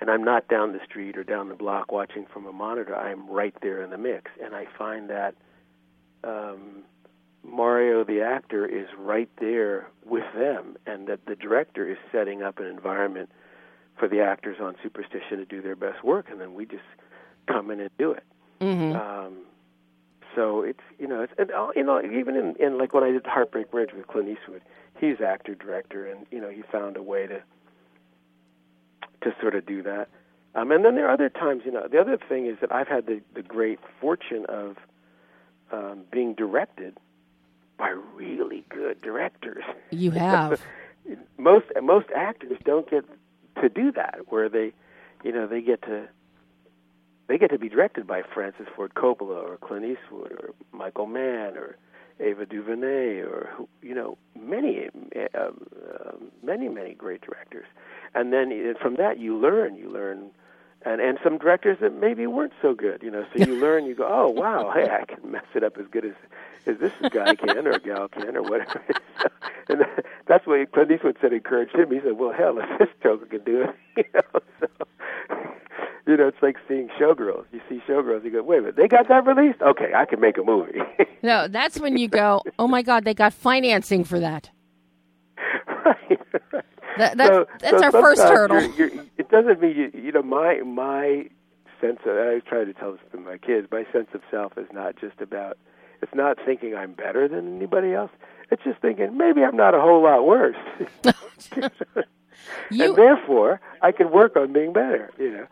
and 0.00 0.10
I'm 0.10 0.24
not 0.24 0.48
down 0.48 0.72
the 0.72 0.80
street 0.84 1.16
or 1.16 1.24
down 1.24 1.48
the 1.48 1.54
block 1.54 1.92
watching 1.92 2.26
from 2.32 2.46
a 2.46 2.52
monitor. 2.52 2.96
I'm 2.96 3.28
right 3.28 3.54
there 3.60 3.82
in 3.82 3.90
the 3.90 3.98
mix, 3.98 4.30
and 4.42 4.54
I 4.54 4.66
find 4.78 5.10
that 5.10 5.34
um, 6.24 6.84
Mario, 7.44 8.04
the 8.04 8.22
actor, 8.22 8.64
is 8.66 8.86
right 8.96 9.30
there 9.40 9.88
with 10.04 10.24
them, 10.34 10.76
and 10.86 11.06
that 11.08 11.26
the 11.26 11.34
director 11.34 11.90
is 11.90 11.98
setting 12.10 12.42
up 12.42 12.58
an 12.58 12.66
environment 12.66 13.30
for 13.98 14.08
the 14.08 14.20
actors 14.20 14.56
on 14.60 14.74
Superstition 14.82 15.38
to 15.38 15.44
do 15.44 15.60
their 15.60 15.76
best 15.76 16.02
work, 16.04 16.26
and 16.30 16.40
then 16.40 16.54
we 16.54 16.64
just 16.64 16.82
come 17.46 17.70
in 17.70 17.80
and 17.80 17.90
do 17.98 18.12
it. 18.12 18.24
Mm-hmm. 18.60 18.96
Um, 18.96 19.38
so 20.34 20.62
it's 20.62 20.80
you 20.98 21.06
know 21.06 21.22
it's 21.22 21.32
and, 21.38 21.50
uh, 21.50 21.68
you 21.76 21.82
know 21.82 22.00
even 22.00 22.36
in, 22.36 22.56
in 22.58 22.78
like 22.78 22.94
when 22.94 23.04
I 23.04 23.10
did 23.10 23.26
Heartbreak 23.26 23.72
Ridge 23.72 23.90
with 23.94 24.06
Clint 24.06 24.28
Eastwood, 24.28 24.62
he's 24.98 25.20
actor 25.20 25.54
director, 25.54 26.06
and 26.06 26.26
you 26.30 26.40
know 26.40 26.48
he 26.48 26.62
found 26.62 26.96
a 26.96 27.02
way 27.02 27.26
to 27.26 27.42
to 29.22 29.34
sort 29.40 29.54
of 29.54 29.66
do 29.66 29.82
that. 29.82 30.08
Um, 30.54 30.70
and 30.70 30.84
then 30.84 30.94
there 30.96 31.08
are 31.08 31.12
other 31.12 31.30
times, 31.30 31.62
you 31.64 31.72
know, 31.72 31.88
the 31.90 31.98
other 31.98 32.18
thing 32.28 32.46
is 32.46 32.58
that 32.60 32.72
I've 32.72 32.88
had 32.88 33.06
the, 33.06 33.22
the 33.34 33.42
great 33.42 33.78
fortune 34.00 34.44
of 34.48 34.76
um, 35.70 36.04
being 36.10 36.34
directed 36.34 36.98
by 37.78 37.88
really 38.14 38.64
good 38.68 39.00
directors. 39.00 39.64
You 39.90 40.10
have. 40.12 40.60
most 41.38 41.66
most 41.82 42.06
actors 42.14 42.58
don't 42.64 42.88
get 42.88 43.04
to 43.60 43.68
do 43.68 43.92
that, 43.92 44.20
where 44.28 44.48
they, 44.48 44.72
you 45.24 45.32
know, 45.32 45.46
they 45.46 45.62
get 45.62 45.82
to 45.82 46.06
they 47.32 47.38
get 47.38 47.50
to 47.50 47.58
be 47.58 47.70
directed 47.70 48.06
by 48.06 48.20
Francis 48.34 48.66
Ford 48.76 48.92
Coppola 48.94 49.42
or 49.42 49.56
Clint 49.56 49.86
Eastwood 49.86 50.32
or 50.32 50.50
Michael 50.70 51.06
Mann 51.06 51.56
or 51.56 51.78
Ava 52.20 52.44
DuVernay 52.44 53.20
or 53.20 53.48
you 53.80 53.94
know 53.94 54.18
many 54.38 54.90
uh, 55.16 55.38
uh, 55.38 55.50
many 56.42 56.68
many 56.68 56.92
great 56.92 57.22
directors. 57.22 57.64
And 58.14 58.34
then 58.34 58.74
from 58.82 58.96
that 58.96 59.18
you 59.18 59.38
learn 59.38 59.76
you 59.76 59.88
learn 59.88 60.28
and 60.84 61.00
and 61.00 61.18
some 61.24 61.38
directors 61.38 61.78
that 61.80 61.94
maybe 61.94 62.26
weren't 62.26 62.52
so 62.60 62.74
good 62.74 63.02
you 63.02 63.10
know. 63.10 63.24
So 63.34 63.46
you 63.46 63.54
learn 63.62 63.86
you 63.86 63.94
go 63.94 64.06
oh 64.06 64.28
wow 64.28 64.70
hey 64.70 64.90
i 64.90 65.06
can 65.06 65.32
mess 65.32 65.46
it 65.54 65.64
up 65.64 65.78
as 65.78 65.86
good 65.90 66.04
as 66.04 66.14
as 66.66 66.76
this 66.80 66.92
guy 67.10 67.34
can 67.34 67.66
or 67.66 67.78
gal 67.78 68.08
can 68.08 68.36
or 68.36 68.42
whatever. 68.42 68.84
And 69.68 69.86
that's 70.26 70.44
what 70.44 70.70
clint 70.72 70.90
eastwood 70.90 71.16
said 71.20 71.32
encouraged 71.32 71.74
him. 71.74 71.90
He 71.92 72.00
said 72.00 72.18
well 72.18 72.32
hell 72.32 72.58
if 72.58 72.78
this 72.78 72.88
joker 73.02 73.24
can 73.24 73.42
do 73.42 73.62
it 73.62 73.74
you 73.96 74.04
know 74.12 74.40
so 74.60 74.66
you 76.06 76.16
know, 76.16 76.28
it's 76.28 76.42
like 76.42 76.56
seeing 76.66 76.88
showgirls. 77.00 77.44
You 77.52 77.60
see 77.68 77.82
showgirls, 77.88 78.24
you 78.24 78.30
go, 78.30 78.42
wait 78.42 78.58
a 78.58 78.62
minute, 78.62 78.76
they 78.76 78.88
got 78.88 79.08
that 79.08 79.26
released? 79.26 79.62
Okay, 79.62 79.92
I 79.94 80.04
can 80.04 80.20
make 80.20 80.36
a 80.38 80.42
movie. 80.42 80.80
no, 81.22 81.48
that's 81.48 81.78
when 81.78 81.96
you 81.96 82.08
go, 82.08 82.42
oh 82.58 82.66
my 82.66 82.82
God, 82.82 83.04
they 83.04 83.14
got 83.14 83.32
financing 83.32 84.04
for 84.04 84.18
that. 84.18 84.50
right. 85.84 86.20
That, 86.98 87.16
that's 87.16 87.34
so, 87.34 87.46
that's 87.60 87.78
so 87.78 87.84
our 87.84 87.92
first 87.92 88.22
hurdle. 88.22 88.60
You're, 88.60 88.88
you're, 88.88 89.04
it 89.16 89.30
doesn't 89.30 89.60
mean 89.60 89.76
you. 89.76 89.90
You 89.94 90.12
know, 90.12 90.22
my 90.22 90.60
my 90.60 91.28
sense 91.80 92.00
of. 92.04 92.16
I 92.16 92.40
try 92.40 92.64
to 92.64 92.72
tell 92.74 92.92
this 92.92 93.00
to 93.12 93.18
my 93.18 93.38
kids. 93.38 93.68
My 93.70 93.84
sense 93.92 94.08
of 94.14 94.20
self 94.30 94.58
is 94.58 94.66
not 94.72 94.96
just 94.96 95.20
about. 95.20 95.56
It's 96.02 96.14
not 96.14 96.36
thinking 96.44 96.74
I'm 96.74 96.92
better 96.92 97.28
than 97.28 97.56
anybody 97.56 97.94
else. 97.94 98.10
It's 98.50 98.62
just 98.62 98.80
thinking 98.80 99.16
maybe 99.16 99.42
I'm 99.42 99.56
not 99.56 99.74
a 99.74 99.80
whole 99.80 100.02
lot 100.02 100.26
worse. 100.26 100.56
you, 102.70 102.84
and 102.84 102.96
therefore, 102.96 103.60
I 103.80 103.92
can 103.92 104.10
work 104.10 104.36
on 104.36 104.52
being 104.52 104.72
better. 104.72 105.10
You 105.18 105.30
know. 105.32 105.46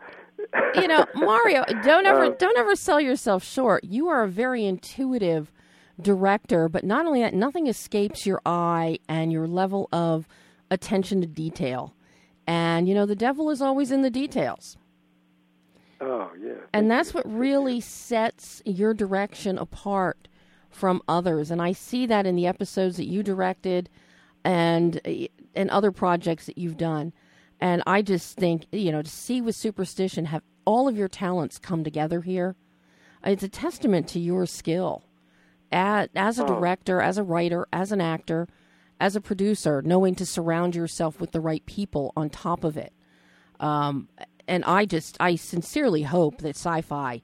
You 0.75 0.87
know, 0.87 1.05
Mario, 1.15 1.63
don't 1.83 2.05
ever 2.05 2.25
uh, 2.25 2.29
don't 2.37 2.57
ever 2.57 2.75
sell 2.75 2.99
yourself 2.99 3.43
short. 3.43 3.83
You 3.83 4.07
are 4.09 4.23
a 4.23 4.27
very 4.27 4.65
intuitive 4.65 5.51
director, 5.99 6.69
but 6.69 6.83
not 6.83 7.05
only 7.05 7.21
that, 7.21 7.33
nothing 7.33 7.67
escapes 7.67 8.25
your 8.25 8.41
eye 8.45 8.99
and 9.07 9.31
your 9.31 9.47
level 9.47 9.87
of 9.91 10.27
attention 10.69 11.21
to 11.21 11.27
detail. 11.27 11.93
And, 12.47 12.87
you 12.87 12.95
know, 12.95 13.05
the 13.05 13.15
devil 13.15 13.49
is 13.49 13.61
always 13.61 13.91
in 13.91 14.01
the 14.01 14.09
details. 14.09 14.77
Oh, 15.99 16.31
yeah. 16.41 16.53
And 16.73 16.89
that's 16.89 17.13
what 17.13 17.31
really 17.31 17.79
sets 17.79 18.61
your 18.65 18.93
direction 18.93 19.57
apart 19.57 20.27
from 20.69 21.01
others. 21.07 21.51
And 21.51 21.61
I 21.61 21.73
see 21.73 22.05
that 22.07 22.25
in 22.25 22.35
the 22.35 22.47
episodes 22.47 22.97
that 22.97 23.07
you 23.07 23.21
directed 23.21 23.89
and 24.43 24.99
and 25.53 25.69
other 25.69 25.91
projects 25.91 26.47
that 26.47 26.57
you've 26.57 26.77
done. 26.77 27.13
And 27.61 27.83
I 27.85 28.01
just 28.01 28.37
think, 28.37 28.65
you 28.71 28.91
know, 28.91 29.03
to 29.03 29.09
see 29.09 29.39
with 29.39 29.55
Superstition 29.55 30.25
have 30.25 30.41
all 30.65 30.87
of 30.87 30.97
your 30.97 31.07
talents 31.07 31.59
come 31.59 31.83
together 31.83 32.21
here, 32.21 32.55
it's 33.23 33.43
a 33.43 33.49
testament 33.49 34.07
to 34.09 34.19
your 34.19 34.45
skill 34.47 35.03
as, 35.71 36.09
as 36.15 36.39
a 36.39 36.43
Oh. 36.43 36.47
director, 36.47 37.01
as 37.01 37.19
a 37.19 37.23
writer, 37.23 37.67
as 37.71 37.91
an 37.91 38.01
actor, 38.01 38.47
as 38.99 39.15
a 39.15 39.21
producer, 39.21 39.81
knowing 39.83 40.15
to 40.15 40.25
surround 40.25 40.75
yourself 40.75 41.19
with 41.21 41.31
the 41.31 41.39
right 41.39 41.65
people 41.67 42.11
on 42.15 42.29
top 42.31 42.63
of 42.63 42.77
it. 42.77 42.93
Um, 43.59 44.07
and 44.47 44.65
I 44.65 44.85
just, 44.85 45.17
I 45.19 45.35
sincerely 45.35 46.01
hope 46.01 46.39
that 46.39 46.55
Syfy 46.55 47.21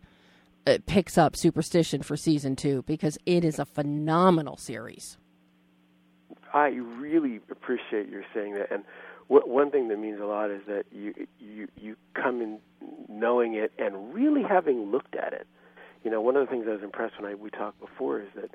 uh, 0.67 0.77
picks 0.85 1.17
up 1.17 1.35
Superstition 1.35 2.03
for 2.03 2.15
season 2.15 2.55
two 2.55 2.83
because 2.83 3.17
it 3.25 3.43
is 3.43 3.57
a 3.57 3.65
phenomenal 3.65 4.55
series. 4.57 5.17
I 6.53 6.67
really 6.69 7.41
appreciate 7.49 8.07
your 8.09 8.23
saying 8.33 8.53
that. 8.53 8.71
And 8.71 8.83
one 9.27 9.71
thing 9.71 9.87
that 9.89 9.99
means 9.99 10.19
a 10.21 10.25
lot 10.25 10.49
is 10.51 10.61
that 10.67 10.85
you 10.91 11.13
you 11.39 11.67
you 11.75 11.95
come 12.13 12.41
in 12.41 12.59
knowing 13.09 13.55
it 13.55 13.71
and 13.77 14.13
really 14.13 14.43
having 14.43 14.91
looked 14.91 15.15
at 15.15 15.33
it. 15.33 15.47
You 16.03 16.11
know, 16.11 16.21
one 16.21 16.35
of 16.35 16.45
the 16.45 16.51
things 16.51 16.65
I 16.67 16.73
was 16.73 16.83
impressed 16.83 17.19
when 17.19 17.29
I 17.29 17.35
we 17.35 17.49
talked 17.49 17.79
before 17.79 18.21
is 18.21 18.29
that 18.35 18.51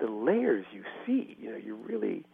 the 0.00 0.06
layers 0.06 0.64
you 0.72 0.82
see. 1.06 1.36
You 1.38 1.50
know, 1.50 1.56
you 1.56 1.74
really, 1.76 2.24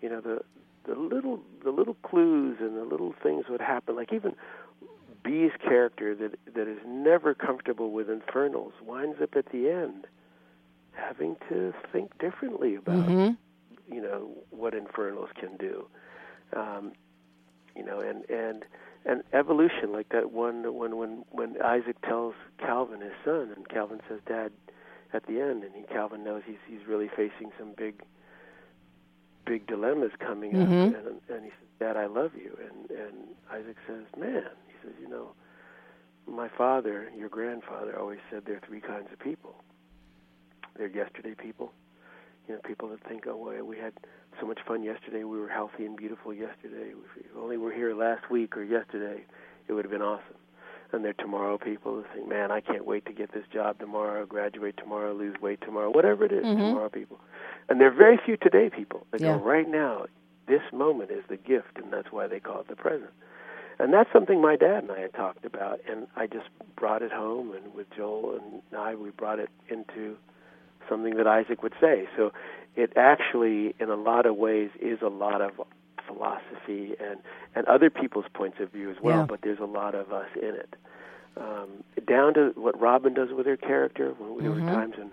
you 0.00 0.08
know, 0.08 0.20
the 0.20 0.40
the 0.86 0.94
little 0.98 1.40
the 1.64 1.70
little 1.70 1.96
clues 2.02 2.58
and 2.60 2.76
the 2.76 2.84
little 2.84 3.14
things 3.22 3.46
would 3.48 3.60
happen. 3.60 3.96
Like 3.96 4.12
even 4.12 4.34
B's 5.24 5.52
character 5.62 6.14
that 6.14 6.38
that 6.54 6.68
is 6.68 6.78
never 6.86 7.34
comfortable 7.34 7.90
with 7.92 8.08
infernals 8.10 8.72
winds 8.84 9.18
up 9.22 9.36
at 9.36 9.46
the 9.52 9.68
end 9.70 10.06
having 10.92 11.36
to 11.48 11.72
think 11.92 12.16
differently 12.18 12.74
about 12.74 13.06
hmm 13.06 13.30
you 13.90 14.00
know 14.00 14.30
what 14.50 14.74
infernals 14.74 15.28
can 15.38 15.56
do 15.56 15.86
um 16.56 16.92
you 17.76 17.84
know 17.84 18.00
and 18.00 18.24
and 18.30 18.64
and 19.04 19.22
evolution 19.32 19.92
like 19.92 20.08
that 20.10 20.32
one 20.32 20.74
when 20.76 20.96
when 20.96 21.24
when 21.30 21.60
Isaac 21.62 22.00
tells 22.02 22.34
Calvin 22.58 23.00
his 23.00 23.12
son 23.24 23.52
and 23.54 23.68
Calvin 23.68 24.00
says 24.08 24.20
dad 24.26 24.52
at 25.12 25.26
the 25.26 25.40
end 25.40 25.64
and 25.64 25.74
he, 25.74 25.82
Calvin 25.82 26.24
knows 26.24 26.42
he's 26.46 26.56
he's 26.68 26.86
really 26.86 27.08
facing 27.08 27.50
some 27.58 27.72
big 27.76 28.02
big 29.44 29.66
dilemmas 29.66 30.12
coming 30.20 30.54
up 30.60 30.68
Mhm. 30.68 30.94
and 30.96 31.20
and 31.28 31.44
he 31.44 31.50
says 31.50 31.68
dad 31.80 31.96
I 31.96 32.06
love 32.06 32.32
you 32.36 32.56
and 32.66 32.90
and 32.90 33.16
Isaac 33.50 33.76
says 33.86 34.04
man 34.16 34.46
he 34.68 34.74
says 34.82 34.94
you 35.00 35.08
know 35.08 35.32
my 36.26 36.48
father 36.48 37.10
your 37.16 37.28
grandfather 37.28 37.98
always 37.98 38.20
said 38.30 38.44
there 38.46 38.56
are 38.56 38.60
three 38.66 38.80
kinds 38.80 39.08
of 39.12 39.18
people 39.18 39.56
they're 40.76 40.86
yesterday 40.86 41.34
people 41.34 41.72
you 42.48 42.54
know, 42.54 42.60
people 42.64 42.88
that 42.88 43.02
think, 43.08 43.26
oh, 43.26 43.36
well, 43.36 43.64
we 43.64 43.76
had 43.78 43.92
so 44.40 44.46
much 44.46 44.60
fun 44.66 44.82
yesterday, 44.82 45.24
we 45.24 45.38
were 45.38 45.48
healthy 45.48 45.84
and 45.84 45.96
beautiful 45.96 46.32
yesterday. 46.32 46.90
If 47.16 47.36
only 47.36 47.36
we 47.36 47.40
only 47.42 47.56
were 47.58 47.72
here 47.72 47.94
last 47.94 48.30
week 48.30 48.56
or 48.56 48.62
yesterday, 48.62 49.24
it 49.68 49.72
would 49.72 49.84
have 49.84 49.92
been 49.92 50.02
awesome. 50.02 50.36
And 50.92 51.04
they're 51.04 51.14
tomorrow 51.14 51.56
people 51.56 51.94
who 51.94 52.04
think, 52.14 52.28
man, 52.28 52.50
I 52.50 52.60
can't 52.60 52.84
wait 52.84 53.06
to 53.06 53.12
get 53.12 53.32
this 53.32 53.44
job 53.52 53.78
tomorrow, 53.78 54.26
graduate 54.26 54.76
tomorrow, 54.76 55.14
lose 55.14 55.40
weight 55.40 55.60
tomorrow, 55.62 55.90
whatever 55.90 56.24
it 56.24 56.32
is, 56.32 56.44
Mhm. 56.44 56.56
tomorrow 56.56 56.88
people. 56.90 57.18
And 57.68 57.80
there 57.80 57.88
are 57.88 57.92
very 57.92 58.18
few 58.18 58.36
today 58.36 58.68
people 58.68 59.06
that 59.10 59.20
Yeah. 59.22 59.38
go, 59.38 59.42
right 59.42 59.68
now, 59.68 60.06
this 60.46 60.62
moment 60.72 61.10
is 61.10 61.24
the 61.28 61.38
gift, 61.38 61.78
and 61.78 61.90
that's 61.90 62.12
why 62.12 62.26
they 62.26 62.40
call 62.40 62.60
it 62.60 62.68
the 62.68 62.76
present. 62.76 63.10
And 63.78 63.92
that's 63.92 64.12
something 64.12 64.40
my 64.40 64.56
dad 64.56 64.82
and 64.82 64.92
I 64.92 65.00
had 65.00 65.14
talked 65.14 65.46
about, 65.46 65.80
and 65.88 66.06
I 66.14 66.26
just 66.26 66.48
brought 66.76 67.00
it 67.02 67.12
home, 67.12 67.52
and 67.52 67.72
with 67.74 67.88
Joel 67.90 68.36
and 68.36 68.62
I, 68.76 68.94
we 68.94 69.10
brought 69.10 69.38
it 69.38 69.50
into 69.68 70.18
something 70.88 71.16
that 71.16 71.26
Isaac 71.26 71.62
would 71.62 71.74
say. 71.80 72.08
So 72.16 72.32
it 72.76 72.92
actually, 72.96 73.74
in 73.78 73.90
a 73.90 73.96
lot 73.96 74.26
of 74.26 74.36
ways, 74.36 74.70
is 74.80 75.00
a 75.02 75.08
lot 75.08 75.40
of 75.40 75.52
philosophy 76.06 76.94
and, 77.00 77.20
and 77.54 77.66
other 77.66 77.90
people's 77.90 78.24
points 78.34 78.58
of 78.60 78.70
view 78.72 78.90
as 78.90 78.96
well, 79.02 79.18
Yeah. 79.18 79.26
but 79.28 79.40
there's 79.42 79.60
a 79.60 79.64
lot 79.66 79.94
of 79.94 80.12
us 80.12 80.28
in 80.36 80.54
it. 80.54 80.74
Um, 81.36 81.84
down 82.06 82.34
to 82.34 82.52
what 82.56 82.78
Robin 82.80 83.14
does 83.14 83.30
with 83.32 83.46
her 83.46 83.56
character. 83.56 84.10
When 84.18 84.42
there 84.42 84.52
Mhm. 84.52 84.66
were 84.66 84.70
times 84.70 84.96
when, 84.98 85.12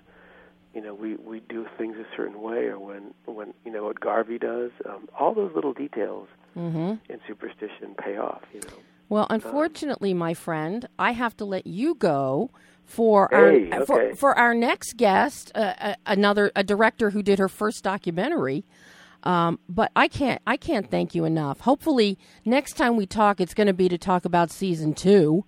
you 0.74 0.82
know, 0.82 0.93
we, 0.93 1.15
we 1.15 1.39
do 1.41 1.65
things 1.78 1.97
a 1.97 2.05
certain 2.15 2.41
way, 2.41 2.67
or 2.67 2.78
when, 2.80 3.13
when 3.26 3.53
you 3.63 3.72
know, 3.72 3.86
what 3.86 3.99
Garvey 3.99 4.38
does. 4.38 4.72
Um, 4.86 5.07
all 5.17 5.34
those 5.34 5.53
little 5.55 5.74
details 5.74 6.28
hmm 6.53 6.95
in 7.07 7.20
superstition 7.28 7.95
pay 7.95 8.17
off, 8.17 8.41
you 8.53 8.59
know. 8.61 8.78
Well, 9.07 9.28
unfortunately, 9.30 10.13
my 10.13 10.34
friend, 10.34 10.88
I 10.99 11.13
have 11.13 11.36
to 11.38 11.45
let 11.45 11.65
you 11.65 11.95
go 11.95 12.51
for 12.89 13.29
Hey, 13.31 13.69
our 13.71 13.85
for, 13.85 14.01
okay. 14.01 14.15
for 14.15 14.37
our 14.37 14.53
next 14.55 14.97
guest, 14.97 15.51
uh, 15.53 15.73
uh, 15.79 15.93
another 16.07 16.51
a 16.55 16.63
director 16.63 17.11
who 17.11 17.21
did 17.21 17.37
her 17.39 17.47
first 17.47 17.83
documentary. 17.83 18.65
Um, 19.23 19.59
but 19.69 19.91
I 19.95 20.07
can't 20.07 20.41
I 20.47 20.57
can't 20.57 20.89
thank 20.89 21.13
you 21.13 21.23
enough. 21.25 21.59
Hopefully, 21.61 22.17
next 22.45 22.73
time 22.73 22.95
we 22.97 23.05
talk, 23.05 23.39
it's 23.39 23.53
going 23.53 23.67
to 23.67 23.73
be 23.73 23.89
to 23.89 23.97
talk 23.97 24.25
about 24.25 24.49
season 24.49 24.93
two. 24.93 25.45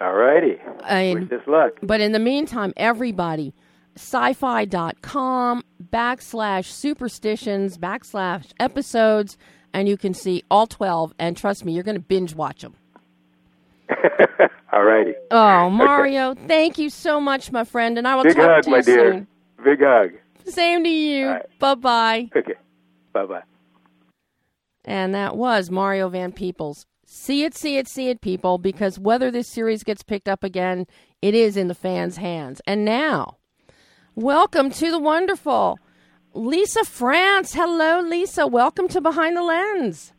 All 0.00 0.14
righty. 0.14 0.58
And- 0.88 1.30
Wish 1.30 1.40
us 1.40 1.46
luck. 1.46 1.72
But 1.82 2.00
in 2.00 2.12
the 2.12 2.18
meantime, 2.18 2.72
everybody, 2.76 3.54
syfy.com 3.96 5.62
backslash 5.92 6.64
superstitions 6.64 7.78
backslash 7.78 8.46
episodes, 8.58 9.36
and 9.72 9.86
you 9.88 9.96
can 9.96 10.14
see 10.14 10.42
all 10.50 10.66
twelve. 10.66 11.14
And 11.18 11.36
trust 11.36 11.64
me, 11.64 11.72
you're 11.72 11.84
going 11.84 11.94
to 11.96 12.00
binge 12.00 12.34
watch 12.34 12.62
them. 12.62 12.74
All 14.72 14.84
righty. 14.84 15.14
Oh, 15.30 15.68
Mario, 15.70 16.34
thank 16.34 16.78
you 16.78 16.90
so 16.90 17.20
much, 17.20 17.52
my 17.52 17.64
friend, 17.64 17.98
and 17.98 18.08
I 18.08 18.16
will 18.16 18.24
Big 18.24 18.36
talk 18.36 18.46
hug, 18.50 18.62
to 18.64 18.70
my 18.70 18.76
you 18.78 18.82
dear. 18.82 19.12
soon. 19.12 19.26
Big 19.64 19.80
hug. 19.80 20.10
Same 20.46 20.82
to 20.84 20.90
you. 20.90 21.28
Right. 21.28 21.58
Bye 21.58 21.74
bye. 21.74 22.30
Okay. 22.36 22.54
Bye 23.12 23.26
bye. 23.26 23.42
And 24.84 25.14
that 25.14 25.36
was 25.36 25.70
Mario 25.70 26.08
Van 26.08 26.32
Peebles. 26.32 26.86
See 27.06 27.44
it, 27.44 27.54
see 27.54 27.76
it, 27.76 27.86
see 27.88 28.08
it, 28.08 28.20
people, 28.20 28.58
because 28.58 28.98
whether 28.98 29.30
this 29.30 29.46
series 29.46 29.84
gets 29.84 30.02
picked 30.02 30.28
up 30.28 30.42
again, 30.42 30.86
it 31.20 31.34
is 31.34 31.56
in 31.56 31.68
the 31.68 31.74
fans' 31.74 32.16
hands. 32.16 32.60
And 32.66 32.84
now, 32.84 33.36
welcome 34.14 34.70
to 34.70 34.90
the 34.90 34.98
wonderful 34.98 35.78
Lisa 36.32 36.84
France. 36.84 37.52
Hello, 37.52 38.00
Lisa. 38.00 38.46
Welcome 38.46 38.88
to 38.88 39.00
Behind 39.00 39.36
the 39.36 39.42
Lens. 39.42 40.12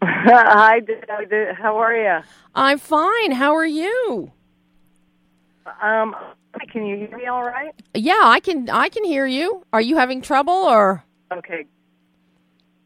Hi, 0.02 0.80
How 1.58 1.76
are 1.76 1.94
you? 1.94 2.24
I'm 2.54 2.78
fine. 2.78 3.32
How 3.32 3.54
are 3.54 3.66
you? 3.66 4.32
Um, 5.82 6.16
can 6.72 6.86
you 6.86 6.96
hear 6.96 7.16
me 7.18 7.26
all 7.26 7.42
right? 7.44 7.74
Yeah, 7.94 8.22
I 8.22 8.40
can. 8.40 8.70
I 8.70 8.88
can 8.88 9.04
hear 9.04 9.26
you. 9.26 9.62
Are 9.74 9.80
you 9.80 9.96
having 9.98 10.22
trouble 10.22 10.54
or 10.54 11.04
Okay. 11.30 11.66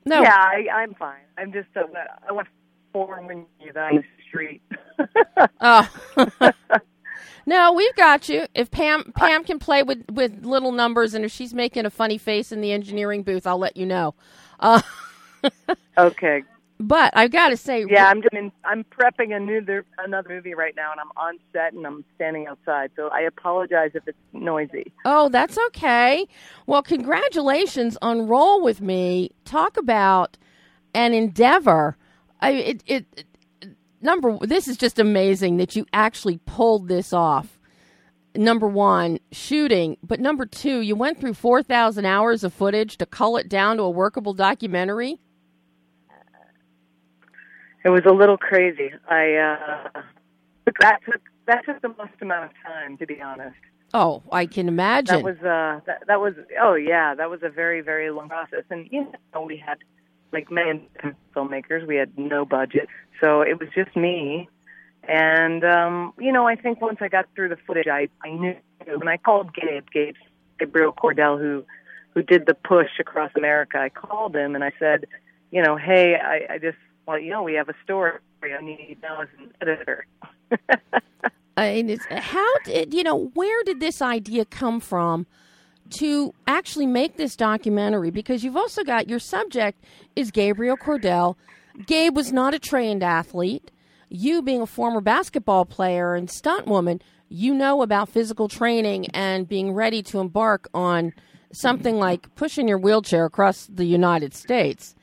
no? 0.05 0.23
Yeah, 0.23 0.35
I, 0.37 0.67
I'm 0.75 0.95
fine. 0.95 1.23
I'm 1.39 1.53
just 1.53 1.69
uh, 1.77 1.83
I 2.29 2.33
want 2.33 2.49
to 2.49 2.53
inform 3.01 3.47
you 3.61 3.73
I'm 3.77 3.97
the 3.97 4.03
street. 4.29 4.63
Oh. 5.61 5.89
no, 7.47 7.73
we've 7.73 7.95
got 7.97 8.29
you. 8.29 8.47
If 8.55 8.71
Pam 8.71 9.13
Pam 9.15 9.45
can 9.45 9.59
play 9.61 9.83
with 9.85 10.05
with 10.11 10.45
little 10.45 10.73
numbers, 10.73 11.15
and 11.15 11.25
if 11.25 11.31
she's 11.31 11.55
making 11.55 11.87
a 11.87 11.91
funny 11.91 12.19
face 12.19 12.51
in 12.51 12.61
the 12.61 12.73
engineering 12.73 13.23
booth, 13.23 13.47
I'll 13.47 13.59
let 13.59 13.77
you 13.77 13.87
know. 13.87 14.15
Uh, 14.59 14.83
okay. 15.97 16.43
But 16.81 17.13
I've 17.17 17.31
got 17.31 17.51
to 17.51 17.57
say, 17.57 17.85
Yeah, 17.89 18.09
I'm 18.09 18.21
doing. 18.21 18.51
I'm 18.65 18.85
prepping 18.85 19.35
a 19.35 19.41
new 19.41 19.63
another 19.99 20.29
movie 20.29 20.55
right 20.55 20.75
now, 20.77 20.91
and 20.91 21.01
I'm 21.01 21.11
on 21.17 21.39
set 21.53 21.73
and 21.73 21.87
I'm 21.87 22.05
standing 22.17 22.47
outside. 22.47 22.91
So 22.97 23.09
I 23.09 23.21
apologize 23.23 23.93
if 23.95 24.03
it's 24.07 24.19
noisy. 24.33 24.93
oh, 25.05 25.29
that's 25.29 25.57
okay. 25.69 26.27
Well, 26.67 26.83
congratulations 26.83 27.97
on 28.03 28.27
Roll 28.27 28.63
with 28.63 28.81
Me. 28.81 29.31
Talk 29.45 29.77
about 29.77 30.37
an 30.95 31.15
endeavor. 31.15 31.97
I 32.41 32.51
it, 32.51 32.83
it 32.87 33.07
it 33.17 33.27
number. 34.01 34.37
This 34.41 34.67
is 34.69 34.77
just 34.77 34.99
amazing 34.99 35.59
that 35.59 35.77
you 35.77 35.87
actually 35.93 36.39
pulled 36.39 36.89
this 36.89 37.13
off. 37.13 37.59
Number 38.37 38.67
one, 38.67 39.21
shooting, 39.31 39.97
but 40.03 40.19
number 40.19 40.45
two, 40.45 40.81
you 40.81 40.97
went 40.97 41.21
through 41.21 41.35
four 41.35 41.63
thousand 41.63 42.05
hours 42.05 42.43
of 42.43 42.53
footage 42.53 42.99
to 42.99 43.07
cull 43.07 43.37
it 43.37 43.49
down 43.49 43.77
to 43.77 43.85
a 43.85 43.91
workable 43.91 44.35
documentary. 44.35 45.21
It 47.85 47.91
was 47.91 48.03
a 48.07 48.13
little 48.13 48.39
crazy. 48.39 48.91
I 49.09 49.35
uh, 49.35 50.03
that 50.81 51.01
took 51.05 51.21
that 51.47 51.65
took 51.67 51.83
the 51.83 51.89
most 51.89 52.13
amount 52.21 52.47
of 52.47 52.51
time, 52.65 52.97
to 52.99 53.07
be 53.07 53.21
honest. 53.21 53.57
Oh, 53.93 54.23
I 54.33 54.47
can 54.47 54.69
imagine. 54.69 55.17
That 55.17 55.25
was 55.25 55.39
uh 55.39 55.81
that 55.87 56.05
that 56.07 56.21
was 56.21 56.35
oh 56.61 56.75
yeah, 56.75 57.15
that 57.15 57.31
was 57.31 57.41
a 57.43 57.51
very 57.51 57.81
very 57.81 58.11
long 58.11 58.29
process. 58.29 58.65
And 58.71 58.89
you 58.91 59.07
know, 59.33 59.43
we 59.43 59.57
had 59.57 59.79
like 60.33 60.51
many 60.51 60.89
filmmakers, 61.37 61.87
we 61.87 61.97
had 61.97 62.17
no 62.19 62.45
budget, 62.45 62.89
so 63.21 63.43
it 63.43 63.61
was 63.61 63.69
just 63.75 63.95
me. 63.95 64.49
And 65.07 65.63
um, 65.63 66.15
you 66.19 66.33
know, 66.33 66.49
I 66.49 66.57
think 66.57 66.81
once 66.81 66.99
I 67.01 67.09
got 67.09 67.27
through 67.35 67.51
the 67.51 67.59
footage, 67.67 67.87
I 67.87 68.09
I 68.25 68.31
knew 68.31 68.57
when 68.87 69.09
I 69.09 69.19
called 69.19 69.55
Gabe, 69.55 69.85
Gabe 69.93 70.17
Gabriel 70.59 70.93
Cordell, 70.93 71.39
who 71.39 71.65
who 72.15 72.23
did 72.23 72.47
the 72.47 72.55
push 72.55 72.91
across 72.99 73.31
America. 73.37 73.79
I 73.79 73.91
called 73.91 74.35
him 74.35 74.55
and 74.55 74.65
I 74.65 74.73
said, 74.79 75.07
you 75.51 75.63
know, 75.63 75.77
hey, 75.77 76.17
I, 76.17 76.55
I 76.55 76.59
just 76.59 76.79
well, 77.07 77.19
you 77.19 77.31
know, 77.31 77.43
we 77.43 77.55
have 77.55 77.69
a 77.69 77.75
story 77.85 78.19
I 78.43 78.63
need 78.63 78.99
an 79.03 79.51
editor. 79.61 80.07
Mean, 81.57 81.89
it's, 81.89 82.05
how 82.11 82.59
did 82.65 82.93
you 82.93 83.03
know? 83.03 83.31
Where 83.35 83.63
did 83.65 83.81
this 83.81 84.03
idea 84.03 84.45
come 84.45 84.81
from 84.81 85.27
to 85.99 86.35
actually 86.47 86.87
make 86.87 87.17
this 87.17 87.37
documentary? 87.37 88.11
Because 88.11 88.43
you've 88.43 88.57
also 88.57 88.83
got 88.83 89.09
your 89.09 89.21
subject 89.21 89.83
is 90.17 90.31
Gabriel 90.31 90.77
Cordell. 90.77 91.37
Gabe 91.87 92.17
was 92.17 92.33
not 92.33 92.55
a 92.55 92.59
trained 92.59 93.03
athlete. 93.03 93.71
You, 94.09 94.43
being 94.43 94.63
a 94.63 94.67
former 94.67 95.01
basketball 95.01 95.65
player 95.65 96.15
and 96.15 96.31
stunt 96.31 96.67
woman, 96.67 97.01
you 97.29 97.55
know 97.55 97.83
about 97.83 98.09
physical 98.09 98.49
training 98.49 99.07
and 99.15 99.49
being 99.49 99.73
ready 99.73 100.03
to 100.05 100.21
embark 100.21 100.69
on 100.75 101.13
something 101.53 101.99
like 101.99 102.35
pushing 102.35 102.69
your 102.69 102.79
wheelchair 102.79 103.25
across 103.25 103.67
the 103.67 103.85
United 103.85 104.35
States. 104.35 104.95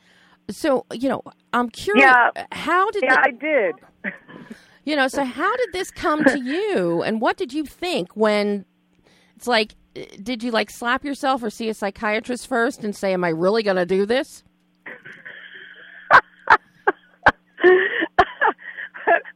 So, 0.51 0.85
you 0.93 1.09
know, 1.09 1.21
I'm 1.53 1.69
curious. 1.69 2.03
Yeah. 2.05 2.45
How 2.51 2.89
did 2.91 3.03
Yeah, 3.03 3.15
the- 3.15 3.21
I 3.21 3.31
did. 3.31 3.75
you 4.85 4.95
know, 4.95 5.07
so 5.07 5.23
how 5.23 5.55
did 5.57 5.73
this 5.73 5.91
come 5.91 6.23
to 6.25 6.39
you, 6.39 7.01
and 7.03 7.21
what 7.21 7.37
did 7.37 7.53
you 7.53 7.65
think 7.65 8.09
when 8.15 8.65
it's 9.35 9.47
like? 9.47 9.75
uh, 9.95 10.01
Did 10.23 10.41
you 10.43 10.51
like 10.51 10.69
slap 10.69 11.03
yourself 11.05 11.43
or 11.43 11.49
see 11.49 11.69
a 11.69 11.73
psychiatrist 11.73 12.47
first 12.47 12.83
and 12.83 12.95
say, 12.95 13.13
"Am 13.13 13.23
I 13.23 13.29
really 13.29 13.63
going 13.63 13.75
to 13.77 13.85
do 13.85 14.05
this"? 14.05 14.43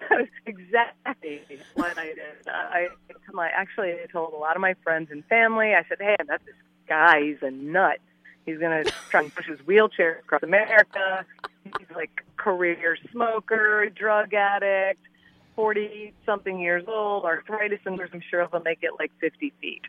That's 0.09 0.29
exactly 0.45 1.41
what 1.75 1.97
I 1.97 2.05
did. 2.07 2.47
I 2.47 2.87
to 3.27 3.33
my 3.33 3.49
actually 3.49 3.91
I 3.91 4.05
told 4.11 4.33
a 4.33 4.37
lot 4.37 4.55
of 4.55 4.61
my 4.61 4.75
friends 4.83 5.09
and 5.11 5.23
family. 5.25 5.73
I 5.73 5.83
said, 5.89 5.97
"Hey, 5.99 6.15
I 6.19 6.23
met 6.23 6.41
this 6.45 6.55
guy. 6.87 7.21
He's 7.21 7.37
a 7.41 7.51
nut. 7.51 7.99
He's 8.45 8.59
going 8.59 8.83
to 8.83 8.91
try 9.09 9.21
and 9.21 9.33
push 9.33 9.47
his 9.47 9.59
wheelchair 9.65 10.19
across 10.19 10.43
America. 10.43 11.25
He's 11.63 11.87
like 11.95 12.23
career 12.37 12.97
smoker, 13.11 13.89
drug 13.89 14.33
addict, 14.33 14.99
forty 15.55 16.13
something 16.25 16.59
years 16.59 16.83
old, 16.87 17.25
arthritis, 17.25 17.79
and 17.85 17.99
I'm 17.99 18.21
sure 18.29 18.47
he'll 18.51 18.61
make 18.61 18.79
it 18.83 18.91
like 18.99 19.11
fifty 19.19 19.51
feet." 19.61 19.81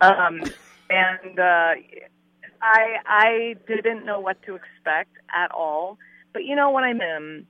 Um, 0.00 0.42
and 0.90 1.38
uh, 1.38 1.74
I 2.60 2.96
I 3.06 3.56
didn't 3.66 4.04
know 4.04 4.20
what 4.20 4.42
to 4.42 4.56
expect 4.56 5.16
at 5.34 5.50
all. 5.52 5.98
But 6.32 6.44
you 6.44 6.54
know, 6.54 6.70
when 6.70 6.84
I 6.84 6.92
met 6.92 7.08
him, 7.16 7.46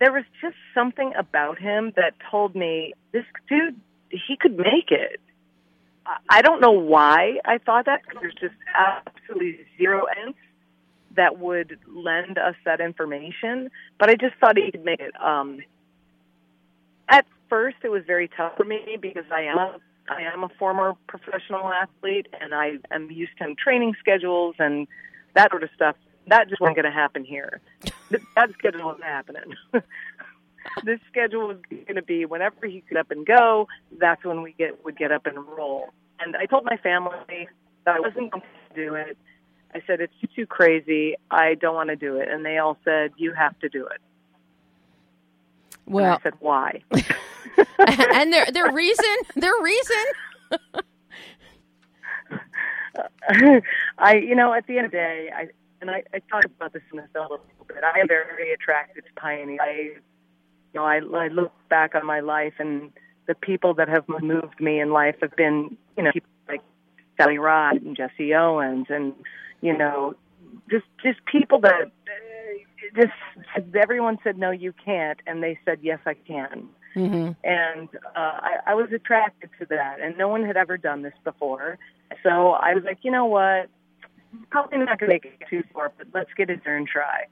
there 0.00 0.12
was 0.12 0.24
just 0.40 0.56
something 0.74 1.12
about 1.16 1.58
him 1.58 1.92
that 1.96 2.14
told 2.30 2.54
me 2.54 2.92
this 3.12 3.24
dude 3.48 3.80
he 4.10 4.36
could 4.38 4.58
make 4.58 4.90
it. 4.90 5.20
I- 6.28 6.42
don't 6.42 6.60
know 6.60 6.72
why 6.72 7.38
I 7.44 7.58
thought 7.58 7.86
that 7.86 8.02
because 8.02 8.20
there's 8.22 8.34
just 8.34 8.54
absolutely 8.74 9.64
zero 9.78 10.04
evidence 10.04 10.36
that 11.14 11.38
would 11.38 11.78
lend 11.86 12.38
us 12.38 12.54
that 12.64 12.80
information. 12.80 13.70
But 13.98 14.10
I 14.10 14.14
just 14.16 14.34
thought 14.40 14.56
he 14.56 14.70
could 14.70 14.84
make 14.84 15.00
it. 15.00 15.12
Um, 15.20 15.60
at 17.08 17.26
first, 17.48 17.76
it 17.84 17.90
was 17.90 18.02
very 18.06 18.28
tough 18.28 18.56
for 18.56 18.64
me 18.64 18.96
because 19.00 19.24
I 19.32 19.42
am 19.42 19.58
a 19.58 19.76
I 20.08 20.22
am 20.22 20.42
a 20.42 20.48
former 20.58 20.94
professional 21.06 21.68
athlete 21.72 22.26
and 22.40 22.52
I 22.54 22.72
am 22.90 23.10
used 23.10 23.32
to 23.38 23.54
training 23.54 23.94
schedules 24.00 24.56
and 24.58 24.88
that 25.34 25.50
sort 25.50 25.62
of 25.62 25.70
stuff. 25.74 25.94
That 26.26 26.48
just 26.48 26.60
wasn't 26.60 26.76
going 26.76 26.86
to 26.86 26.96
happen 26.96 27.24
here. 27.24 27.60
Th- 28.08 28.22
That 28.36 28.50
schedule 28.58 28.84
wasn't 28.86 29.04
happening. 29.04 29.54
this 30.84 31.00
schedule 31.08 31.48
was 31.48 31.56
going 31.70 31.96
to 31.96 32.02
be 32.02 32.24
whenever 32.24 32.66
he 32.66 32.82
could 32.82 32.96
up 32.96 33.10
and 33.10 33.26
go. 33.26 33.68
That's 33.98 34.24
when 34.24 34.42
we 34.42 34.52
get 34.52 34.84
would 34.84 34.96
get 34.96 35.12
up 35.12 35.26
and 35.26 35.36
roll. 35.38 35.90
And 36.20 36.36
I 36.36 36.46
told 36.46 36.64
my 36.64 36.76
family 36.76 37.48
that 37.84 37.96
I 37.96 38.00
wasn't 38.00 38.30
going 38.30 38.42
to 38.42 38.74
do 38.74 38.94
it. 38.94 39.16
I 39.74 39.82
said 39.86 40.00
it's 40.00 40.14
too 40.36 40.46
crazy. 40.46 41.14
I 41.30 41.54
don't 41.54 41.74
want 41.74 41.88
to 41.88 41.96
do 41.96 42.16
it. 42.16 42.28
And 42.28 42.44
they 42.44 42.58
all 42.58 42.76
said 42.84 43.12
you 43.16 43.32
have 43.32 43.58
to 43.60 43.68
do 43.68 43.86
it. 43.86 44.00
And 45.86 45.94
Well, 45.94 46.18
I 46.18 46.22
said 46.22 46.34
why? 46.40 46.82
and 47.78 48.32
their 48.32 48.46
their 48.52 48.70
reason, 48.72 49.16
their 49.36 49.54
reason. 49.60 49.96
I, 53.98 54.16
you 54.16 54.34
know, 54.34 54.52
at 54.52 54.66
the 54.66 54.76
end 54.76 54.86
of 54.86 54.92
the 54.92 54.98
day, 54.98 55.30
I 55.34 55.48
and 55.80 55.90
I, 55.90 56.04
I 56.14 56.20
talked 56.30 56.46
about 56.46 56.72
this 56.72 56.82
in 56.92 56.98
the 56.98 57.08
film 57.12 57.26
a 57.26 57.30
little 57.30 57.46
bit. 57.66 57.78
I 57.82 57.98
am 57.98 58.08
very 58.08 58.52
attracted 58.52 59.04
to 59.04 59.20
pioneers. 59.20 59.58
I, 59.60 59.90
you 60.72 60.80
know, 60.80 60.86
I, 60.86 61.00
I 61.24 61.28
look 61.28 61.52
back 61.68 61.94
on 61.94 62.06
my 62.06 62.20
life, 62.20 62.54
and 62.58 62.92
the 63.26 63.34
people 63.34 63.74
that 63.74 63.88
have 63.88 64.04
moved 64.08 64.60
me 64.60 64.80
in 64.80 64.90
life 64.90 65.16
have 65.22 65.34
been, 65.36 65.76
you 65.96 66.02
know, 66.02 66.12
people 66.12 66.30
like 66.48 66.62
Sally 67.16 67.38
Ride 67.38 67.82
and 67.82 67.96
Jesse 67.96 68.34
Owens, 68.34 68.86
and 68.88 69.14
you 69.60 69.76
know, 69.76 70.14
just 70.70 70.86
just 71.02 71.24
people 71.26 71.60
that 71.60 71.82
uh, 71.82 73.00
just 73.00 73.74
everyone 73.74 74.18
said 74.24 74.38
no, 74.38 74.50
you 74.50 74.72
can't, 74.84 75.20
and 75.26 75.42
they 75.42 75.58
said 75.64 75.78
yes, 75.82 76.00
I 76.06 76.14
can 76.14 76.68
hmm 76.94 77.30
and 77.44 77.88
uh, 78.14 78.18
I, 78.18 78.56
I 78.68 78.74
was 78.74 78.92
attracted 78.92 79.50
to 79.58 79.66
that. 79.66 80.00
And 80.00 80.16
no 80.16 80.28
one 80.28 80.44
had 80.44 80.56
ever 80.56 80.76
done 80.76 81.02
this 81.02 81.14
before, 81.24 81.78
so 82.22 82.50
I 82.50 82.74
was 82.74 82.84
like, 82.84 82.98
you 83.02 83.10
know 83.10 83.24
what? 83.24 83.68
Probably 84.50 84.78
not 84.78 84.98
going 84.98 85.10
to 85.10 85.14
make 85.14 85.24
it 85.24 85.46
too 85.48 85.62
far, 85.72 85.92
but 85.96 86.08
let's 86.14 86.30
get 86.36 86.50
it 86.50 86.60
there 86.64 86.76
and 86.76 86.86
try. 86.86 87.26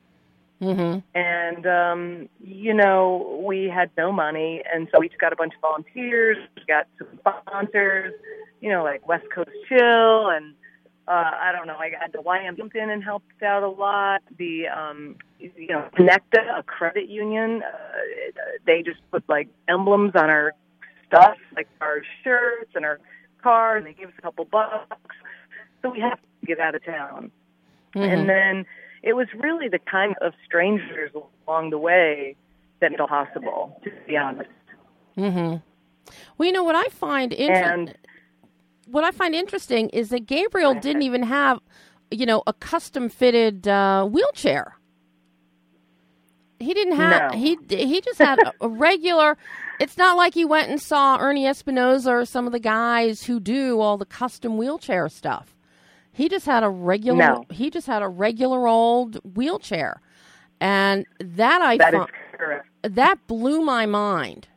Hmm 0.61 0.99
And 1.15 1.67
um, 1.67 2.29
you 2.39 2.75
know, 2.75 3.43
we 3.47 3.65
had 3.65 3.91
no 3.97 4.13
money, 4.13 4.63
and 4.73 4.89
so 4.93 5.01
we 5.01 5.09
just 5.09 5.21
got 5.21 5.33
a 5.33 5.37
bunch 5.37 5.55
of 5.55 5.61
volunteers, 5.63 6.37
we 6.55 6.63
got 6.67 6.87
some 6.99 7.09
sponsors, 7.19 8.13
you 8.61 8.69
know, 8.69 8.85
like 8.85 9.07
West 9.09 9.25
Coast 9.35 9.51
Chill, 9.69 10.29
and 10.29 10.55
uh, 11.09 11.31
I 11.41 11.51
don't 11.53 11.67
know, 11.67 11.77
I 11.77 11.91
got 11.91 12.13
the 12.13 12.19
YM 12.19 12.59
jumped 12.59 12.77
in 12.77 12.91
and 12.91 13.03
helped 13.03 13.43
out 13.43 13.63
a 13.63 13.69
lot. 13.69 14.23
The 14.37 14.69
um, 14.69 15.17
you 15.39 15.69
know, 15.69 15.89
Kinecta, 15.97 16.59
a 16.59 16.63
credit 16.63 17.09
union, 17.09 17.63
uh, 17.63 18.31
they 18.67 18.83
just 18.83 19.01
put 19.11 19.27
like 19.29 19.49
emblems 19.67 20.13
on 20.15 20.29
our 20.29 20.53
stuff, 21.07 21.39
like 21.57 21.69
our 21.81 22.03
shirts 22.23 22.73
and 22.75 22.85
our 22.85 23.01
car, 23.43 23.79
and 23.79 23.87
they 23.87 23.95
gave 23.95 24.09
us 24.09 24.15
a 24.19 24.23
couple 24.23 24.45
bucks. 24.45 25.17
So 25.81 25.89
we 25.91 26.01
have 26.01 26.19
to 26.21 26.47
get 26.47 26.61
out 26.61 26.75
of 26.75 26.85
town. 26.85 27.31
And 27.95 28.29
then 28.29 28.67
it 29.03 29.15
was 29.15 29.27
really 29.39 29.69
the 29.69 29.79
kind 29.79 30.15
of 30.21 30.33
strangers 30.45 31.11
along 31.47 31.71
the 31.71 31.79
way 31.79 32.37
that 32.81 32.91
made 32.91 33.01
it 33.01 33.09
possible, 33.09 33.81
to 33.85 33.91
be 34.07 34.17
honest. 34.17 34.51
hmm 35.15 35.57
Well, 36.37 36.47
you 36.47 36.53
know 36.53 36.65
what 36.65 36.77
I 36.77 36.89
find 36.89 37.33
And 37.33 37.41
interesting. 37.43 37.95
What 38.87 39.05
I 39.05 39.11
find 39.13 39.35
interesting 39.35 39.89
is 39.91 40.09
that 40.09 40.27
Gabriel 40.27 40.75
didn't 40.75 41.03
even 41.03 41.23
have, 41.23 41.61
you 42.11 42.27
know, 42.27 42.43
a 42.47 42.53
custom 42.53 43.09
fitted 43.09 43.69
uh, 43.69 44.05
wheelchair. 44.05 44.77
He 46.59 46.75
didn't 46.75 46.97
have. 46.97 47.33
No. 47.33 47.39
He 47.39 47.57
he 47.69 48.01
just 48.01 48.19
had 48.19 48.39
a, 48.41 48.53
a 48.61 48.69
regular. 48.69 49.39
It's 49.79 49.97
not 49.97 50.17
like 50.17 50.35
he 50.35 50.45
went 50.45 50.69
and 50.71 50.81
saw 50.81 51.17
Ernie 51.19 51.45
Espinoza 51.45 52.09
or 52.09 52.25
some 52.27 52.47
of 52.47 52.53
the 52.53 52.61
guys 52.61 53.23
who 53.25 53.41
do 53.41 53.81
all 53.81 53.97
the 53.97 54.05
custom 54.05 54.59
wheelchair 54.59 55.09
stuff. 55.09 55.57
He 56.13 56.29
just 56.29 56.47
had 56.47 56.63
a 56.63 56.69
regular. 56.69 57.19
No. 57.19 57.45
He 57.51 57.71
just 57.71 57.87
had 57.87 58.03
a 58.03 58.09
regular 58.09 58.67
old 58.67 59.17
wheelchair, 59.37 60.01
and 60.61 61.07
that 61.21 61.63
I 61.63 61.79
that 61.79 62.11
correct. 62.33 62.67
that 62.83 63.27
blew 63.27 63.63
my 63.63 63.87
mind 63.87 64.49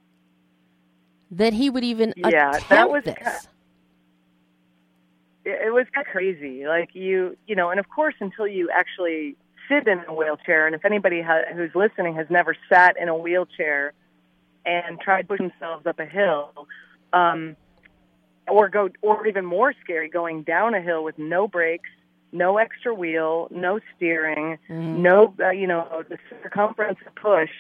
that 1.32 1.54
he 1.54 1.70
would 1.70 1.84
even 1.84 2.14
Yeah, 2.16 2.50
attempt 2.50 2.70
that 2.70 2.90
was 2.90 3.04
this. 3.06 3.16
ki- 3.18 3.50
It, 5.50 5.68
it 5.68 5.74
was 5.74 5.86
kind 5.94 6.06
of 6.06 6.12
crazy. 6.12 6.66
Like 6.68 6.90
you, 6.94 7.38
you 7.48 7.56
know, 7.56 7.70
and 7.70 7.80
of 7.80 7.90
course, 7.90 8.16
until 8.20 8.48
you 8.48 8.70
actually 8.74 9.36
sit 9.70 9.88
in 9.88 10.00
a 10.08 10.14
wheelchair, 10.14 10.66
and 10.66 10.76
if 10.76 10.84
anybody 10.86 11.22
ha- 11.22 11.44
who's 11.56 11.72
listening 11.76 12.16
has 12.16 12.28
never 12.30 12.56
sat 12.70 12.96
in 13.00 13.10
a 13.10 13.16
wheelchair 13.18 13.94
and 14.66 15.00
tried 15.00 15.24
to 15.24 15.28
push 15.28 15.40
themselves 15.40 15.86
up 15.86 16.00
a 16.00 16.06
hill, 16.06 16.52
um, 17.14 17.56
or 18.48 18.70
go, 18.70 18.90
or 19.02 19.26
even 19.28 19.46
more 19.46 19.74
scary, 19.84 20.10
going 20.10 20.44
down 20.44 20.74
a 20.74 20.82
hill 20.82 21.04
with 21.04 21.18
no 21.18 21.48
brakes, 21.48 21.90
no 22.32 22.58
extra 22.58 22.94
wheel, 22.94 23.48
no 23.52 23.80
steering, 23.96 24.58
no, 24.70 25.34
uh, 25.40 25.50
you 25.52 25.68
know, 25.68 26.04
the 26.10 26.18
circumference 26.42 27.00
push. 27.16 27.52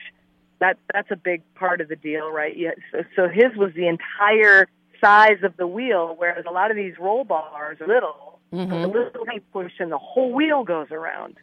That 0.60 0.78
that's 0.94 1.12
a 1.12 1.16
big 1.16 1.42
part 1.56 1.82
of 1.82 1.90
the 1.90 1.96
deal, 1.96 2.32
right? 2.32 2.56
Yeah. 2.56 2.72
So, 2.92 3.04
so 3.16 3.28
his 3.28 3.56
was 3.56 3.74
the 3.76 3.88
entire 3.88 4.68
size 5.02 5.44
of 5.44 5.58
the 5.58 5.68
wheel, 5.68 6.16
whereas 6.18 6.46
a 6.48 6.52
lot 6.52 6.72
of 6.72 6.78
these 6.78 6.94
roll 7.00 7.24
bars 7.24 7.80
are 7.82 7.88
little. 7.88 8.40
So 8.52 8.68
the 8.68 8.88
little 8.88 9.26
push 9.52 9.72
and 9.80 9.92
the 9.92 9.98
whole 9.98 10.32
wheel 10.32 10.64
goes 10.64 10.92
around. 10.92 11.38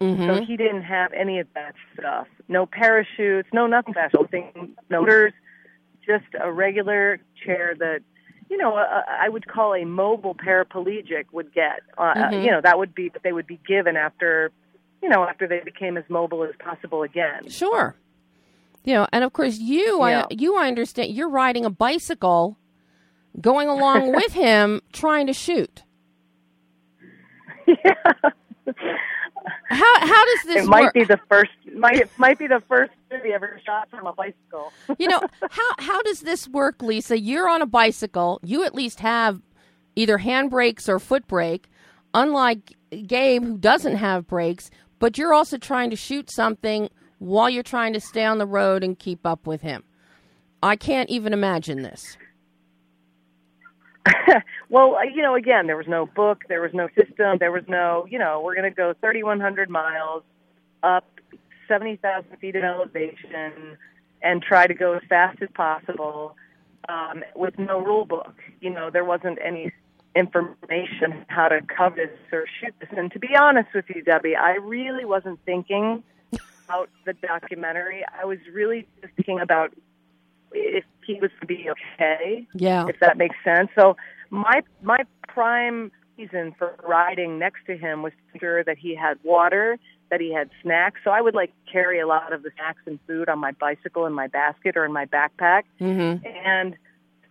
Mm-hmm. 0.00 0.26
So 0.26 0.44
he 0.44 0.56
didn't 0.56 0.82
have 0.82 1.12
any 1.12 1.38
of 1.38 1.46
that 1.54 1.74
stuff. 1.96 2.26
No 2.48 2.66
parachutes, 2.66 3.48
no 3.52 3.68
nothing 3.68 3.94
special. 3.94 4.26
Thing, 4.26 4.74
no 4.90 5.00
motors, 5.00 5.32
just 6.04 6.24
a 6.40 6.50
regular 6.50 7.20
chair 7.44 7.76
that, 7.78 8.00
you 8.48 8.56
know, 8.56 8.76
a, 8.76 9.04
I 9.20 9.28
would 9.28 9.46
call 9.46 9.74
a 9.74 9.84
mobile 9.84 10.34
paraplegic 10.34 11.24
would 11.32 11.52
get. 11.54 11.80
Uh, 11.98 12.14
Mhm. 12.14 12.44
You 12.44 12.50
know, 12.50 12.60
that 12.62 12.78
would 12.78 12.94
be 12.94 13.08
what 13.08 13.22
they 13.22 13.32
would 13.32 13.46
be 13.46 13.58
given 13.66 13.96
after, 13.96 14.50
you 15.02 15.08
know, 15.08 15.24
after 15.24 15.46
they 15.46 15.60
became 15.60 15.96
as 15.96 16.04
mobile 16.08 16.42
as 16.44 16.54
possible 16.58 17.02
again. 17.02 17.48
Sure. 17.48 17.94
You 18.84 18.94
know, 18.94 19.06
and 19.12 19.24
of 19.24 19.32
course 19.32 19.58
you 19.58 19.98
Yeah. 20.00 20.26
I 20.30 20.34
you 20.34 20.56
I 20.56 20.68
understand 20.68 21.12
you're 21.14 21.28
riding 21.30 21.64
a 21.64 21.70
bicycle 21.70 22.58
going 23.40 23.68
along 23.68 24.12
with 24.14 24.32
him 24.32 24.82
trying 24.92 25.26
to 25.26 25.32
shoot. 25.32 25.82
yeah. 27.66 28.30
How 29.68 30.00
how 30.00 30.24
does 30.24 30.42
this 30.46 30.64
it 30.64 30.68
might 30.68 30.84
work? 30.84 30.94
be 30.94 31.04
the 31.04 31.20
first 31.28 31.50
might 31.76 31.96
it 31.96 32.10
might 32.16 32.38
be 32.38 32.46
the 32.46 32.60
first 32.66 32.92
movie 33.12 33.32
ever 33.32 33.60
shot 33.64 33.90
from 33.90 34.06
a 34.06 34.12
bicycle. 34.14 34.72
you 34.98 35.06
know 35.06 35.20
how 35.50 35.70
how 35.78 36.00
does 36.02 36.20
this 36.20 36.48
work, 36.48 36.80
Lisa? 36.82 37.18
You're 37.18 37.48
on 37.48 37.60
a 37.60 37.66
bicycle. 37.66 38.40
You 38.42 38.64
at 38.64 38.74
least 38.74 39.00
have 39.00 39.42
either 39.96 40.16
hand 40.18 40.50
brakes 40.50 40.88
or 40.88 40.98
foot 40.98 41.26
brake. 41.26 41.68
Unlike 42.14 42.74
Gabe, 43.06 43.44
who 43.44 43.58
doesn't 43.58 43.96
have 43.96 44.26
brakes, 44.26 44.70
but 44.98 45.18
you're 45.18 45.34
also 45.34 45.58
trying 45.58 45.90
to 45.90 45.96
shoot 45.96 46.30
something 46.32 46.88
while 47.18 47.50
you're 47.50 47.62
trying 47.62 47.92
to 47.92 48.00
stay 48.00 48.24
on 48.24 48.38
the 48.38 48.46
road 48.46 48.82
and 48.82 48.98
keep 48.98 49.26
up 49.26 49.46
with 49.46 49.60
him. 49.60 49.82
I 50.62 50.76
can't 50.76 51.10
even 51.10 51.32
imagine 51.34 51.82
this. 51.82 52.16
well, 54.68 54.96
uh, 54.96 55.02
you 55.02 55.22
know, 55.22 55.34
again, 55.34 55.66
there 55.66 55.76
was 55.76 55.88
no 55.88 56.06
book, 56.06 56.44
there 56.48 56.60
was 56.60 56.72
no 56.74 56.88
system, 56.88 57.38
there 57.38 57.52
was 57.52 57.64
no, 57.68 58.06
you 58.10 58.18
know, 58.18 58.40
we're 58.42 58.54
going 58.54 58.70
to 58.70 58.74
go 58.74 58.94
3,100 59.00 59.70
miles 59.70 60.22
up 60.82 61.06
70,000 61.68 62.36
feet 62.38 62.56
of 62.56 62.64
elevation 62.64 63.78
and 64.22 64.42
try 64.42 64.66
to 64.66 64.74
go 64.74 64.94
as 64.94 65.02
fast 65.08 65.40
as 65.42 65.48
possible 65.54 66.36
um, 66.88 67.22
with 67.34 67.58
no 67.58 67.80
rule 67.80 68.04
book. 68.04 68.34
You 68.60 68.70
know, 68.70 68.90
there 68.90 69.04
wasn't 69.04 69.38
any 69.42 69.72
information 70.14 71.24
how 71.28 71.48
to 71.48 71.60
cover 71.62 71.96
this 71.96 72.32
or 72.32 72.44
shoot 72.60 72.74
this. 72.80 72.88
And 72.96 73.10
to 73.12 73.18
be 73.18 73.36
honest 73.38 73.68
with 73.74 73.86
you, 73.94 74.02
Debbie, 74.02 74.36
I 74.36 74.52
really 74.54 75.04
wasn't 75.04 75.40
thinking 75.44 76.02
about 76.66 76.88
the 77.04 77.12
documentary. 77.14 78.04
I 78.20 78.24
was 78.24 78.38
really 78.52 78.86
just 79.02 79.14
thinking 79.14 79.40
about 79.40 79.74
if 80.54 80.84
he 81.06 81.14
was 81.20 81.30
to 81.40 81.46
be 81.46 81.68
okay 81.70 82.46
Yeah. 82.54 82.86
if 82.88 82.98
that 83.00 83.16
makes 83.18 83.36
sense. 83.44 83.70
So 83.74 83.96
my 84.30 84.62
my 84.82 84.98
prime 85.28 85.90
reason 86.18 86.54
for 86.58 86.74
riding 86.86 87.38
next 87.38 87.66
to 87.66 87.76
him 87.76 88.02
was 88.02 88.12
to 88.12 88.34
ensure 88.34 88.64
that 88.64 88.78
he 88.78 88.94
had 88.94 89.18
water, 89.24 89.78
that 90.10 90.20
he 90.20 90.32
had 90.32 90.48
snacks. 90.62 91.00
So 91.04 91.10
I 91.10 91.20
would 91.20 91.34
like 91.34 91.52
carry 91.70 91.98
a 92.00 92.06
lot 92.06 92.32
of 92.32 92.42
the 92.42 92.50
snacks 92.56 92.80
and 92.86 92.98
food 93.06 93.28
on 93.28 93.38
my 93.38 93.50
bicycle 93.52 94.06
in 94.06 94.12
my 94.12 94.28
basket 94.28 94.76
or 94.76 94.84
in 94.84 94.92
my 94.92 95.06
backpack, 95.06 95.64
Mm-hmm. 95.80 96.24
and 96.26 96.76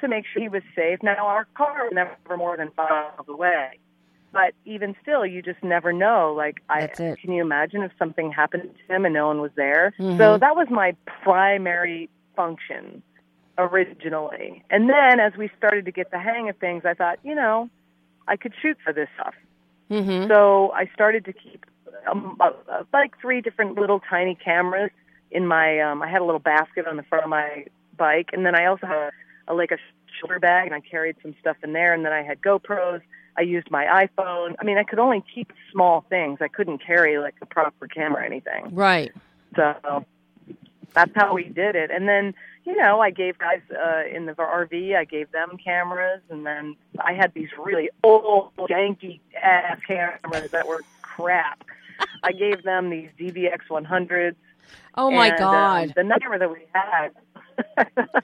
to 0.02 0.08
make 0.10 0.26
sure 0.32 0.42
he 0.42 0.50
was 0.50 0.64
safe. 0.76 1.00
Now 1.02 1.28
our 1.28 1.46
car 1.56 1.86
was 1.86 1.94
never 1.94 2.38
more 2.38 2.58
than 2.58 2.72
five 2.76 2.90
miles 2.90 3.28
away. 3.30 3.80
But 4.34 4.54
even 4.66 4.96
still, 5.02 5.26
you 5.26 5.42
just 5.44 5.64
never 5.64 5.94
know. 5.94 6.34
Like, 6.36 6.58
That's 6.68 7.00
I 7.00 7.04
it. 7.04 7.20
can 7.20 7.32
you 7.32 7.42
imagine 7.44 7.84
if 7.84 7.92
something 8.00 8.32
happened 8.32 8.64
to 8.88 8.96
him 8.96 9.06
and 9.06 9.14
no 9.14 9.28
one 9.28 9.40
was 9.42 9.52
there? 9.56 9.94
Mhm. 10.00 10.18
So 10.18 10.38
that 10.40 10.56
was 10.56 10.68
my 10.72 10.96
primary 11.24 12.10
function 12.36 13.04
originally. 13.58 14.64
And 14.70 14.90
then 14.90 15.20
as 15.20 15.34
we 15.38 15.50
started 15.58 15.86
to 15.86 15.92
get 15.92 16.12
the 16.12 16.20
hang 16.20 16.50
of 16.50 16.58
things, 16.58 16.84
I 16.86 16.94
thought, 16.94 17.20
you 17.24 17.36
know, 17.36 17.70
I 18.28 18.36
could 18.36 18.54
shoot 18.62 18.78
for 18.84 18.94
this 18.94 19.10
stuff. 19.16 19.36
Mm-hmm. 19.92 20.28
So 20.30 20.72
I 20.72 20.90
started 20.94 21.26
to 21.26 21.34
keep 21.34 21.66
um, 22.10 22.38
uh, 22.40 22.52
uh, 22.72 22.84
like 22.92 23.20
three 23.20 23.42
different 23.42 23.76
little 23.76 24.00
tiny 24.00 24.36
cameras 24.36 24.92
in 25.32 25.48
my. 25.48 25.80
Um, 25.80 26.02
I 26.02 26.10
had 26.10 26.22
a 26.22 26.26
little 26.26 26.40
basket 26.40 26.88
on 26.88 26.98
the 26.98 27.04
front 27.04 27.24
of 27.24 27.30
my 27.30 27.66
bike, 27.98 28.30
and 28.34 28.46
then 28.46 28.56
I 28.56 28.66
also 28.66 28.88
had 28.88 29.12
a, 29.48 29.54
like 29.54 29.72
a 29.72 29.78
shoulder 30.20 30.40
bag, 30.40 30.68
and 30.68 30.76
I 30.76 30.80
carried 30.80 31.16
some 31.22 31.36
stuff 31.40 31.58
in 31.64 31.74
there. 31.74 31.94
And 31.94 32.06
then 32.06 32.14
I 32.14 32.24
had 32.24 32.42
GoPros. 32.42 33.02
I 33.38 33.42
used 33.42 33.70
my 33.72 33.86
iPhone. 33.86 34.56
I 34.60 34.64
mean, 34.64 34.78
I 34.78 34.84
could 34.84 35.00
only 35.00 35.24
keep 35.34 35.52
small 35.72 36.06
things. 36.10 36.40
I 36.42 36.48
couldn't 36.48 36.80
carry 36.80 37.18
like 37.18 37.36
a 37.42 37.46
proper 37.46 37.88
camera 37.88 38.22
or 38.22 38.26
anything. 38.26 38.74
Right. 38.74 39.12
So 39.56 40.06
that's 40.94 41.12
how 41.16 41.34
we 41.34 41.46
did 41.46 41.76
it. 41.76 41.92
And 41.92 42.08
then, 42.08 42.34
you 42.66 42.76
know, 42.76 43.00
I 43.00 43.10
gave 43.10 43.38
guys 43.38 43.62
uh, 43.72 44.04
in 44.12 44.26
the 44.26 44.34
RV, 44.34 44.96
I 44.96 45.06
gave 45.06 45.32
them 45.32 45.58
cameras, 45.64 46.22
and 46.30 46.46
then 46.46 46.76
I 47.00 47.14
had 47.14 47.34
these 47.34 47.50
really 47.58 47.90
old, 48.04 48.52
janky 48.58 49.20
ass 49.42 49.80
cameras 49.88 50.52
that 50.52 50.68
were 50.68 50.82
crap. 51.02 51.64
I 52.24 52.32
gave 52.32 52.64
them 52.64 52.90
these 52.90 53.10
DVX 53.20 53.60
100s. 53.70 54.36
Oh 54.96 55.12
my 55.12 55.28
and, 55.28 55.38
God. 55.38 55.88
Um, 55.88 55.94
the 55.96 56.04
number 56.04 56.40
that 56.40 56.52
we 56.52 56.66
had. 56.74 57.12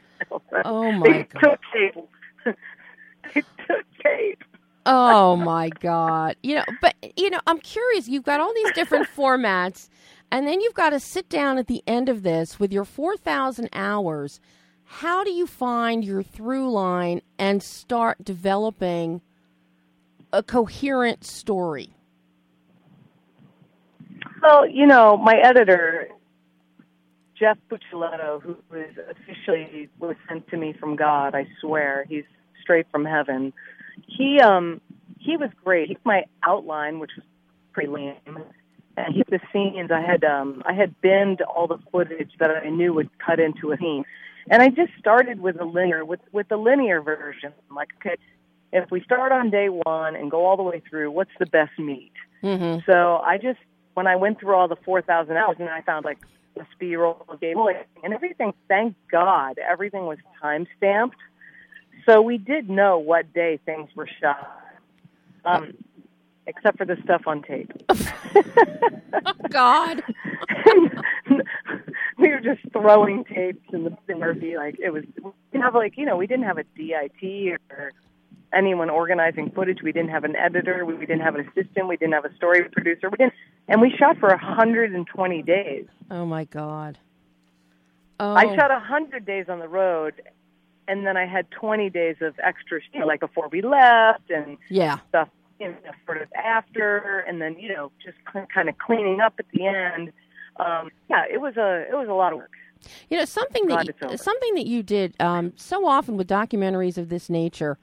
Oh, 0.66 0.92
my 0.92 1.08
they 1.08 1.24
God. 1.24 1.40
took 1.42 1.60
tape. 1.74 2.10
they 3.34 3.42
took 3.68 3.86
tape. 4.04 4.44
Oh 4.86 5.36
my 5.36 5.70
God. 5.70 6.36
You 6.42 6.56
know, 6.56 6.66
but 6.82 6.96
you 7.16 7.30
know, 7.30 7.40
I'm 7.48 7.60
curious. 7.60 8.08
You've 8.08 8.24
got 8.24 8.40
all 8.40 8.54
these 8.54 8.72
different 8.74 9.08
formats, 9.16 9.90
and 10.32 10.48
then 10.48 10.62
you've 10.62 10.74
got 10.74 10.92
to 10.92 11.00
sit 11.00 11.30
down 11.30 11.58
at 11.58 11.68
the 11.68 11.84
end 11.88 12.10
of 12.10 12.24
this 12.24 12.60
with 12.60 12.72
your 12.72 12.86
4,000 12.86 13.70
hours. 13.74 14.40
How 14.84 15.24
do 15.24 15.32
you 15.32 15.46
find 15.48 16.04
your 16.04 16.24
through 16.24 16.72
line 16.72 17.22
and 17.38 17.62
start 17.62 18.24
developing 18.24 19.22
a 20.32 20.44
coherent 20.44 21.24
story? 21.24 21.94
Well, 24.42 24.68
you 24.68 24.86
know, 24.86 25.18
my 25.18 25.36
editor, 25.36 26.10
Jeff 27.38 27.58
Puccioletto, 27.70 28.42
who 28.42 28.58
was 28.72 28.90
officially 29.10 29.90
was 30.00 30.16
sent 30.28 30.48
to 30.50 30.58
me 30.58 30.74
from 30.80 30.96
God, 30.96 31.36
I 31.36 31.48
swear, 31.62 32.06
he's 32.08 32.26
straight 32.62 32.88
from 32.92 33.06
heaven. 33.06 33.54
He 34.08 34.40
um 34.40 34.82
he 35.20 35.38
was 35.38 35.50
great. 35.64 35.90
He 35.90 35.96
took 35.96 36.06
my 36.06 36.24
outline, 36.44 37.00
which 37.00 37.12
was 37.16 37.26
pretty 37.74 37.90
lame, 37.90 38.16
and 39.06 39.16
he 39.16 39.24
the 39.30 39.40
scenes. 39.54 39.92
I 39.92 40.02
had 40.02 40.24
um 40.24 40.64
I 40.66 40.74
had 40.74 41.00
binned 41.02 41.42
all 41.42 41.68
the 41.68 41.80
footage 41.92 42.32
that 42.40 42.52
I 42.52 42.70
knew 42.70 42.94
would 42.94 43.10
cut 43.20 43.40
into 43.40 43.72
a 43.72 43.78
scene, 43.78 44.06
and 44.50 44.62
I 44.62 44.70
just 44.70 44.92
started 45.00 45.40
with 45.40 45.60
a 45.60 45.66
linear 45.66 46.04
with 46.06 46.20
with 46.32 46.48
the 46.50 46.58
linear 46.58 47.02
version. 47.02 47.54
I'm 47.70 47.76
Like, 47.76 47.90
okay, 47.98 48.18
if 48.72 48.92
we 48.92 49.02
start 49.02 49.32
on 49.32 49.50
day 49.50 49.70
one 49.70 50.16
and 50.16 50.30
go 50.30 50.46
all 50.46 50.58
the 50.58 50.64
way 50.64 50.82
through, 50.90 51.12
what's 51.12 51.32
the 51.40 51.46
best 51.46 51.78
meat? 51.80 52.12
Mm-hmm. 52.44 52.80
So 52.90 53.18
I 53.18 53.38
just, 53.38 53.60
when 53.94 54.08
I 54.08 54.16
went 54.16 54.40
through 54.40 54.56
all 54.56 54.68
the 54.68 54.78
4,000 54.86 55.36
hours 55.36 55.56
and 55.60 55.70
I 55.70 55.82
found 55.82 56.06
like 56.06 56.20
the 56.56 56.66
speed 56.74 56.96
roll 56.96 57.26
of 57.28 57.40
Game 57.40 57.58
and 58.04 58.14
everything, 58.14 58.54
thank 58.68 58.96
God, 59.12 59.58
everything 59.58 60.06
was 60.06 60.20
time 60.42 60.68
stamped. 60.78 61.18
So 62.08 62.22
we 62.22 62.38
did 62.38 62.70
know 62.70 63.00
what 63.00 63.34
day 63.34 63.60
things 63.66 63.90
were 63.96 64.10
shot, 64.22 64.56
um, 65.46 65.74
except 66.50 66.78
for 66.78 66.86
the 66.86 66.98
stuff 67.04 67.22
on 67.28 67.42
tape. 67.44 67.72
Oh, 69.26 69.34
God. 69.50 70.04
we 72.18 72.30
were 72.30 72.40
just 72.40 72.62
throwing 72.72 73.24
tapes 73.26 73.66
in 73.74 73.84
the 73.86 73.98
in 74.08 74.20
Murphy 74.20 74.56
like 74.56 74.76
it 74.80 74.92
was. 74.92 75.04
We 75.22 75.32
didn't 75.52 75.64
have 75.64 75.76
like 75.76 75.98
you 75.98 76.06
know 76.06 76.16
we 76.16 76.28
didn't 76.28 76.46
have 76.46 76.58
a 76.58 76.64
DIT 76.76 77.60
or 77.72 77.92
anyone 78.54 78.90
organizing 78.90 79.52
footage. 79.52 79.80
We 79.84 79.92
didn't 79.92 80.12
have 80.12 80.24
an 80.24 80.36
editor. 80.36 80.86
We, 80.86 80.94
we 80.94 81.06
didn't 81.06 81.22
have 81.22 81.36
an 81.36 81.42
assistant. 81.50 81.88
We 81.88 81.98
didn't 81.98 82.14
have 82.14 82.26
a 82.26 82.34
story 82.36 82.64
producer. 82.70 83.10
We 83.10 83.18
didn't, 83.18 83.34
and 83.68 83.82
we 83.82 83.92
shot 83.98 84.18
for 84.20 84.30
120 84.30 85.42
days. 85.42 85.86
Oh 86.12 86.26
my 86.26 86.46
God. 86.46 86.98
Oh. 88.20 88.34
I 88.36 88.56
shot 88.56 88.70
100 88.70 89.26
days 89.26 89.46
on 89.50 89.60
the 89.60 89.68
road, 89.68 90.22
and 90.88 91.06
then 91.06 91.18
I 91.18 91.26
had 91.26 91.50
20 91.52 91.90
days 91.90 92.18
of 92.22 92.36
extra, 92.44 92.80
you 92.94 93.00
know, 93.00 93.08
like 93.08 93.22
before 93.22 93.48
we 93.50 93.62
left 93.62 94.30
and 94.30 94.58
Yeah. 94.70 95.00
stuff, 95.10 95.30
you 95.60 95.68
know, 95.70 95.76
sort 96.06 96.22
of 96.22 96.28
after, 96.34 97.20
and 97.28 97.42
then 97.42 97.58
you 97.60 97.74
know 97.74 97.92
just 98.04 98.18
kind 98.54 98.70
of 98.70 98.78
cleaning 98.78 99.20
up 99.20 99.34
at 99.40 99.46
the 99.54 99.66
end. 99.66 100.12
Um, 100.58 100.92
yeah, 101.10 101.24
it 101.32 101.40
was 101.40 101.58
a 101.58 101.86
it 101.90 101.96
was 101.96 102.08
a 102.10 102.14
lot 102.14 102.34
of 102.34 102.40
work. 102.40 102.52
You 103.10 103.18
know 103.18 103.26
something 103.26 103.68
that 103.68 103.90
over. 104.04 104.18
something 104.18 104.56
that 104.56 104.68
you 104.68 104.84
did 104.84 105.16
um, 105.20 105.54
so 105.56 105.86
often 105.88 106.18
with 106.18 106.28
documentaries 106.28 106.98
of 106.98 107.10
this 107.10 107.30
nature, 107.30 107.78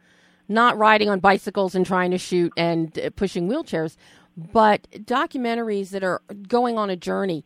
not 0.49 0.77
riding 0.79 1.09
on 1.09 1.21
bicycles 1.21 1.75
and 1.75 1.85
trying 1.85 2.11
to 2.11 2.19
shoot 2.19 2.53
and 2.57 2.99
uh, 2.99 3.11
pushing 3.15 3.49
wheelchairs, 3.49 3.97
but 4.37 4.89
documentaries 4.93 5.91
that 5.91 6.03
are 6.03 6.23
going 6.49 6.79
on 6.79 6.91
a 6.91 6.97
journey. 6.97 7.45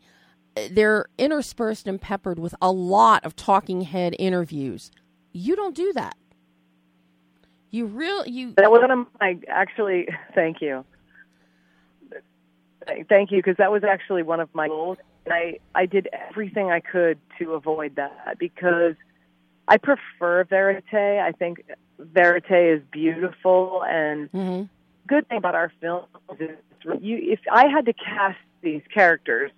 Uh, 0.55 0.67
They're 0.71 1.07
interspersed 1.17 1.87
and 1.87 1.99
peppered 2.01 2.39
with 2.39 2.55
a 2.61 2.71
lot 2.71 3.25
of 3.25 3.35
talking 3.35 3.81
head 3.81 4.15
interviews. 4.19 4.91
You 5.33 5.55
don't 5.55 5.75
do 5.75 5.93
that. 5.93 6.15
You 7.71 7.85
real 7.85 8.25
you 8.25 8.53
That 8.57 8.69
was 8.69 8.81
one 8.81 8.91
of 8.91 9.07
my 9.19 9.39
actually. 9.47 10.07
Thank 10.35 10.61
you. 10.61 10.85
Thank 13.07 13.31
you, 13.31 13.37
because 13.37 13.57
that 13.57 13.71
was 13.71 13.83
actually 13.83 14.23
one 14.23 14.39
of 14.39 14.49
my 14.53 14.67
goals, 14.67 14.97
and 15.25 15.33
I 15.33 15.59
I 15.73 15.85
did 15.85 16.09
everything 16.29 16.71
I 16.71 16.79
could 16.79 17.19
to 17.39 17.53
avoid 17.53 17.95
that 17.95 18.37
because 18.39 18.95
I 19.67 19.77
prefer 19.77 20.43
verite. 20.45 20.83
I 20.93 21.31
think 21.31 21.63
verite 21.99 22.51
is 22.51 22.81
beautiful, 22.91 23.83
and 23.87 24.31
Mhm. 24.31 24.69
good 25.07 25.27
thing 25.29 25.37
about 25.37 25.55
our 25.55 25.71
films 25.79 26.07
is 26.39 26.57
you. 26.99 27.17
If 27.21 27.39
I 27.51 27.67
had 27.67 27.85
to 27.85 27.93
cast 27.93 28.39
these 28.61 28.81
characters, 28.93 29.51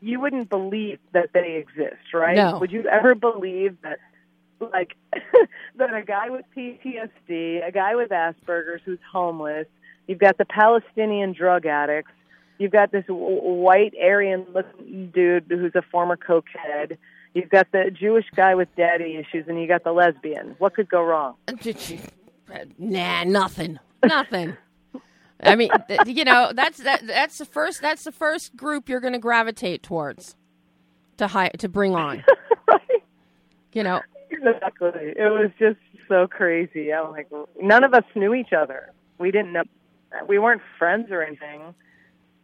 you 0.00 0.20
wouldn't 0.20 0.50
believe 0.50 0.98
that 1.12 1.32
they 1.32 1.54
exist, 1.54 2.12
right? 2.12 2.36
No. 2.36 2.58
Would 2.58 2.72
you 2.72 2.86
ever 2.88 3.14
believe 3.14 3.80
that, 3.82 3.98
like, 4.60 4.96
that 5.78 5.94
a 5.94 6.02
guy 6.02 6.30
with 6.30 6.44
PTSD, 6.56 7.66
a 7.66 7.72
guy 7.72 7.94
with 7.96 8.10
Asperger's 8.10 8.82
who's 8.84 8.98
homeless, 9.10 9.66
you've 10.06 10.18
got 10.18 10.38
the 10.38 10.44
Palestinian 10.44 11.32
drug 11.32 11.66
addicts, 11.66 12.12
you've 12.58 12.72
got 12.72 12.92
this 12.92 13.04
w- 13.06 13.40
white 13.40 13.94
Aryan-looking 14.00 15.10
dude 15.14 15.46
who's 15.48 15.74
a 15.74 15.82
former 15.82 16.16
cokehead, 16.16 16.96
you've 17.34 17.50
got 17.50 17.70
the 17.72 17.90
Jewish 17.90 18.26
guy 18.34 18.54
with 18.54 18.68
daddy 18.76 19.16
issues, 19.16 19.46
and 19.48 19.60
you 19.60 19.66
got 19.66 19.84
the 19.84 19.92
lesbian. 19.92 20.54
What 20.58 20.74
could 20.74 20.88
go 20.88 21.02
wrong? 21.02 21.34
Nah, 22.78 23.24
nothing. 23.24 23.78
Nothing. 24.04 24.56
I 25.42 25.54
mean, 25.54 25.70
th- 25.86 26.00
you 26.06 26.24
know, 26.24 26.50
that's 26.54 26.78
that, 26.78 27.06
that's 27.06 27.38
the 27.38 27.44
first 27.44 27.80
that's 27.80 28.04
the 28.04 28.12
first 28.12 28.56
group 28.56 28.88
you're 28.88 29.00
going 29.00 29.12
to 29.12 29.18
gravitate 29.18 29.82
towards 29.82 30.34
to 31.18 31.26
hi- 31.28 31.50
to 31.58 31.68
bring 31.68 31.94
on. 31.94 32.24
right. 32.68 32.80
You 33.72 33.82
know, 33.84 34.00
Exactly. 34.46 35.14
It 35.16 35.30
was 35.32 35.50
just 35.58 35.78
so 36.08 36.26
crazy. 36.26 36.92
I'm 36.92 37.10
like, 37.10 37.28
none 37.60 37.84
of 37.84 37.94
us 37.94 38.04
knew 38.14 38.34
each 38.34 38.52
other. 38.52 38.92
We 39.18 39.30
didn't 39.30 39.52
know. 39.52 39.64
We 40.26 40.38
weren't 40.38 40.62
friends 40.78 41.08
or 41.10 41.22
anything, 41.22 41.74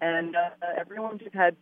and 0.00 0.36
uh, 0.36 0.50
everyone 0.76 1.18
just 1.18 1.34
had, 1.34 1.56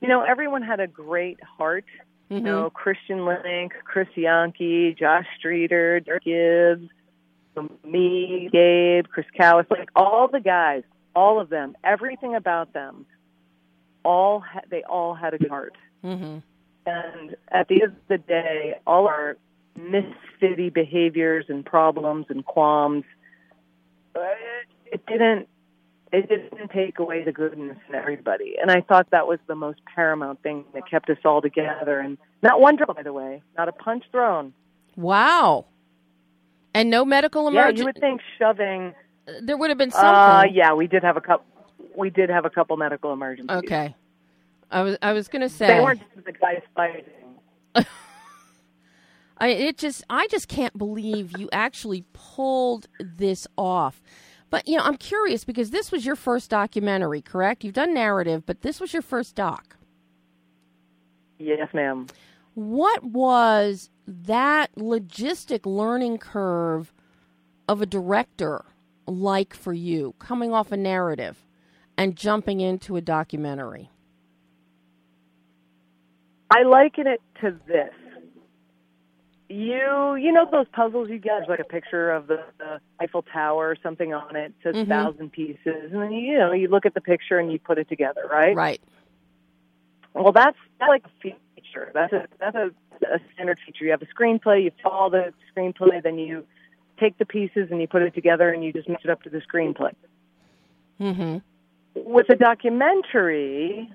you 0.00 0.08
know, 0.08 0.22
everyone 0.22 0.62
had 0.62 0.80
a 0.80 0.86
great 0.86 1.42
heart. 1.42 1.86
You 2.30 2.40
know, 2.40 2.68
Christian 2.68 3.24
Link, 3.24 3.72
Chris 3.84 4.08
Yankee, 4.14 4.94
Josh 4.98 5.24
Streeter, 5.38 6.00
Dirk 6.00 6.24
Gibbs, 6.24 6.90
me, 7.84 8.48
Gabe, 8.52 9.06
Chris 9.08 9.26
Cowis, 9.38 9.70
like 9.70 9.88
all 9.96 10.28
the 10.28 10.40
guys, 10.40 10.82
all 11.16 11.40
of 11.40 11.48
them, 11.48 11.74
everything 11.82 12.34
about 12.34 12.74
them, 12.74 13.06
all 14.04 14.40
ha- 14.40 14.60
they 14.70 14.82
all 14.82 15.14
had 15.14 15.34
a 15.34 15.38
good 15.38 15.48
heart. 15.48 15.74
hmm 16.02 16.38
And 16.86 17.36
at 17.50 17.68
the 17.68 17.82
end 17.82 17.92
of 17.92 18.08
the 18.08 18.18
day, 18.18 18.74
all 18.86 19.06
our 19.08 19.36
misfitty 19.78 20.72
behaviors 20.72 21.46
and 21.48 21.64
problems 21.64 22.26
and 22.28 22.44
qualms, 22.44 23.04
uh, 24.16 24.20
it 24.86 25.04
didn't 25.06 25.48
it 26.10 26.26
didn't 26.28 26.70
take 26.70 26.98
away 26.98 27.22
the 27.22 27.32
goodness 27.32 27.76
in 27.88 27.94
everybody. 27.94 28.54
And 28.60 28.70
I 28.70 28.80
thought 28.80 29.08
that 29.10 29.26
was 29.26 29.38
the 29.46 29.54
most 29.54 29.80
paramount 29.94 30.42
thing 30.42 30.64
that 30.72 30.88
kept 30.90 31.10
us 31.10 31.18
all 31.24 31.42
together. 31.42 32.00
And 32.00 32.16
not 32.42 32.60
one 32.62 32.76
drop, 32.76 32.96
by 32.96 33.02
the 33.02 33.12
way, 33.12 33.42
not 33.58 33.68
a 33.68 33.72
punch 33.72 34.04
thrown. 34.10 34.54
wow. 34.96 35.66
And 36.74 36.90
no 36.90 37.04
medical 37.04 37.48
emergency. 37.48 37.76
Yeah, 37.76 37.78
you 37.80 37.84
would 37.86 37.98
think 38.00 38.20
shoving. 38.38 38.94
there 39.42 39.56
would 39.56 39.68
have 39.70 39.78
been 39.78 39.90
Uh, 39.94 40.40
something. 40.40 40.54
yeah, 40.54 40.72
we 40.74 40.86
did 40.86 41.02
have 41.02 41.16
a 41.16 41.20
couple. 41.20 41.44
We 41.96 42.08
did 42.10 42.30
have 42.30 42.44
a 42.44 42.50
couple 42.50 42.76
medical 42.76 43.12
emergencies. 43.12 43.56
Okay. 43.58 43.94
I 44.70 44.82
was 44.82 44.96
I 45.02 45.12
was 45.12 45.28
going 45.28 45.42
to 45.42 45.48
say 45.48 45.66
They 45.66 45.80
weren't 45.82 46.00
the 46.24 46.32
guys 46.32 46.62
fighting. 46.74 47.04
I 49.38 49.48
it 49.48 49.78
just 49.78 50.04
I 50.10 50.26
just 50.28 50.48
can't 50.48 50.76
believe 50.76 51.38
you 51.38 51.48
actually 51.52 52.04
pulled 52.12 52.88
this 53.00 53.46
off. 53.56 54.02
But 54.50 54.66
you 54.66 54.76
know, 54.76 54.84
I'm 54.84 54.96
curious 54.96 55.44
because 55.44 55.70
this 55.70 55.92
was 55.92 56.04
your 56.04 56.16
first 56.16 56.50
documentary, 56.50 57.20
correct? 57.20 57.64
You've 57.64 57.74
done 57.74 57.94
narrative, 57.94 58.44
but 58.46 58.62
this 58.62 58.80
was 58.80 58.92
your 58.92 59.02
first 59.02 59.34
doc. 59.34 59.76
Yes, 61.38 61.68
ma'am. 61.72 62.06
What 62.54 63.04
was 63.04 63.90
that 64.06 64.74
logistic 64.74 65.64
learning 65.64 66.18
curve 66.18 66.92
of 67.68 67.80
a 67.80 67.86
director 67.86 68.64
like 69.06 69.54
for 69.54 69.72
you, 69.72 70.14
coming 70.18 70.52
off 70.52 70.72
a 70.72 70.76
narrative 70.76 71.46
and 71.96 72.16
jumping 72.16 72.60
into 72.60 72.96
a 72.96 73.00
documentary? 73.00 73.90
I 76.50 76.62
liken 76.62 77.06
it 77.06 77.20
to 77.42 77.54
this. 77.66 77.92
You 79.50 80.14
you 80.16 80.30
know 80.30 80.46
those 80.50 80.66
puzzles 80.72 81.08
you 81.08 81.18
get 81.18 81.48
like 81.48 81.58
a 81.58 81.64
picture 81.64 82.10
of 82.10 82.26
the, 82.26 82.44
the 82.58 82.80
Eiffel 83.00 83.22
Tower 83.22 83.70
or 83.70 83.76
something 83.82 84.12
on 84.12 84.36
it, 84.36 84.52
it 84.52 84.54
says 84.62 84.74
Mhm. 84.74 84.88
thousand 84.88 85.32
pieces, 85.32 85.90
and 85.92 86.02
then 86.02 86.12
you 86.12 86.36
know 86.38 86.52
you 86.52 86.68
look 86.68 86.84
at 86.84 86.92
the 86.92 87.00
picture 87.00 87.38
and 87.38 87.50
you 87.50 87.58
put 87.58 87.78
it 87.78 87.88
together, 87.88 88.28
right? 88.30 88.54
Right. 88.54 88.80
Well, 90.14 90.32
that's 90.32 90.58
that's 90.78 90.88
like 90.90 91.04
a 91.06 91.10
feature. 91.22 91.90
That's 91.94 92.12
a 92.12 92.28
that's 92.38 92.56
a, 92.56 92.70
a 93.10 93.20
standard 93.32 93.58
feature. 93.64 93.84
You 93.86 93.92
have 93.92 94.02
a 94.02 94.06
screenplay, 94.06 94.64
you 94.64 94.70
follow 94.82 95.08
the 95.10 95.32
screenplay, 95.56 96.02
then 96.02 96.18
you 96.18 96.44
take 97.00 97.16
the 97.16 97.24
pieces 97.24 97.68
and 97.70 97.80
you 97.80 97.88
put 97.88 98.02
it 98.02 98.14
together, 98.14 98.50
and 98.52 98.62
you 98.62 98.72
just 98.72 98.88
match 98.88 99.04
it 99.04 99.10
up 99.10 99.22
to 99.22 99.30
the 99.30 99.40
screenplay. 99.40 99.94
Mhm. 101.00 101.42
with 101.94 102.28
a 102.30 102.36
documentary, 102.36 103.90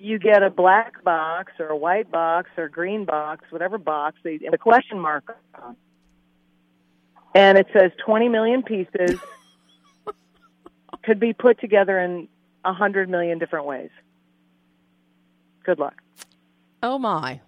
you 0.00 0.18
get 0.18 0.42
a 0.42 0.50
black 0.50 1.04
box 1.04 1.52
or 1.58 1.66
a 1.66 1.76
white 1.76 2.10
box 2.10 2.50
or 2.56 2.64
a 2.64 2.70
green 2.70 3.04
box, 3.04 3.44
whatever 3.50 3.78
box, 3.78 4.16
they, 4.24 4.38
the 4.38 4.58
question 4.58 4.98
mark 4.98 5.36
on. 5.54 5.76
And 7.34 7.58
it 7.58 7.66
says 7.72 7.92
20 8.04 8.28
million 8.28 8.62
pieces 8.62 9.20
could 11.04 11.20
be 11.20 11.32
put 11.32 11.60
together 11.60 11.98
in 11.98 12.28
a 12.64 12.70
100 12.70 13.08
million 13.08 13.38
different 13.38 13.66
ways. 13.66 13.90
Good 15.64 15.78
luck. 15.78 16.02
Oh 16.82 16.98
my. 16.98 17.40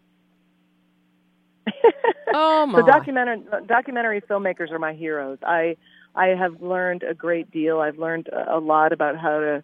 oh 2.35 2.67
my. 2.67 2.81
So 2.81 2.87
documentary 2.87 3.43
documentary 3.67 4.21
filmmakers 4.21 4.71
are 4.71 4.79
my 4.79 4.93
heroes. 4.93 5.39
I 5.43 5.77
I 6.15 6.29
have 6.29 6.61
learned 6.61 7.03
a 7.03 7.15
great 7.15 7.51
deal. 7.51 7.81
I've 7.81 7.99
learned 7.99 8.29
a 8.29 8.59
lot 8.59 8.93
about 8.93 9.17
how 9.17 9.41
to, 9.41 9.63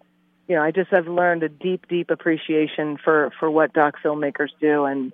you 0.49 0.57
know, 0.57 0.63
I 0.63 0.71
just 0.71 0.91
have 0.91 1.07
learned 1.07 1.43
a 1.43 1.49
deep, 1.49 1.87
deep 1.89 2.11
appreciation 2.11 2.97
for 3.03 3.31
for 3.39 3.51
what 3.51 3.75
doc 3.75 3.97
filmmakers 4.03 4.49
do, 4.61 4.85
and 4.85 5.13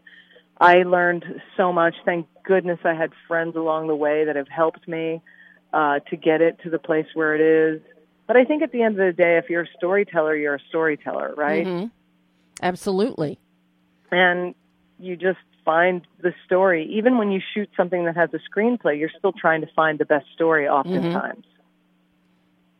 I 0.60 0.84
learned 0.84 1.24
so 1.56 1.72
much. 1.72 1.96
Thank 2.04 2.28
goodness 2.44 2.78
I 2.84 2.94
had 2.94 3.10
friends 3.26 3.56
along 3.56 3.88
the 3.88 3.96
way 3.96 4.24
that 4.26 4.36
have 4.36 4.48
helped 4.48 4.86
me 4.86 5.20
uh, 5.72 5.98
to 6.10 6.16
get 6.16 6.40
it 6.40 6.60
to 6.62 6.70
the 6.70 6.78
place 6.78 7.06
where 7.14 7.34
it 7.34 7.40
is. 7.40 7.82
But 8.28 8.36
I 8.36 8.44
think 8.44 8.62
at 8.62 8.70
the 8.70 8.82
end 8.82 8.98
of 8.98 9.04
the 9.04 9.22
day, 9.22 9.36
if 9.36 9.50
you're 9.50 9.62
a 9.64 9.68
storyteller, 9.76 10.36
you're 10.36 10.54
a 10.54 10.62
storyteller, 10.68 11.34
right? 11.36 11.66
Mhm. 11.66 11.90
Absolutely. 12.62 13.38
and 14.12 14.54
you 15.00 15.16
just 15.16 15.40
find 15.64 16.06
the 16.20 16.32
story. 16.46 16.86
Even 16.92 17.18
when 17.18 17.32
you 17.32 17.40
shoot 17.52 17.68
something 17.76 18.04
that 18.04 18.16
has 18.16 18.30
a 18.32 18.38
screenplay, 18.48 18.96
you're 18.96 19.10
still 19.18 19.32
trying 19.32 19.60
to 19.62 19.66
find 19.74 19.98
the 19.98 20.04
best 20.04 20.26
story 20.34 20.68
oftentimes. 20.68 21.44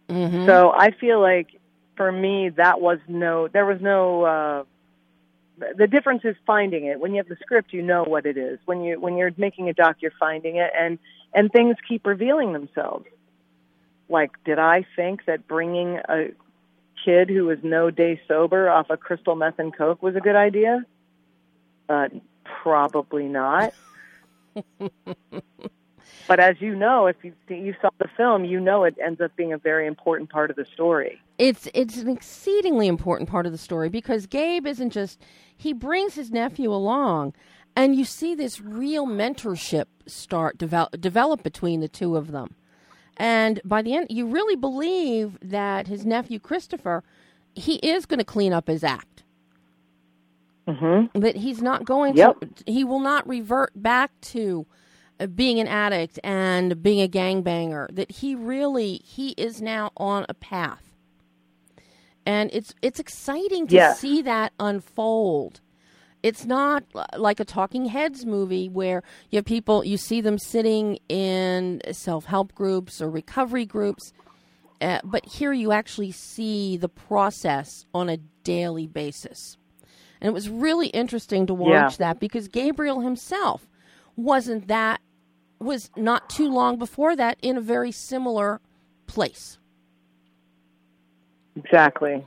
Mhm. 0.08 0.46
So 0.46 0.70
I 0.70 0.92
feel 0.92 1.20
like 1.20 1.58
for 1.96 2.10
me, 2.10 2.50
that 2.50 2.80
was 2.80 2.98
no, 3.08 3.48
there 3.48 3.66
was 3.66 3.80
no, 3.80 4.22
uh, 4.24 4.64
the 5.76 5.86
difference 5.86 6.22
is 6.24 6.36
finding 6.46 6.86
it. 6.86 6.98
When 6.98 7.12
you 7.12 7.18
have 7.18 7.28
the 7.28 7.36
script, 7.40 7.72
you 7.72 7.82
know 7.82 8.02
what 8.04 8.26
it 8.26 8.36
is. 8.36 8.58
When 8.64 8.82
you, 8.82 9.00
when 9.00 9.16
you're 9.16 9.32
making 9.36 9.68
a 9.68 9.72
doc, 9.72 9.96
you're 10.00 10.12
finding 10.18 10.56
it 10.56 10.70
and, 10.76 10.98
and 11.32 11.50
things 11.52 11.76
keep 11.88 12.06
revealing 12.06 12.52
themselves. 12.52 13.06
Like, 14.08 14.32
did 14.44 14.58
I 14.58 14.84
think 14.96 15.24
that 15.26 15.46
bringing 15.46 15.98
a 16.08 16.30
kid 17.04 17.28
who 17.28 17.46
was 17.46 17.58
no 17.62 17.90
day 17.90 18.20
sober 18.26 18.68
off 18.68 18.90
of 18.90 19.00
crystal 19.00 19.36
meth 19.36 19.58
and 19.58 19.76
coke 19.76 20.02
was 20.02 20.16
a 20.16 20.20
good 20.20 20.36
idea? 20.36 20.84
Uh, 21.88 22.08
probably 22.62 23.24
not. 23.24 23.72
but 26.28 26.40
as 26.40 26.56
you 26.60 26.74
know, 26.74 27.06
if 27.06 27.16
you 27.22 27.32
you 27.48 27.74
saw 27.80 27.90
the 27.98 28.08
film, 28.16 28.44
you 28.44 28.60
know 28.60 28.84
it 28.84 28.96
ends 29.04 29.20
up 29.20 29.34
being 29.36 29.52
a 29.52 29.58
very 29.58 29.86
important 29.86 30.30
part 30.30 30.50
of 30.50 30.56
the 30.56 30.64
story. 30.64 31.20
It's 31.38 31.68
it's 31.74 31.96
an 31.98 32.08
exceedingly 32.08 32.86
important 32.86 33.28
part 33.28 33.46
of 33.46 33.52
the 33.52 33.58
story 33.58 33.88
because 33.88 34.26
Gabe 34.26 34.66
isn't 34.66 34.90
just 34.90 35.20
he 35.56 35.72
brings 35.72 36.14
his 36.14 36.30
nephew 36.30 36.72
along 36.72 37.34
and 37.76 37.96
you 37.96 38.04
see 38.04 38.34
this 38.34 38.60
real 38.60 39.06
mentorship 39.06 39.86
start 40.06 40.58
develop 40.58 41.00
develop 41.00 41.42
between 41.42 41.80
the 41.80 41.88
two 41.88 42.16
of 42.16 42.30
them. 42.32 42.54
And 43.16 43.60
by 43.64 43.82
the 43.82 43.94
end 43.94 44.06
you 44.10 44.26
really 44.26 44.56
believe 44.56 45.38
that 45.42 45.86
his 45.88 46.04
nephew 46.06 46.38
Christopher 46.38 47.02
he 47.54 47.76
is 47.76 48.06
going 48.06 48.18
to 48.18 48.24
clean 48.24 48.52
up 48.52 48.66
his 48.68 48.82
act. 48.84 49.22
Mm-hmm. 50.66 51.20
that 51.20 51.36
he's 51.36 51.60
not 51.60 51.84
going 51.84 52.16
Yep. 52.16 52.40
to 52.40 52.48
he 52.72 52.84
will 52.84 53.00
not 53.00 53.28
revert 53.28 53.70
back 53.74 54.10
to 54.22 54.64
being 55.34 55.60
an 55.60 55.68
addict 55.68 56.18
and 56.24 56.82
being 56.82 57.00
a 57.00 57.08
gangbanger 57.08 57.94
that 57.94 58.10
he 58.10 58.34
really 58.34 59.00
he 59.04 59.30
is 59.32 59.62
now 59.62 59.90
on 59.96 60.26
a 60.28 60.34
path 60.34 60.82
and 62.26 62.50
it's 62.52 62.74
it's 62.82 62.98
exciting 62.98 63.66
to 63.66 63.74
Yes. 63.74 64.00
see 64.00 64.22
that 64.22 64.52
unfold 64.58 65.60
it's 66.22 66.44
not 66.46 66.84
uh, 66.94 67.04
like 67.18 67.38
a 67.38 67.44
talking 67.44 67.86
heads 67.86 68.24
movie 68.24 68.68
where 68.68 69.02
you 69.30 69.36
have 69.36 69.44
people 69.44 69.84
you 69.84 69.96
see 69.96 70.20
them 70.20 70.38
sitting 70.38 70.98
in 71.08 71.80
self-help 71.92 72.54
groups 72.54 73.00
or 73.00 73.10
recovery 73.10 73.66
groups 73.66 74.12
uh, 74.80 74.98
but 75.04 75.24
here 75.26 75.52
you 75.52 75.70
actually 75.72 76.10
see 76.12 76.76
the 76.76 76.88
process 76.88 77.68
on 77.94 78.08
a 78.08 78.16
daily 78.42 78.86
basis 78.86 79.56
and 80.20 80.28
it 80.28 80.32
was 80.34 80.48
really 80.48 80.88
interesting 80.88 81.46
to 81.46 81.54
watch 81.54 81.70
Yeah. 81.70 81.96
that 81.98 82.20
because 82.20 82.48
Gabriel 82.48 83.00
himself 83.00 83.66
wasn't 84.16 84.68
that 84.68 85.00
was 85.64 85.90
not 85.96 86.30
too 86.30 86.48
long 86.48 86.78
before 86.78 87.16
that 87.16 87.38
in 87.42 87.56
a 87.56 87.60
very 87.60 87.90
similar 87.90 88.60
place. 89.06 89.58
Exactly. 91.56 92.26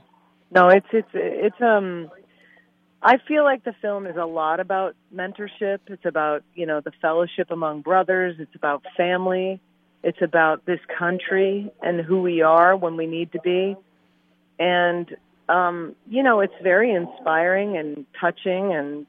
No, 0.50 0.68
it's 0.68 0.86
it's 0.92 1.08
it's 1.14 1.60
um 1.60 2.10
I 3.02 3.18
feel 3.28 3.44
like 3.44 3.64
the 3.64 3.74
film 3.80 4.06
is 4.06 4.16
a 4.16 4.24
lot 4.24 4.58
about 4.58 4.96
mentorship. 5.14 5.78
It's 5.86 6.04
about, 6.04 6.42
you 6.54 6.66
know, 6.66 6.80
the 6.80 6.90
fellowship 7.00 7.50
among 7.50 7.82
brothers. 7.82 8.36
It's 8.40 8.54
about 8.56 8.82
family. 8.96 9.60
It's 10.02 10.20
about 10.20 10.66
this 10.66 10.80
country 10.98 11.70
and 11.80 12.00
who 12.00 12.22
we 12.22 12.42
are 12.42 12.76
when 12.76 12.96
we 12.96 13.06
need 13.06 13.32
to 13.32 13.40
be. 13.40 13.76
And 14.58 15.16
um, 15.48 15.94
you 16.08 16.22
know, 16.22 16.40
it's 16.40 16.54
very 16.62 16.92
inspiring 16.92 17.76
and 17.76 18.04
touching 18.20 18.74
and 18.74 19.06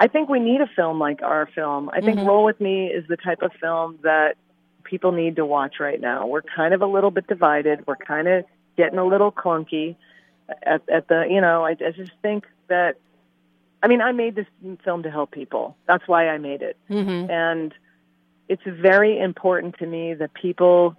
I 0.00 0.06
think 0.06 0.28
we 0.28 0.38
need 0.38 0.60
a 0.60 0.68
film 0.68 0.98
like 1.00 1.22
our 1.22 1.46
film. 1.54 1.90
I 1.92 2.00
think 2.00 2.20
Mhm. 2.20 2.26
Roll 2.26 2.44
With 2.44 2.60
Me 2.60 2.86
is 2.86 3.06
the 3.08 3.16
type 3.16 3.42
of 3.42 3.52
film 3.54 3.98
that 4.02 4.36
people 4.84 5.12
need 5.12 5.36
to 5.36 5.44
watch 5.44 5.80
right 5.80 6.00
now. 6.00 6.26
We're 6.26 6.42
kind 6.42 6.72
of 6.72 6.82
a 6.82 6.86
little 6.86 7.10
bit 7.10 7.26
divided. 7.26 7.86
We're 7.86 7.96
kind 7.96 8.28
of 8.28 8.44
getting 8.76 8.98
a 8.98 9.04
little 9.04 9.32
clunky 9.32 9.96
at, 10.62 10.88
at 10.88 11.08
the, 11.08 11.26
you 11.28 11.40
know, 11.40 11.64
I, 11.64 11.70
I 11.70 11.90
just 11.90 12.12
think 12.22 12.46
that, 12.68 12.96
I 13.82 13.88
mean, 13.88 14.00
I 14.00 14.12
made 14.12 14.34
this 14.36 14.46
film 14.84 15.02
to 15.02 15.10
help 15.10 15.32
people. 15.32 15.76
That's 15.86 16.06
why 16.06 16.28
I 16.28 16.38
made 16.38 16.62
it. 16.62 16.76
Mm-hmm. 16.88 17.30
And 17.30 17.74
it's 18.48 18.62
very 18.64 19.18
important 19.18 19.78
to 19.78 19.86
me 19.86 20.14
that 20.14 20.32
people 20.32 20.96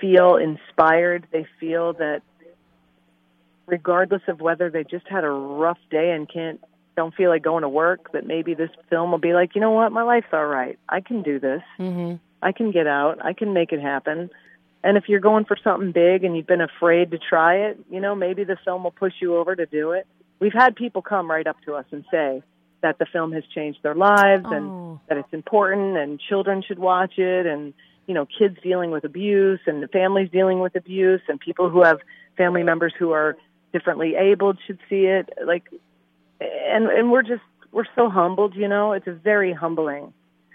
feel 0.00 0.36
inspired. 0.36 1.26
They 1.30 1.46
feel 1.60 1.92
that 1.94 2.22
regardless 3.66 4.22
of 4.26 4.40
whether 4.40 4.70
they 4.70 4.84
just 4.84 5.06
had 5.06 5.24
a 5.24 5.30
rough 5.30 5.78
day 5.90 6.10
and 6.12 6.28
can't 6.28 6.60
don't 6.96 7.14
feel 7.14 7.30
like 7.30 7.42
going 7.42 7.62
to 7.62 7.68
work, 7.68 8.12
that 8.12 8.26
maybe 8.26 8.54
this 8.54 8.70
film 8.90 9.10
will 9.10 9.18
be 9.18 9.32
like, 9.32 9.54
you 9.54 9.60
know 9.60 9.72
what, 9.72 9.92
my 9.92 10.02
life's 10.02 10.28
all 10.32 10.46
right. 10.46 10.78
I 10.88 11.00
can 11.00 11.22
do 11.22 11.38
this. 11.40 11.62
Mm-hmm. 11.78 12.16
I 12.42 12.52
can 12.52 12.70
get 12.70 12.86
out. 12.86 13.24
I 13.24 13.32
can 13.32 13.52
make 13.52 13.72
it 13.72 13.80
happen. 13.80 14.30
And 14.82 14.96
if 14.98 15.04
you're 15.08 15.20
going 15.20 15.46
for 15.46 15.56
something 15.64 15.92
big 15.92 16.24
and 16.24 16.36
you've 16.36 16.46
been 16.46 16.60
afraid 16.60 17.10
to 17.12 17.18
try 17.18 17.56
it, 17.68 17.78
you 17.90 18.00
know, 18.00 18.14
maybe 18.14 18.44
the 18.44 18.58
film 18.64 18.84
will 18.84 18.90
push 18.90 19.14
you 19.20 19.36
over 19.36 19.56
to 19.56 19.64
do 19.66 19.92
it. 19.92 20.06
We've 20.40 20.52
had 20.52 20.76
people 20.76 21.00
come 21.00 21.30
right 21.30 21.46
up 21.46 21.56
to 21.64 21.74
us 21.74 21.86
and 21.90 22.04
say 22.10 22.42
that 22.82 22.98
the 22.98 23.06
film 23.06 23.32
has 23.32 23.44
changed 23.54 23.78
their 23.82 23.94
lives 23.94 24.44
Oh. 24.46 24.52
and 24.54 24.98
that 25.08 25.16
it's 25.16 25.32
important 25.32 25.96
and 25.96 26.20
children 26.20 26.62
should 26.62 26.78
watch 26.78 27.18
it 27.18 27.46
and 27.46 27.72
you 28.06 28.12
know 28.12 28.26
kids 28.26 28.58
dealing 28.62 28.90
with 28.90 29.04
abuse 29.04 29.60
and 29.66 29.88
families 29.90 30.28
dealing 30.30 30.60
with 30.60 30.76
abuse 30.76 31.22
and 31.28 31.40
people 31.40 31.70
who 31.70 31.82
have 31.82 31.98
family 32.36 32.62
members 32.62 32.92
who 32.98 33.12
are 33.12 33.38
differently 33.72 34.16
abled 34.16 34.58
should 34.66 34.78
see 34.90 35.06
it 35.06 35.30
like 35.46 35.64
and 36.72 36.86
and 36.86 37.10
we're 37.10 37.22
just 37.22 37.42
we're 37.72 37.84
so 37.94 38.08
humbled 38.08 38.54
you 38.54 38.68
know 38.68 38.92
it's 38.92 39.08
very 39.22 39.52
humbling 39.52 40.12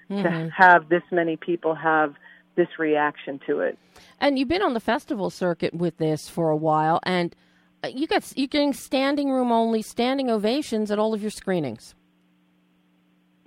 Mm-hmm. 0.10 0.24
to 0.24 0.50
have 0.58 0.90
this 0.90 1.04
many 1.12 1.38
people 1.38 1.76
have 1.76 2.16
this 2.56 2.68
reaction 2.80 3.40
to 3.46 3.60
it 3.60 3.78
And 4.20 4.40
you've 4.40 4.48
been 4.48 4.64
on 4.64 4.74
the 4.74 4.80
festival 4.80 5.30
circuit 5.30 5.72
with 5.72 5.98
this 5.98 6.28
for 6.28 6.50
a 6.50 6.56
while, 6.58 7.00
and 7.04 7.36
uh, 7.84 7.90
you 7.90 8.08
got 8.08 8.34
you're 8.36 8.48
getting 8.48 8.74
standing 8.74 9.30
room 9.30 9.52
only, 9.52 9.82
standing 9.84 10.30
ovations 10.32 10.90
at 10.90 10.98
all 10.98 11.14
of 11.14 11.22
your 11.22 11.30
screenings. 11.30 11.94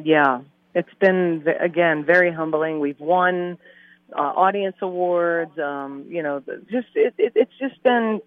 Yeah, 0.03 0.43
it's 0.75 0.95
been 1.01 1.45
again 1.61 2.05
very 2.05 2.33
humbling. 2.33 2.81
We've 2.81 3.01
won 3.01 3.59
uh, 4.17 4.21
audience 4.21 4.77
awards. 4.81 5.59
Um, 5.59 6.05
you 6.09 6.23
know, 6.23 6.43
just 6.71 6.89
it, 6.95 7.15
it, 7.19 7.33
it's 7.35 7.53
just 7.59 7.83
been. 7.83 8.21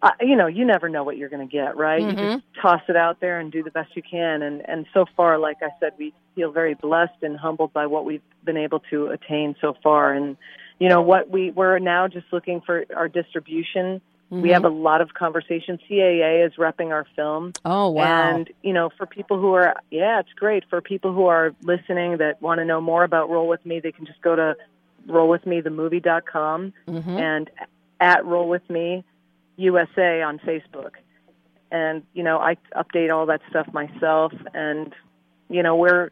Uh, 0.00 0.10
you 0.20 0.36
know, 0.36 0.46
you 0.46 0.64
never 0.64 0.88
know 0.88 1.02
what 1.02 1.16
you're 1.16 1.28
going 1.28 1.46
to 1.46 1.52
get, 1.52 1.76
right? 1.76 2.00
You 2.00 2.12
just 2.12 2.44
toss 2.62 2.82
it 2.88 2.94
out 2.96 3.18
there 3.20 3.40
and 3.40 3.50
do 3.50 3.64
the 3.64 3.70
best 3.72 3.96
you 3.96 4.02
can. 4.08 4.42
And 4.42 4.62
and 4.68 4.86
so 4.94 5.06
far, 5.16 5.38
like 5.38 5.56
I 5.60 5.70
said, 5.80 5.92
we 5.98 6.14
feel 6.36 6.52
very 6.52 6.74
blessed 6.74 7.20
and 7.22 7.36
humbled 7.36 7.72
by 7.72 7.86
what 7.86 8.04
we've 8.04 8.22
been 8.44 8.56
able 8.56 8.80
to 8.90 9.08
attain 9.08 9.56
so 9.60 9.74
far. 9.82 10.12
And 10.12 10.36
you 10.78 10.88
know 10.88 11.02
what 11.02 11.28
we 11.30 11.50
we're 11.50 11.80
now 11.80 12.06
just 12.06 12.26
looking 12.32 12.60
for 12.60 12.84
our 12.94 13.08
distribution. 13.08 14.00
We 14.30 14.50
have 14.50 14.64
a 14.66 14.68
lot 14.68 15.00
of 15.00 15.14
conversations. 15.14 15.80
CAA 15.90 16.46
is 16.46 16.52
repping 16.56 16.90
our 16.92 17.06
film. 17.16 17.54
Oh 17.64 17.88
wow! 17.88 18.02
And, 18.04 18.50
you 18.62 18.74
know, 18.74 18.90
for 18.98 19.06
people 19.06 19.40
who 19.40 19.54
are, 19.54 19.74
yeah, 19.90 20.20
it's 20.20 20.32
great. 20.36 20.64
For 20.68 20.82
people 20.82 21.14
who 21.14 21.26
are 21.26 21.54
listening 21.62 22.18
that 22.18 22.40
want 22.42 22.58
to 22.58 22.66
know 22.66 22.78
more 22.80 23.04
about 23.04 23.30
Roll 23.30 23.48
With 23.48 23.64
Me, 23.64 23.80
they 23.80 23.90
can 23.90 24.04
just 24.04 24.20
go 24.20 24.36
to 24.36 24.54
rollwithmethemovie.com 25.08 26.72
Mm-hmm. 26.86 27.10
and 27.10 27.50
at 28.00 28.24
Roll 28.24 28.48
With 28.48 28.68
Me 28.70 29.02
USA 29.58 30.22
on 30.22 30.38
Facebook. 30.38 30.92
And, 31.70 32.02
you 32.14 32.22
know, 32.22 32.38
I 32.38 32.56
update 32.74 33.14
all 33.14 33.26
that 33.26 33.40
stuff 33.50 33.66
myself. 33.72 34.32
And, 34.54 34.94
you 35.50 35.62
know, 35.62 35.76
we're, 35.76 36.10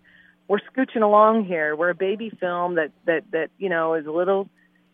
we're 0.48 0.58
scooching 0.58 1.02
along 1.02 1.46
here. 1.46 1.74
We're 1.74 1.90
a 1.90 1.94
baby 1.94 2.30
film 2.38 2.74
that, 2.74 2.90
that, 3.06 3.22
that, 3.32 3.48
you 3.56 3.70
know, 3.70 3.94
is 3.94 4.06
a 4.06 4.10
little, 4.10 4.50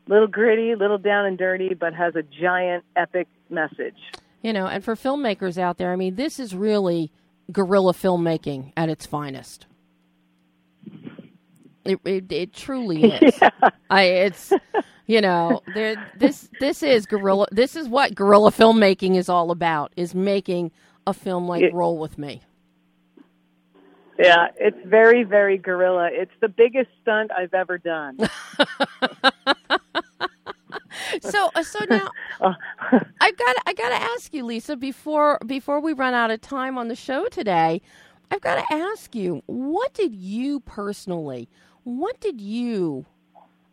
little 0.06 0.28
gritty, 0.28 0.74
little 0.76 0.98
down 0.98 1.26
and 1.26 1.36
dirty, 1.36 1.74
but 1.74 1.94
has 1.94 2.14
a 2.14 2.22
giant 2.22 2.84
epic 2.94 3.26
message. 3.50 3.96
You 4.42 4.52
know, 4.52 4.66
and 4.66 4.84
for 4.84 4.94
filmmakers 4.94 5.58
out 5.58 5.78
there, 5.78 5.92
I 5.92 5.96
mean, 5.96 6.14
this 6.14 6.38
is 6.38 6.54
really 6.54 7.10
guerrilla 7.50 7.94
filmmaking 7.94 8.72
at 8.76 8.88
its 8.88 9.06
finest. 9.06 9.66
It 11.84 11.98
it, 12.04 12.30
it 12.32 12.52
truly 12.52 13.04
is. 13.12 13.38
I 13.90 14.02
it's 14.04 14.52
you 15.06 15.20
know 15.20 15.62
this 15.74 16.48
this 16.60 16.82
is 16.82 17.06
guerrilla. 17.06 17.46
This 17.50 17.76
is 17.76 17.88
what 17.88 18.14
guerrilla 18.14 18.50
filmmaking 18.52 19.16
is 19.16 19.28
all 19.28 19.50
about. 19.50 19.92
Is 19.96 20.14
making 20.14 20.70
a 21.06 21.12
film 21.14 21.48
like 21.48 21.62
It- 21.62 21.74
Roll 21.74 21.98
with 21.98 22.18
Me. 22.18 22.42
Yeah, 24.18 24.48
it's 24.60 24.76
very, 24.84 25.24
very 25.24 25.56
guerrilla. 25.58 26.08
It's 26.12 26.30
the 26.40 26.48
biggest 26.48 26.90
stunt 27.00 27.32
I've 27.36 27.54
ever 27.54 27.78
done. 27.78 28.18
So 31.20 31.50
uh, 31.54 31.62
so 31.62 31.78
now 31.90 32.08
Oh. 32.40 32.54
I 33.20 33.32
got 33.32 33.56
I 33.66 33.74
got 33.74 33.88
to 33.90 33.94
ask 34.14 34.32
you, 34.34 34.44
Lisa, 34.44 34.76
before 34.76 35.38
before 35.46 35.80
we 35.80 35.92
run 35.92 36.14
out 36.14 36.30
of 36.30 36.40
time 36.40 36.78
on 36.78 36.88
the 36.88 36.94
show 36.96 37.26
today, 37.26 37.80
I've 38.30 38.40
got 38.40 38.56
to 38.66 38.74
ask 38.74 39.14
you, 39.14 39.42
what 39.46 39.92
did 39.94 40.14
you 40.14 40.60
personally, 40.60 41.48
what 41.84 42.20
did 42.20 42.40
you 42.40 43.06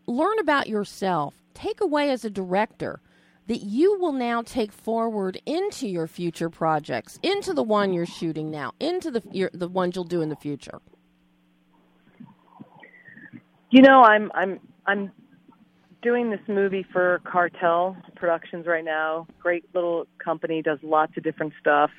learn 0.06 0.40
about 0.40 0.68
yourself, 0.68 1.36
take 1.54 1.82
away 1.82 2.10
as 2.10 2.26
a 2.26 2.30
director 2.30 3.02
that 3.48 3.64
you 3.64 4.00
will 4.00 4.12
now 4.12 4.42
take 4.42 4.72
forward 4.72 5.42
into 5.46 5.88
your 5.88 6.08
future 6.08 6.50
projects, 6.50 7.20
into 7.24 7.54
the 7.54 7.64
one 7.64 7.94
you're 7.94 8.06
shooting 8.06 8.52
now, 8.52 8.74
into 8.80 9.10
the 9.12 9.24
your, 9.32 9.50
the 9.54 9.68
ones 9.68 9.96
you'll 9.96 10.04
do 10.04 10.22
in 10.22 10.30
the 10.30 10.36
future? 10.36 10.80
you 13.70 13.82
know, 13.82 14.04
I'm 14.04 14.32
I'm 14.34 14.60
I'm 14.86 15.12
doing 16.02 16.30
this 16.30 16.40
movie 16.48 16.86
for 16.92 17.22
Cartel 17.24 17.98
Productions 18.16 18.66
right 18.66 18.86
now. 18.86 19.28
Great 19.40 19.64
little 19.74 20.08
company, 20.24 20.62
does 20.62 20.80
lots 20.82 21.16
of 21.18 21.24
different 21.24 21.54
stuff. 21.60 21.92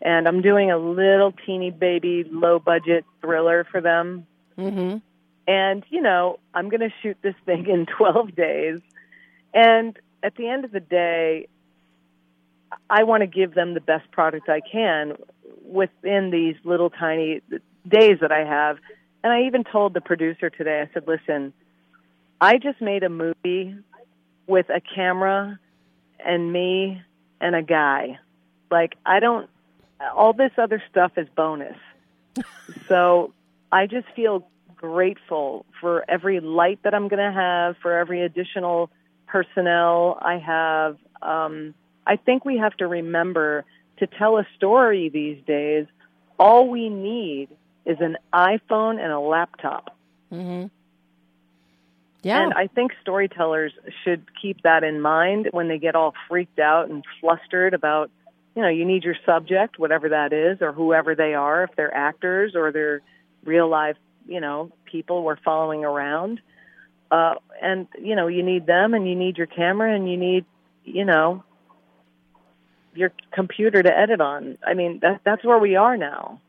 And 0.00 0.26
I'm 0.26 0.42
doing 0.42 0.70
a 0.70 0.78
little 0.78 1.32
teeny 1.46 1.70
baby 1.70 2.24
low 2.28 2.58
budget 2.58 3.04
thriller 3.20 3.66
for 3.70 3.80
them. 3.80 4.26
Mm-hmm. 4.58 4.98
And, 5.46 5.84
you 5.90 6.00
know, 6.00 6.38
I'm 6.54 6.68
going 6.68 6.80
to 6.80 6.92
shoot 7.02 7.16
this 7.22 7.34
thing 7.44 7.66
in 7.66 7.86
12 7.86 8.34
days. 8.34 8.80
And 9.52 9.98
at 10.22 10.36
the 10.36 10.48
end 10.48 10.64
of 10.64 10.72
the 10.72 10.80
day, 10.80 11.48
I 12.88 13.02
want 13.02 13.22
to 13.22 13.26
give 13.26 13.54
them 13.54 13.74
the 13.74 13.80
best 13.80 14.10
product 14.10 14.48
I 14.48 14.60
can 14.60 15.16
within 15.64 16.30
these 16.30 16.56
little 16.64 16.90
tiny 16.90 17.42
days 17.86 18.18
that 18.20 18.32
I 18.32 18.44
have. 18.44 18.78
And 19.24 19.32
I 19.32 19.42
even 19.42 19.64
told 19.64 19.94
the 19.94 20.00
producer 20.00 20.50
today, 20.50 20.80
I 20.80 20.92
said, 20.92 21.06
listen, 21.06 21.52
I 22.40 22.58
just 22.58 22.80
made 22.80 23.02
a 23.02 23.08
movie 23.08 23.76
with 24.46 24.68
a 24.68 24.80
camera 24.80 25.58
and 26.24 26.52
me 26.52 27.02
and 27.40 27.54
a 27.54 27.62
guy. 27.62 28.18
Like, 28.70 28.96
I 29.04 29.20
don't, 29.20 29.48
all 30.14 30.32
this 30.32 30.52
other 30.58 30.82
stuff 30.90 31.12
is 31.16 31.28
bonus. 31.36 31.76
so 32.88 33.32
I 33.70 33.86
just 33.86 34.06
feel 34.16 34.46
grateful 34.82 35.64
for 35.80 36.04
every 36.08 36.40
light 36.40 36.80
that 36.82 36.92
I'm 36.92 37.08
going 37.08 37.24
to 37.24 37.32
have, 37.32 37.76
for 37.80 37.96
every 37.96 38.22
additional 38.22 38.90
personnel 39.26 40.18
I 40.20 40.38
have. 40.38 40.98
Um, 41.22 41.74
I 42.04 42.16
think 42.16 42.44
we 42.44 42.58
have 42.58 42.76
to 42.78 42.88
remember 42.88 43.64
to 43.98 44.06
tell 44.08 44.36
a 44.38 44.46
story 44.56 45.08
these 45.08 45.38
days. 45.46 45.86
All 46.38 46.68
we 46.68 46.88
need 46.88 47.48
is 47.86 47.98
an 48.00 48.16
iPhone 48.34 49.00
and 49.00 49.12
a 49.12 49.20
laptop. 49.20 49.96
Mm-hmm. 50.32 50.66
Yeah. 52.24 52.42
And 52.42 52.52
I 52.54 52.66
think 52.66 52.92
storytellers 53.00 53.72
should 54.04 54.24
keep 54.40 54.62
that 54.62 54.82
in 54.84 55.00
mind 55.00 55.48
when 55.52 55.68
they 55.68 55.78
get 55.78 55.94
all 55.94 56.14
freaked 56.28 56.58
out 56.58 56.88
and 56.88 57.04
flustered 57.20 57.74
about, 57.74 58.10
you 58.56 58.62
know, 58.62 58.68
you 58.68 58.84
need 58.84 59.04
your 59.04 59.16
subject, 59.24 59.78
whatever 59.78 60.08
that 60.08 60.32
is, 60.32 60.60
or 60.60 60.72
whoever 60.72 61.14
they 61.14 61.34
are, 61.34 61.64
if 61.64 61.70
they're 61.76 61.94
actors 61.94 62.54
or 62.54 62.72
they're 62.72 63.00
real 63.44 63.68
life, 63.68 63.96
you 64.26 64.40
know, 64.40 64.72
people 64.84 65.22
we're 65.22 65.36
following 65.44 65.84
around. 65.84 66.40
Uh, 67.10 67.34
and, 67.60 67.86
you 68.00 68.16
know, 68.16 68.26
you 68.26 68.42
need 68.42 68.66
them 68.66 68.94
and 68.94 69.06
you 69.08 69.14
need 69.14 69.36
your 69.36 69.46
camera 69.46 69.94
and 69.94 70.10
you 70.10 70.16
need, 70.16 70.44
you 70.84 71.04
know, 71.04 71.44
your 72.94 73.12
computer 73.32 73.82
to 73.82 73.90
edit 73.96 74.20
on. 74.20 74.56
I 74.66 74.74
mean, 74.74 75.00
that, 75.02 75.20
that's 75.24 75.44
where 75.44 75.58
we 75.58 75.76
are 75.76 75.96
now. 75.96 76.40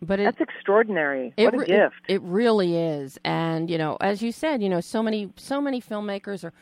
but 0.00 0.20
it, 0.20 0.24
That's 0.24 0.40
extraordinary. 0.40 1.32
It 1.36 1.46
what 1.46 1.54
a 1.54 1.58
re- 1.58 1.66
gift. 1.66 1.96
It, 2.08 2.14
it 2.14 2.22
really 2.22 2.76
is, 2.76 3.18
and 3.24 3.70
you 3.70 3.78
know, 3.78 3.96
as 4.00 4.22
you 4.22 4.32
said, 4.32 4.62
you 4.62 4.68
know, 4.68 4.80
so 4.80 5.02
many, 5.02 5.32
so 5.36 5.60
many 5.60 5.80
filmmakers 5.80 6.44
are 6.44 6.52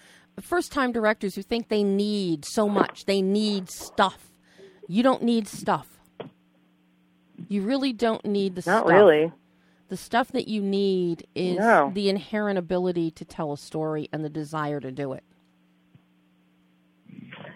first-time 0.41 0.93
directors 0.93 1.35
who 1.35 1.43
think 1.43 1.69
they 1.69 1.83
need 1.83 2.45
so 2.45 2.69
much. 2.69 3.05
They 3.05 3.21
need 3.23 3.69
stuff. 3.71 4.33
You 4.89 5.03
don't 5.03 5.23
need 5.23 5.49
stuff. 5.49 5.87
You 7.49 7.63
really 7.63 7.93
don't 7.93 8.25
need 8.25 8.55
the 8.55 8.63
Not 8.71 8.87
stuff. 8.87 8.91
really. 8.91 9.33
The 9.91 9.97
stuff 9.97 10.31
that 10.33 10.47
you 10.47 10.63
need 10.63 11.27
is 11.35 11.59
No. 11.59 11.91
the 11.93 12.09
inherent 12.09 12.59
ability 12.59 13.11
to 13.11 13.25
tell 13.25 13.53
a 13.53 13.57
story 13.59 14.09
and 14.13 14.25
the 14.25 14.29
desire 14.31 14.79
to 14.79 14.93
do 14.93 15.13
it. 15.13 15.25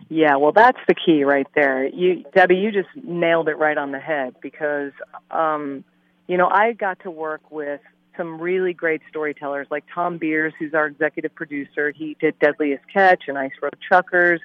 Yeah, 0.09 0.35
well, 0.37 0.51
that's 0.51 0.79
the 0.89 0.95
key 0.95 1.23
right 1.23 1.47
there. 1.55 1.87
You, 1.87 2.25
Debbie, 2.35 2.57
you 2.57 2.73
just 2.73 2.89
nailed 3.05 3.49
it 3.49 3.57
right 3.57 3.79
on 3.79 3.93
the 3.93 4.01
head 4.01 4.35
because, 4.43 4.91
um, 5.31 5.85
you 6.27 6.37
know, 6.37 6.49
I 6.49 6.73
got 6.73 6.99
to 7.05 7.11
work 7.11 7.51
with 7.53 7.81
some 8.17 8.41
really 8.41 8.73
great 8.75 9.01
storytellers 9.09 9.69
like 9.71 9.85
Thom 9.95 10.19
Beers, 10.19 10.53
who's 10.59 10.75
our 10.75 10.87
executive 10.87 11.35
producer. 11.37 11.93
He 11.93 12.17
did 12.21 12.37
Deadliest 12.41 12.83
Catch 12.93 13.25
and 13.29 13.39
Ice 13.39 13.53
Road 13.63 13.77
Truckers. 13.87 14.41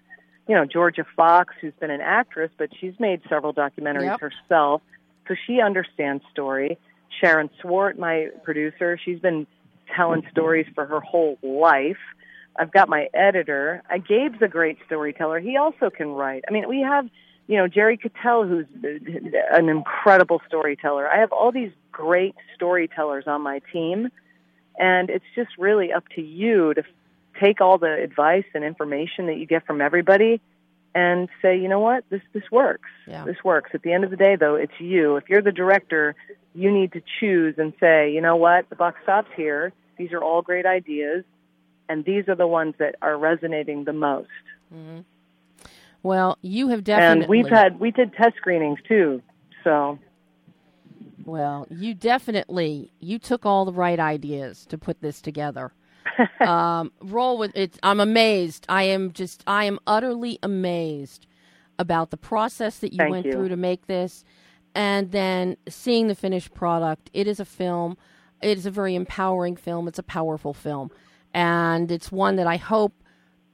You 0.47 0.53
know, 0.55 0.65
Georgia 0.65 1.05
Fox, 1.15 1.55
who's 1.59 1.73
been 1.79 1.91
an 1.91 2.01
actress, 2.01 2.51
but 2.57 2.69
she's 2.79 2.93
made 2.99 3.21
several 3.29 3.51
documentaries 3.53 4.05
Yep. 4.05 4.19
herself, 4.21 4.81
so 5.27 5.35
she 5.47 5.59
understands 5.59 6.23
story. 6.31 6.77
Sharon 7.19 7.49
Swart, 7.61 7.97
my 7.97 8.29
producer, 8.43 8.97
she's 9.03 9.19
been 9.19 9.47
telling 9.95 10.23
stories 10.31 10.67
for 10.75 10.85
her 10.85 10.99
whole 10.99 11.37
life. 11.41 11.97
I've 12.57 12.71
got 12.71 12.89
my 12.89 13.07
editor. 13.13 13.81
Uh, 13.89 13.97
Gabe's 13.97 14.41
a 14.41 14.47
great 14.47 14.77
storyteller. 14.85 15.39
He 15.39 15.57
also 15.57 15.89
can 15.89 16.09
write. 16.09 16.43
I 16.47 16.51
mean, 16.51 16.67
we 16.67 16.81
have, 16.81 17.09
you 17.47 17.57
know, 17.57 17.67
Jerry 17.67 17.97
Cattell, 17.97 18.45
who's 18.45 18.65
uh, 18.83 18.87
an 19.51 19.69
incredible 19.69 20.41
storyteller. 20.47 21.07
I 21.07 21.19
have 21.19 21.31
all 21.31 21.51
these 21.51 21.71
great 21.91 22.35
storytellers 22.55 23.25
on 23.27 23.41
my 23.41 23.61
team, 23.71 24.09
and 24.77 25.09
it's 25.09 25.25
just 25.35 25.51
really 25.57 25.91
up 25.93 26.07
to 26.15 26.21
you 26.21 26.73
to 26.73 26.83
take 27.39 27.61
all 27.61 27.77
the 27.77 27.93
advice 27.93 28.45
and 28.53 28.63
information 28.63 29.27
that 29.27 29.37
you 29.37 29.45
get 29.45 29.65
from 29.65 29.81
everybody 29.81 30.41
and 30.95 31.29
say, 31.41 31.57
you 31.57 31.69
know 31.69 31.79
what, 31.79 32.03
this 32.09 32.21
this 32.33 32.43
works. 32.51 32.89
Yeah. 33.07 33.23
This 33.23 33.37
works. 33.43 33.71
At 33.73 33.83
the 33.83 33.93
end 33.93 34.03
of 34.03 34.09
the 34.09 34.17
day, 34.17 34.35
though, 34.35 34.55
it's 34.55 34.73
you. 34.79 35.17
If 35.17 35.29
you're 35.29 35.41
the 35.41 35.51
director, 35.51 36.15
you 36.59 36.71
need 36.71 36.91
to 36.91 37.01
choose 37.19 37.55
and 37.57 37.73
say, 37.79 38.11
you 38.11 38.21
know 38.21 38.35
what, 38.35 38.69
the 38.69 38.75
buck 38.75 38.95
stops 39.03 39.29
here. 39.35 39.71
These 39.97 40.11
are 40.11 40.21
all 40.21 40.41
great 40.41 40.65
ideas, 40.65 41.23
and 41.87 42.03
these 42.05 42.27
are 42.27 42.35
the 42.35 42.47
ones 42.47 42.75
that 42.79 42.95
are 43.01 43.17
resonating 43.17 43.85
the 43.85 43.93
most. 43.93 44.29
Well, 46.03 46.37
you 46.41 46.67
have 46.69 46.83
definitely. 46.83 47.23
And 47.23 47.29
we've 47.29 47.49
had 47.49 47.79
we 47.79 47.91
did 47.91 48.13
test 48.13 48.35
screenings 48.37 48.79
too. 48.87 49.21
So 49.63 49.99
Well, 51.25 51.67
you 51.69 51.93
definitely 51.93 52.91
you 52.99 53.19
took 53.19 53.45
all 53.45 53.65
the 53.65 53.73
right 53.73 53.99
ideas 53.99 54.65
to 54.67 54.77
put 54.77 55.01
this 55.01 55.21
together. 55.21 55.73
um, 56.39 56.91
roll 57.01 57.37
with 57.37 57.55
it. 57.55 57.77
I'm 57.83 57.99
amazed. 57.99 58.65
I 58.69 58.83
am 58.83 59.11
just. 59.11 59.43
I 59.47 59.65
am 59.65 59.79
utterly 59.85 60.39
amazed 60.43 61.27
about 61.77 62.09
the 62.09 62.17
process 62.17 62.79
that 62.79 62.93
you 62.93 62.97
Thank 62.97 63.11
went 63.11 63.25
you. 63.25 63.31
through 63.31 63.49
to 63.49 63.55
make 63.55 63.87
this, 63.87 64.25
and 64.75 65.11
then 65.11 65.57
seeing 65.67 66.07
the 66.07 66.15
finished 66.15 66.53
product. 66.53 67.09
It 67.13 67.27
is 67.27 67.39
a 67.39 67.45
film. 67.45 67.97
It 68.41 68.57
is 68.57 68.65
a 68.65 68.71
very 68.71 68.95
empowering 68.95 69.55
film. 69.55 69.87
It's 69.87 69.99
a 69.99 70.03
powerful 70.03 70.53
film, 70.53 70.91
and 71.33 71.91
it's 71.91 72.11
one 72.11 72.35
that 72.37 72.47
I 72.47 72.57
hope 72.57 72.93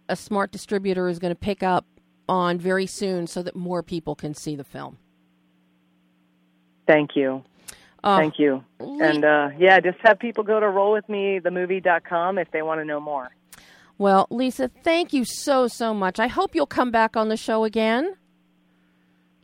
a 0.08 0.16
smart 0.16 0.52
distributor 0.52 1.08
is 1.08 1.20
going 1.20 1.32
to 1.32 1.40
pick 1.40 1.64
up 1.64 1.86
on 2.28 2.58
very 2.60 2.86
soon, 2.86 3.28
so 3.28 3.44
that 3.44 3.56
more 3.56 3.84
people 3.84 4.16
can 4.16 4.34
see 4.34 4.56
the 4.56 4.64
film. 4.64 4.98
thank 6.88 7.16
you. 7.16 7.44
Oh, 8.06 8.18
Thank 8.18 8.38
you. 8.38 8.64
And 8.80 9.26
uh, 9.26 9.50
yeah, 9.58 9.80
just 9.80 9.98
have 10.04 10.20
people 10.20 10.44
go 10.44 10.60
to 10.60 10.68
rollwithmethemovie.com 10.68 12.38
if 12.38 12.52
they 12.52 12.62
want 12.62 12.80
to 12.80 12.86
know 12.86 13.00
more. 13.00 13.32
Well, 13.98 14.28
Lisa, 14.30 14.70
thank 14.84 15.12
you 15.12 15.26
so 15.26 15.68
so 15.68 15.92
much. 15.92 16.20
I 16.20 16.28
hope 16.28 16.54
you'll 16.54 16.68
come 16.68 16.92
back 16.92 17.18
on 17.18 17.30
the 17.30 17.38
show 17.38 17.64
again. 17.64 18.16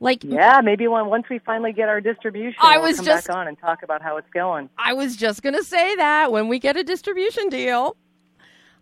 Like 0.01 0.23
Yeah, 0.23 0.61
maybe 0.63 0.87
when, 0.87 1.05
once 1.05 1.27
we 1.29 1.37
finally 1.39 1.73
get 1.73 1.87
our 1.87 2.01
distribution, 2.01 2.57
I 2.59 2.77
we'll 2.79 2.87
was 2.87 2.97
come 2.97 3.05
just- 3.05 3.27
back 3.27 3.35
on 3.37 3.47
and 3.47 3.57
talk 3.59 3.83
about 3.83 4.01
how 4.01 4.17
it's 4.17 4.29
going. 4.33 4.67
I 4.77 4.93
was 4.93 5.15
just 5.15 5.43
going 5.43 5.55
to 5.55 5.63
say 5.63 5.95
that 5.95 6.31
when 6.31 6.47
we 6.49 6.57
get 6.59 6.75
a 6.75 6.83
distribution 6.83 7.49
deal. 7.49 7.95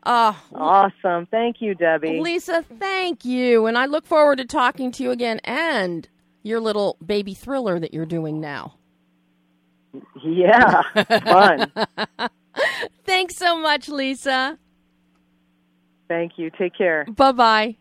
Uh, 0.01 0.33
Awesome. 0.55 1.25
Thank 1.25 1.57
you, 1.61 1.75
Debbie. 1.75 2.21
Lisa, 2.21 2.63
thank 2.79 3.25
you. 3.25 3.65
And 3.65 3.77
I 3.77 3.85
look 3.85 4.07
forward 4.07 4.37
to 4.37 4.45
talking 4.45 4.93
to 4.93 5.03
you 5.03 5.11
again 5.11 5.41
and 5.43 6.07
your 6.41 6.61
little 6.61 6.95
baby 7.05 7.33
thriller 7.33 7.79
that 7.81 7.93
you're 7.93 8.05
doing 8.05 8.39
now. 8.39 8.75
Yeah, 10.23 10.83
fun. 11.19 11.71
Thanks 13.05 13.35
so 13.35 13.59
much, 13.59 13.89
Lisa. 13.89 14.57
Thank 16.07 16.33
you. 16.37 16.49
Take 16.49 16.77
care. 16.77 17.05
Bye 17.05 17.31
bye. 17.33 17.75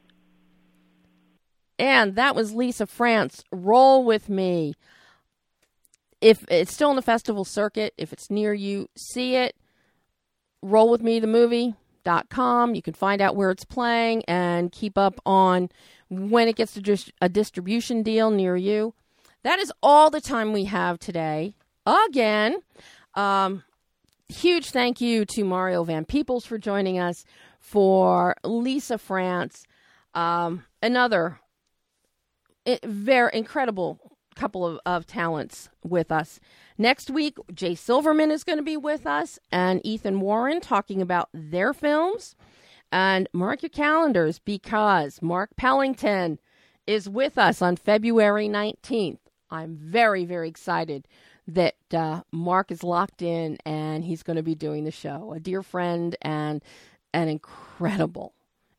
And 1.79 2.17
that 2.17 2.35
was 2.35 2.55
Lisa 2.55 2.87
France. 2.87 3.45
Roll 3.53 4.05
with 4.05 4.29
me. 4.29 4.75
If 6.21 6.45
it's 6.49 6.73
still 6.73 6.91
in 6.91 6.97
the 6.97 7.03
festival 7.03 7.45
circuit, 7.45 7.95
if 7.97 8.13
it's 8.13 8.31
near 8.31 8.53
you, 8.53 8.89
see 8.97 9.37
it. 9.37 9.55
Roll 10.63 10.91
with 10.91 11.03
me, 11.03 11.21
the 11.21 11.29
movie.com. 11.29 12.75
You 12.75 12.83
can 12.83 12.95
find 12.95 13.21
out 13.21 13.37
where 13.37 13.53
it's 13.53 13.65
playing 13.65 14.25
and 14.27 14.73
keep 14.73 14.99
up 14.99 15.21
on 15.25 15.71
when 16.09 16.49
it 16.49 16.57
gets 16.57 16.75
to 16.75 16.81
dis- 16.81 17.13
a 17.21 17.29
distribution 17.29 18.03
deal 18.03 18.31
near 18.31 18.57
you. 18.57 18.95
That 19.45 19.61
is 19.61 19.73
all 19.83 20.11
the 20.11 20.21
time 20.21 20.53
we 20.53 20.65
have 20.65 20.99
today. 20.99 21.55
Again, 21.87 22.57
um, 23.15 23.63
huge 24.29 24.71
thank 24.71 25.01
you 25.01 25.25
to 25.27 25.45
Mario 25.45 25.85
Van 25.85 26.05
Peebles 26.05 26.45
for 26.45 26.59
joining 26.59 26.99
us, 26.99 27.25
for 27.61 28.35
Lisa 28.43 28.99
France, 28.99 29.65
um, 30.15 30.65
another 30.83 31.39
very 32.85 33.31
incredible 33.33 33.99
couple 34.39 34.65
of, 34.65 34.79
of 34.87 35.07
talents 35.07 35.69
with 35.85 36.13
us. 36.13 36.41
Next 36.79 37.11
week, 37.11 37.37
Jay 37.53 37.75
Silverman 37.75 38.31
is 38.31 38.45
going 38.45 38.59
to 38.59 38.65
be 38.65 38.77
with 38.77 39.07
us, 39.07 39.39
and 39.51 39.85
Ethan 39.85 40.21
Warren 40.21 40.61
talking 40.61 41.03
about 41.03 41.29
their 41.35 41.75
films. 41.75 42.37
And 42.91 43.29
mark 43.33 43.63
your 43.63 43.71
calendars 43.71 44.39
because 44.39 45.21
Mark 45.21 45.51
Pellington 45.57 46.39
is 46.87 47.09
with 47.09 47.37
us 47.37 47.61
on 47.61 47.77
February 47.77 48.49
19th. 48.49 49.19
I'm 49.51 49.77
very, 49.77 50.25
very 50.25 50.49
excited 50.49 51.07
that 51.47 51.75
uh, 51.93 52.23
Mark 52.31 52.71
is 52.71 52.83
locked 52.83 53.21
in 53.21 53.59
and 53.67 54.05
he's 54.05 54.23
going 54.23 54.37
to 54.37 54.43
be 54.43 54.55
doing 54.55 54.85
the 54.85 54.91
show. 54.91 55.33
A 55.35 55.41
dear 55.41 55.63
friend 55.63 56.17
and 56.23 56.63
an 57.13 57.29
incredible, 57.29 58.35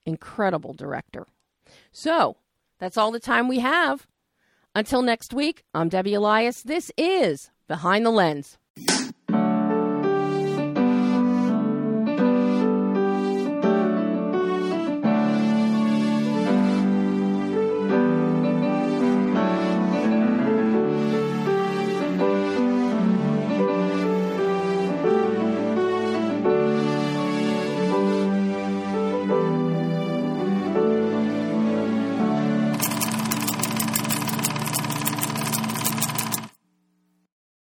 incredible 0.05 0.73
director. 0.73 1.27
So 1.91 2.37
that's 2.79 2.97
all 2.97 3.11
the 3.11 3.19
time 3.19 3.47
we 3.47 3.59
have. 3.59 4.07
Until 4.75 5.01
next 5.01 5.33
week, 5.33 5.63
I'm 5.73 5.89
Debbie 5.89 6.13
Elias. 6.13 6.61
This 6.61 6.91
is 6.97 7.49
Behind 7.67 8.05
the 8.05 8.11
Lens. 8.11 8.58